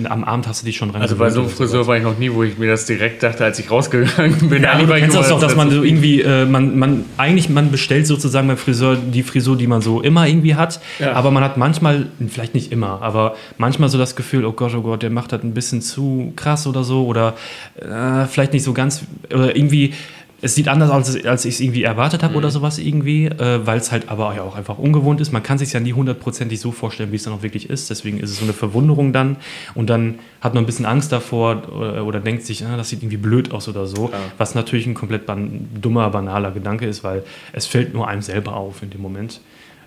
[0.09, 2.17] am Abend hast du dich schon dran Also bei so einem Friseur war ich noch
[2.17, 4.63] nie, wo ich mir das direkt dachte, als ich rausgegangen bin.
[4.63, 7.49] Ja, aber du kennst das doch, das dass man so irgendwie, äh, man, man, eigentlich,
[7.49, 11.13] man bestellt sozusagen beim Friseur die Frisur, die man so immer irgendwie hat, Ja.
[11.13, 14.82] aber man hat manchmal, vielleicht nicht immer, aber manchmal so das Gefühl, oh Gott, oh
[14.82, 17.36] Gott, der macht das ein bisschen zu krass oder so oder
[17.80, 19.01] äh, vielleicht nicht so ganz,
[19.32, 19.93] oder irgendwie,
[20.42, 23.66] es sieht anders aus, als- als ich es irgendwie erwartet habe oder sowas irgendwie, äh,
[23.66, 25.32] weil es halt aber ja auch einfach ungewohnt ist.
[25.32, 27.90] Man kann sich ja nie hundertprozentig so vorstellen, wie es dann auch wirklich ist.
[27.90, 29.38] Deswegen ist es so eine Verwunderung dann
[29.76, 33.02] und dann hat man ein bisschen Angst davor oder, oder denkt sich, ah, das sieht
[33.02, 37.24] irgendwie blöd aus oder so, was natürlich ein komplett ban dummer, banaler Gedanke ist, weil
[37.54, 39.42] es fällt nur einem selber auf in dem Moment.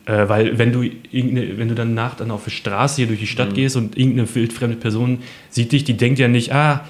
[0.05, 0.83] Äh, weil wenn du,
[1.13, 4.33] wenn du dann nach dann auf der Straße hier durch die Stadt gehst und irgendeine
[4.35, 6.85] wildfremde Person sieht dich, die denkt ja nicht, ah,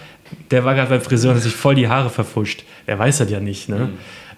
[0.51, 2.64] der war gerade beim Friseur und hat sich voll die Haare verfuscht.
[2.87, 3.91] Er weiß das ja nicht, ne?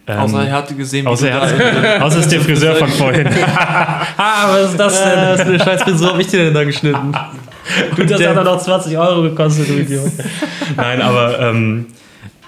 [0.07, 3.27] Ähm, Außer er hatte gesehen, wie außer, er hat, außer ist der Friseur von vorhin.
[3.47, 5.19] ah, was ist das denn?
[5.19, 7.13] Was für eine scheiß Frisur hab ich dir denn da geschnitten?
[7.97, 10.13] Du, das hat doch noch 20 Euro gekostet, du Idiot.
[10.77, 11.87] Nein, aber ähm,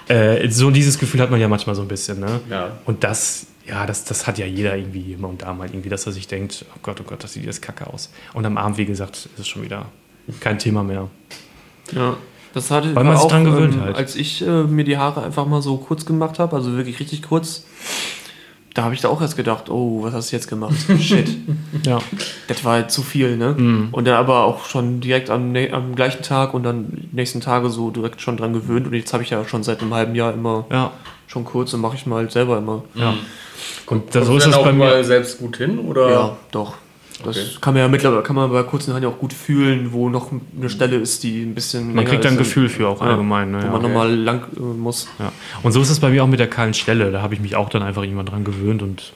[0.07, 2.39] äh, so dieses Gefühl hat man ja manchmal so ein bisschen, ne?
[2.49, 2.71] Ja.
[2.85, 6.05] Und das, ja, das, das hat ja jeder irgendwie immer und da mal irgendwie, dass
[6.05, 8.11] er sich denkt, oh Gott, oh Gott, das sieht jetzt kacke aus.
[8.33, 9.87] Und am Abend, wie gesagt, ist es schon wieder
[10.39, 11.09] kein Thema mehr.
[11.91, 12.17] Ja.
[12.57, 13.95] Das hatte Weil man sich dran gewöhnt ähm, halt.
[13.97, 17.21] Als ich äh, mir die Haare einfach mal so kurz gemacht habe, also wirklich richtig
[17.21, 17.65] kurz,
[18.73, 20.73] da habe ich da auch erst gedacht, oh, was hast du jetzt gemacht?
[20.99, 21.29] Shit.
[21.85, 21.99] Ja.
[22.47, 23.53] Das war halt zu viel, ne?
[23.57, 23.89] Mhm.
[23.91, 27.69] Und dann aber auch schon direkt am, am gleichen Tag und dann die nächsten Tage
[27.69, 28.87] so direkt schon dran gewöhnt.
[28.87, 30.91] Und jetzt habe ich ja schon seit einem halben Jahr immer Ja.
[31.27, 32.83] schon kurz und mache ich mal halt selber immer.
[32.95, 33.13] ja.
[33.87, 34.85] Und da, Kommst so du ist auch bei mir.
[34.85, 35.79] mal selbst gut hin?
[35.79, 36.09] Oder?
[36.11, 36.73] Ja, doch.
[37.23, 37.47] Das Okay.
[37.61, 40.31] kann man ja mittlerweile, kann man bei kurzen Haaren ja auch gut fühlen, wo noch
[40.57, 41.95] eine Stelle ist, die ein bisschen.
[41.95, 43.51] Man kriegt da ein Gefühl für auch Ja, allgemein.
[43.51, 43.59] Ne?
[43.61, 43.71] Wo Ja.
[43.71, 45.07] man nochmal lang äh, muss.
[45.19, 45.31] Ja.
[45.63, 47.11] Und so ist es bei mir auch mit der kahlen Stelle.
[47.11, 49.13] Da habe ich mich auch dann einfach irgendwann dran gewöhnt und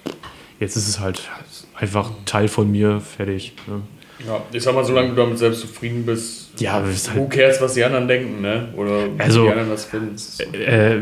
[0.60, 1.30] jetzt ist es halt
[1.76, 3.54] einfach Teil von mir, fertig.
[3.68, 3.82] Ne?
[4.28, 7.74] Ja, ich sag mal, solange du damit selbst zufrieden bist, Ja, who halt, cares, was
[7.74, 8.68] die anderen denken, ne?
[8.76, 10.16] Oder wie Also, die anderen das finden.
[10.54, 10.98] äh,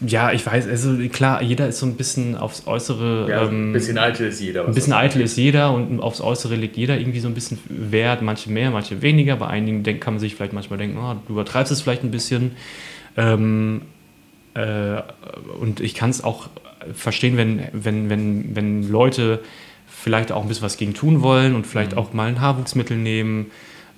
[0.00, 3.28] ja, ich weiß, also klar, jeder ist so ein bisschen aufs Äußere.
[3.30, 4.66] Ja, ähm, ein bisschen eitel ist jeder.
[4.66, 8.20] Ein bisschen eitel ist jeder und aufs Äußere legt jeder irgendwie so ein bisschen Wert,
[8.20, 9.36] manche mehr, manche weniger.
[9.36, 12.10] Bei einigen denk, kann man sich vielleicht manchmal denken, oh, du übertreibst es vielleicht ein
[12.10, 12.52] bisschen.
[13.16, 13.82] Ähm,
[14.54, 15.02] äh,
[15.60, 16.48] und ich kann es auch
[16.92, 19.40] verstehen, wenn, wenn, wenn, wenn Leute
[19.88, 23.50] vielleicht auch ein bisschen was gegen tun wollen und vielleicht auch mal ein Haarwuchsmittel nehmen.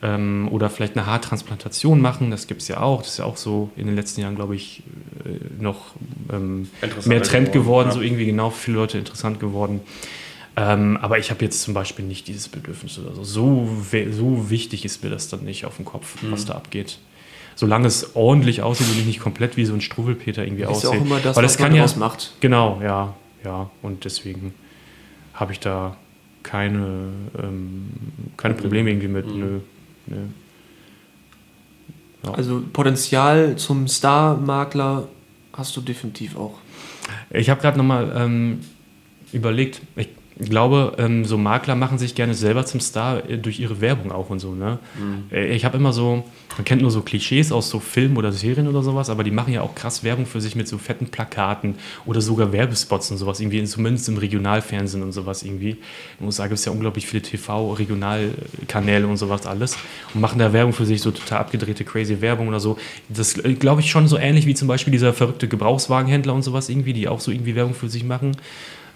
[0.03, 2.99] Ähm, oder vielleicht eine Haartransplantation machen, das gibt es ja auch.
[3.03, 4.82] Das ist ja auch so in den letzten Jahren, glaube ich,
[5.24, 5.94] äh, noch
[6.30, 6.68] ähm,
[7.07, 7.94] mehr Trend geworden, geworden, ja.
[7.94, 9.80] so irgendwie genau für viele Leute interessant geworden.
[10.59, 13.24] Ähm, aber ich habe jetzt zum Beispiel nicht dieses Bedürfnis oder so.
[13.24, 13.68] So,
[14.11, 16.49] so wichtig ist mir das dann nicht auf dem Kopf, was Mhm.
[16.49, 16.99] da abgeht.
[17.55, 20.74] Solange es ordentlich aussieht und ich nicht komplett wie so ein Struwwelpeter irgendwie Ist ja
[20.76, 20.90] aussehe.
[20.90, 22.34] auch immer das, Weil was das kann man ja, ausmacht.
[22.40, 23.70] Genau, ja, ja.
[23.80, 24.53] Und deswegen
[25.32, 25.97] habe ich da
[26.42, 27.88] keine, ähm,
[28.36, 29.26] keine Probleme irgendwie mit.
[29.26, 29.38] Mhm.
[29.40, 29.61] Nö,
[30.07, 30.16] nö.
[32.32, 35.07] Also Potenzial zum Star-Makler
[35.52, 36.59] hast du definitiv auch.
[37.30, 38.61] Ich habe gerade nochmal ähm,
[39.32, 40.09] überlegt, ich
[40.39, 44.28] glaube, ähm, so Makler machen sich gerne selber zum Star äh, durch ihre Werbung auch
[44.28, 44.55] und so.
[44.55, 44.78] Ne?
[45.32, 46.24] Äh, Ich habe immer so,
[46.57, 49.55] man kennt nur so Klischees aus so Filmen oder Serien oder sowas, aber die machen
[49.55, 53.41] ja auch krass Werbung für sich mit so fetten Plakaten oder sogar Werbespots und sowas,
[53.41, 55.70] irgendwie, zumindest im Regionalfernsehen und sowas irgendwie.
[55.70, 55.78] In
[56.20, 59.78] den USA gibt es ja unglaublich viele TV-Regionalkanäle und sowas alles
[60.12, 62.76] und machen da Werbung für sich, so total abgedrehte, crazy Werbung oder so.
[63.09, 66.68] Das äh, glaube ich schon so ähnlich wie zum Beispiel dieser verrückte Gebrauchswagenhändler und sowas
[66.68, 68.37] irgendwie, die auch so irgendwie Werbung für sich machen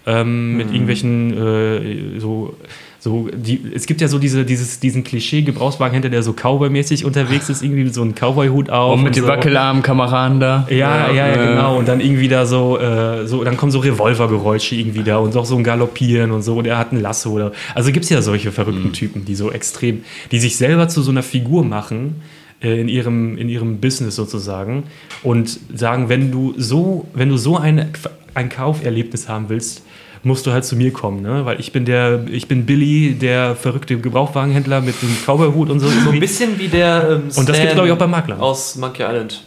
[0.05, 2.55] ähm, mit irgendwelchen äh, so
[2.99, 7.49] so die es gibt ja so diese dieses diesen Klischee Gebrauchswagenhändler der so Cowboy-mäßig unterwegs
[7.49, 9.29] ist irgendwie mit so einem Cowboy-Hut auf Und mit den so.
[9.29, 10.67] wackelarmen Kameraden da.
[10.69, 11.77] ja, ja, ja, äh, genau.
[11.77, 15.45] Und dann irgendwie da so, äh, so dann kommen so Revolvergeräusche irgendwie da und auch
[15.45, 16.57] so ein Galoppieren und so.
[16.57, 17.51] Und er hat ein Lasso oder.
[17.73, 21.09] Also gibt es ja solche verrückten Typen, die so extrem, die sich selber zu so
[21.09, 22.21] einer Figur machen
[22.61, 24.83] äh, in ihrem, in ihrem Business sozusagen
[25.23, 27.91] und sagen, wenn du so, wenn du so ein,
[28.35, 29.81] ein Kauferlebnis haben willst,
[30.23, 31.45] musst du halt zu mir kommen, ne?
[31.45, 35.87] Weil ich bin der, ich bin Billy, der verrückte Gebrauchwagenhändler mit dem Cowboyhut und so.
[35.87, 38.39] So ein bisschen wie der ähm, Und das gibt's, Stan glaub ich, auch bei Maklern.
[38.39, 39.43] Aus Monkey Island.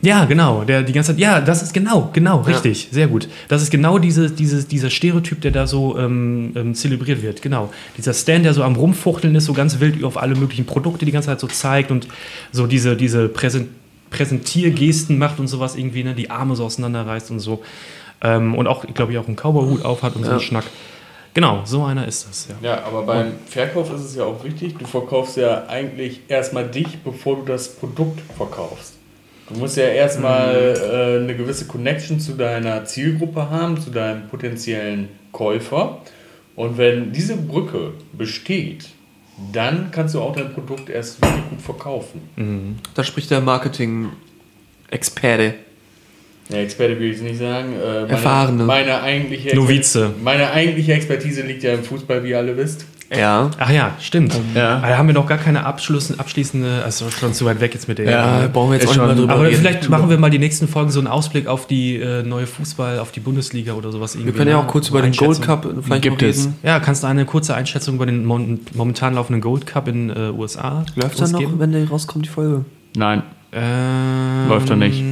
[0.00, 3.28] Ja, genau, der die ganze Zeit, ja, das ist genau, genau, richtig, sehr gut.
[3.48, 7.72] Das ist genau diese, dieses, dieser Stereotyp, der da so ähm, ähm, zelebriert wird, genau.
[7.96, 11.10] Dieser Stan, der so am Rumfuchteln ist, so ganz wild auf alle möglichen Produkte die
[11.10, 12.06] ganze Zeit so zeigt und
[12.52, 13.68] so diese, diese Präsent
[14.10, 17.62] Präsentiergesten macht und sowas irgendwie, ne, die Arme so auseinanderreißt und so.
[18.22, 20.40] Ähm, und auch, glaube ich, auch einen Cowboyhut aufhat und so einen.
[20.40, 20.64] Schnack.
[21.34, 22.56] Genau, so einer ist das, ja.
[22.62, 26.98] Ja, aber beim Verkauf ist es ja auch wichtig, du verkaufst ja eigentlich erstmal dich,
[27.04, 28.94] bevor du das Produkt verkaufst.
[29.48, 35.10] Du musst ja erstmal äh, eine gewisse Connection zu deiner Zielgruppe haben, zu deinem potenziellen
[35.30, 35.98] Käufer.
[36.56, 38.88] Und wenn diese Brücke besteht,
[39.52, 42.80] dann kannst du auch dein Produkt erst wirklich gut verkaufen.
[42.94, 45.54] Da spricht der Marketing-Experte.
[46.50, 47.74] Ja, Experte will ich es nicht sagen.
[47.74, 48.64] Äh, meine, Erfahrene.
[48.64, 50.10] Meine eigentliche, Novize.
[50.22, 52.86] meine eigentliche Expertise liegt ja im Fußball, wie ihr alle wisst.
[53.14, 53.50] Ja.
[53.58, 54.38] Ach ja, stimmt.
[54.54, 54.80] Ja.
[54.80, 57.96] Da haben wir noch gar keine abschließende, abschließende, also schon zu weit weg jetzt mit
[57.98, 59.56] der Ja, brauchen wir jetzt auch nicht schon- mal drüber Aber reden.
[59.56, 62.98] vielleicht machen wir mal die nächsten Folgen so einen Ausblick auf die äh, neue Fußball,
[62.98, 64.14] auf die Bundesliga oder sowas.
[64.14, 65.12] Wir irgendwie, können ja auch kurz über den.
[65.12, 66.38] Gold Cup vielleicht Gibt noch es.
[66.44, 66.54] reden.
[66.62, 70.84] Ja, kannst du eine kurze Einschätzung über den momentan laufenden Gold Cup in äh, USA
[70.94, 71.54] Läuft er noch, geben?
[71.58, 72.66] wenn der rauskommt, die Folge?
[72.94, 73.22] Nein.
[73.52, 75.02] Ähm, Läuft er nicht.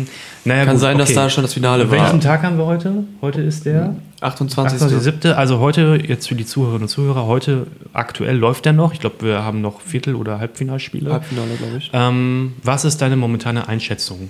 [0.47, 1.17] Naja, Kann gut, sein, dass okay.
[1.17, 1.99] da schon das Finale war.
[1.99, 3.05] Welchen Tag haben wir heute?
[3.21, 4.81] Heute ist der 28.
[4.81, 5.33] 28.07.
[5.33, 8.93] Also heute, jetzt für die Zuhörerinnen und Zuhörer, heute aktuell läuft der noch.
[8.93, 11.13] Ich glaube, wir haben noch Viertel- oder Halbfinalspiele.
[11.13, 11.91] Halbfinale, glaube ich.
[11.93, 14.29] Ähm, was ist deine momentane Einschätzung?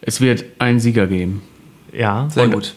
[0.00, 1.42] Es wird einen Sieger geben.
[1.92, 2.74] Ja, Sehr Und- gut.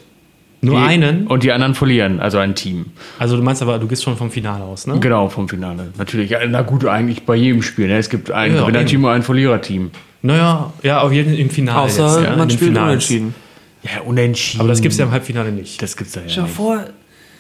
[0.62, 1.28] Nur Die- einen.
[1.28, 2.88] Und die anderen verlieren, also ein Team.
[3.20, 5.00] Also du meinst aber, du gehst schon vom Finale aus, ne?
[5.00, 5.90] Genau, vom Finale.
[5.98, 7.88] Natürlich, ja, na gut, eigentlich bei jedem Spiel.
[7.88, 7.98] Ne?
[7.98, 9.92] Es gibt ein Ja, Gewinnerteam und ein Verliererteam.
[10.24, 11.82] Naja, ja, auf jeden Fall im Finale.
[11.82, 12.88] Außer jetzt, ja, man spielt Finals.
[12.88, 13.36] unentschieden.
[13.84, 14.60] Ja, unentschieden.
[14.62, 15.82] Aber das gibt es ja im Halbfinale nicht.
[15.82, 16.54] Das gibt's ja, ja dir nicht.
[16.56, 16.80] vor,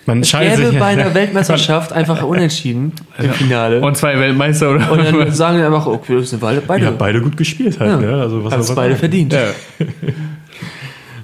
[0.05, 3.81] Man es gäbe sich- bei einer Weltmeisterschaft einfach unentschieden im Finale.
[3.81, 6.61] Und zwei Weltmeister oder Und dann sagen wir einfach, okay, das sind beide.
[6.81, 7.89] ja, beide gut gespielt halt.
[7.89, 7.97] Ja.
[7.97, 8.21] Ne?
[8.21, 8.99] Also was Haben es beide sagen?
[8.99, 9.33] verdient.
[9.33, 9.47] Ja.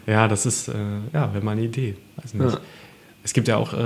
[0.08, 0.74] Ja, das ist, äh,
[1.14, 1.96] ja, wäre mal eine Idee.
[2.18, 2.52] Weiß nicht.
[2.54, 2.60] Ja.
[3.24, 3.78] Es gibt ja auch, äh,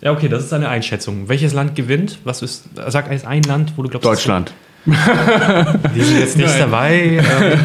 [0.00, 1.28] ja, okay, das ist eine Einschätzung.
[1.28, 2.18] Welches Land gewinnt?
[2.24, 4.52] Was ist, sag ein Land, wo du glaubst, Deutschland.
[4.86, 6.58] Die sind jetzt nicht Nein.
[6.58, 6.94] dabei.
[7.18, 7.58] Ähm,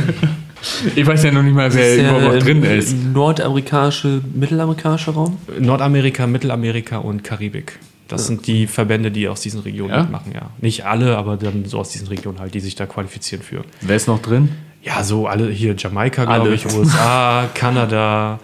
[0.96, 2.96] Ich weiß ja noch nicht mal, wer überhaupt noch der drin ist.
[3.14, 5.38] Nordamerikanische, mittelamerikanische Raum.
[5.60, 7.78] Nordamerika, Mittelamerika und Karibik.
[8.08, 10.02] Das sind die Verbände, die aus diesen Regionen Ja?
[10.02, 10.50] mitmachen, ja.
[10.60, 13.64] Nicht alle, aber dann so aus diesen Regionen halt, die sich da qualifizieren für.
[13.82, 14.50] Wer ist noch drin?
[14.84, 18.40] Ja, so alle hier Jamaika, glaube ich, USA, Kanada,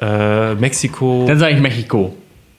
[0.00, 1.24] äh, Mexiko.
[1.26, 2.14] Dann sage ich Mexiko.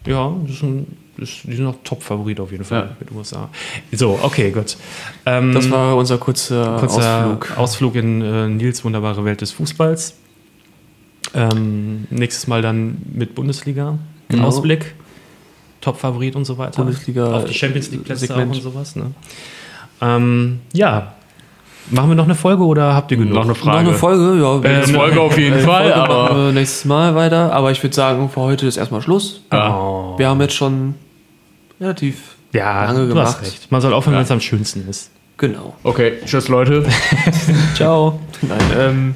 [0.05, 2.95] Ja, das ist ein, das, die sind noch Top-Favorit auf jeden Fall Ja.
[2.99, 3.49] mit USA.
[3.91, 4.75] So, okay, gut.
[5.25, 7.57] Ähm, Das war unser kurzer, kurzer Ausflug.
[7.57, 10.15] Ausflug in äh, Nils wunderbare Welt des Fußballs.
[11.34, 13.99] Ähm, nächstes Mal dann mit Bundesliga.
[14.30, 14.45] Genau.
[14.47, 14.95] Ausblick.
[15.82, 16.84] Top-Favorit und so weiter.
[16.84, 18.95] Bundesliga, Auf die Champions League-Plätze auch und sowas.
[18.95, 19.11] Ne?
[20.01, 21.13] Ähm, ja.
[21.91, 23.33] Machen wir noch eine Folge oder habt ihr genug?
[23.33, 23.89] Noch eine Noch Frage.
[23.89, 24.59] eine Folge, ja.
[24.70, 26.45] Äh, Eine Folge auf jeden Äh, Fall, Folge machen aber.
[26.45, 27.51] wir nächstes Mal weiter.
[27.53, 29.41] Aber ich würde sagen, für heute ist erstmal Schluss.
[29.51, 30.13] Oh.
[30.17, 30.95] Wir haben jetzt schon
[31.82, 33.41] relativ Ja, lange du hast gemacht.
[33.41, 33.71] recht.
[33.71, 34.20] Man soll aufhören, Ja.
[34.20, 35.11] wenn es am schönsten ist.
[35.37, 35.74] Genau.
[35.83, 36.86] Okay, tschüss Leute.
[37.75, 38.20] Ciao.
[38.41, 39.16] Nein, ähm,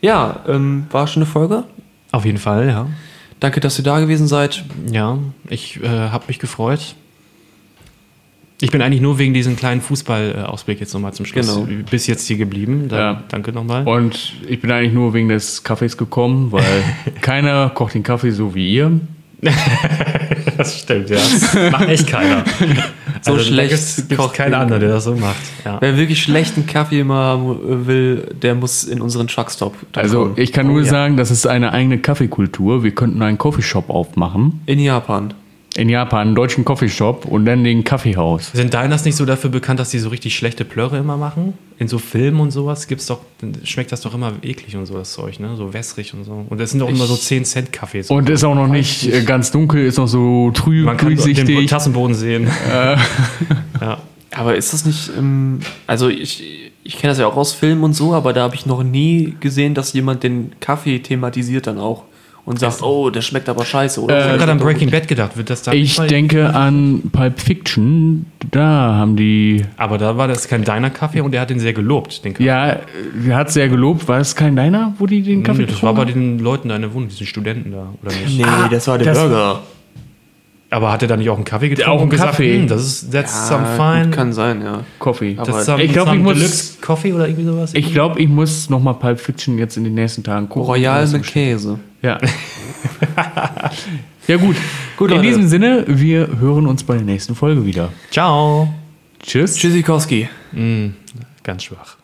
[0.00, 1.64] ja, ähm, war schon eine Folge.
[2.10, 2.86] Auf jeden Fall, ja.
[3.38, 4.64] Danke, dass ihr da gewesen seid.
[4.90, 5.18] Ja,
[5.48, 6.94] ich äh, habe mich gefreut.
[8.62, 11.66] Ich bin eigentlich nur wegen diesem kleinen Fußballausblick jetzt nochmal zum Schluss Genau.
[11.90, 12.86] bis jetzt hier geblieben.
[12.88, 13.22] Da, Ja.
[13.28, 13.86] Danke nochmal.
[13.86, 16.64] Und ich bin eigentlich nur wegen des Kaffees gekommen, weil
[17.20, 19.00] keiner kocht den Kaffee so wie ihr.
[20.56, 21.16] Das stimmt, ja.
[21.16, 22.44] Das macht echt keiner.
[23.22, 25.36] So schlecht Es gibt kocht keinen den- anderen, der das so macht.
[25.64, 25.78] Ja.
[25.80, 29.74] Wer wirklich schlechten Kaffee immer haben will, der muss in unseren Truckstop.
[29.94, 30.32] Also kommen.
[30.36, 30.86] ich kann nur ja.
[30.90, 32.84] sagen, das ist eine eigene Kaffeekultur.
[32.84, 34.60] Wir könnten einen Coffeeshop aufmachen.
[34.66, 35.32] in Japan.
[35.74, 38.50] In Japan, einen deutschen Coffeeshop und dann den Kaffeehaus.
[38.52, 41.54] Sind Diners nicht so dafür bekannt, dass die so richtig schlechte Plörre immer machen?
[41.78, 43.20] In so Filmen und sowas gibt's doch,
[43.64, 45.56] schmeckt das doch immer eklig und so, das Zeug, ne?
[45.56, 46.44] So wässrig und so.
[46.48, 48.10] Und das sind doch immer so 10 Cent Kaffees.
[48.10, 51.66] Und ist auch noch nicht äh, ganz dunkel, ist noch so trüb, man kann den.
[51.66, 52.50] Tassenboden sehen.
[53.80, 53.98] ja.
[54.34, 57.94] Aber ist das nicht, ähm, also ich, ich kenne das ja auch aus Filmen und
[57.94, 62.04] so, aber da habe ich noch nie gesehen, dass jemand den Kaffee thematisiert dann auch
[62.44, 64.00] und sagt, oh, der schmeckt aber scheiße.
[64.02, 65.36] Oder Ich habe gerade an Breaking Bad gedacht.
[65.36, 68.26] Wird das da Ich denke an Pulp Fiction.
[68.50, 69.64] Da haben die.
[69.76, 72.44] Aber da war das kein Diner-Kaffee und er hat den sehr gelobt, den Kaffee.
[72.44, 72.78] Ja,
[73.26, 74.08] er hat sehr gelobt.
[74.08, 76.76] War es kein Diner, wo die den Kaffee Nee, das war bei den Leuten da
[76.76, 78.36] in der Wohnung, diesen Studenten da, oder nicht?
[78.38, 79.60] Nee, das war der das- Burger.
[80.70, 81.90] Aber hat er da nicht auch einen Kaffee getrunken?
[81.90, 82.60] Auch einen und gesagt, Kaffee.
[82.60, 84.10] hm, das ist, that's some gut, fine.
[84.10, 84.80] Kann sein, ja.
[84.98, 85.36] Coffee.
[85.36, 87.72] Aber- that's some, Ich glaub, some ich muss- Deluxe Coffee oder irgendwie sowas?
[87.74, 90.66] Ich glaube, ich muss noch mal Pulp Fiction jetzt in den nächsten Tagen gucken.
[90.66, 91.78] Royal mit Käse.
[92.02, 92.18] Ja.
[94.28, 94.56] ja, gut.
[94.96, 95.28] Gut, in Leute.
[95.28, 97.90] diesem Sinne, wir hören uns bei der nächsten Folge wieder.
[98.10, 98.68] Ciao.
[99.22, 99.56] Tschüss.
[99.56, 100.28] Tschüssikowski.
[101.42, 101.96] Ganz schwach.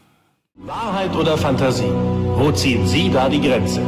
[0.55, 1.93] Wahrheit oder Fantasie?
[2.37, 3.81] Wo ziehen Sie da die Grenze?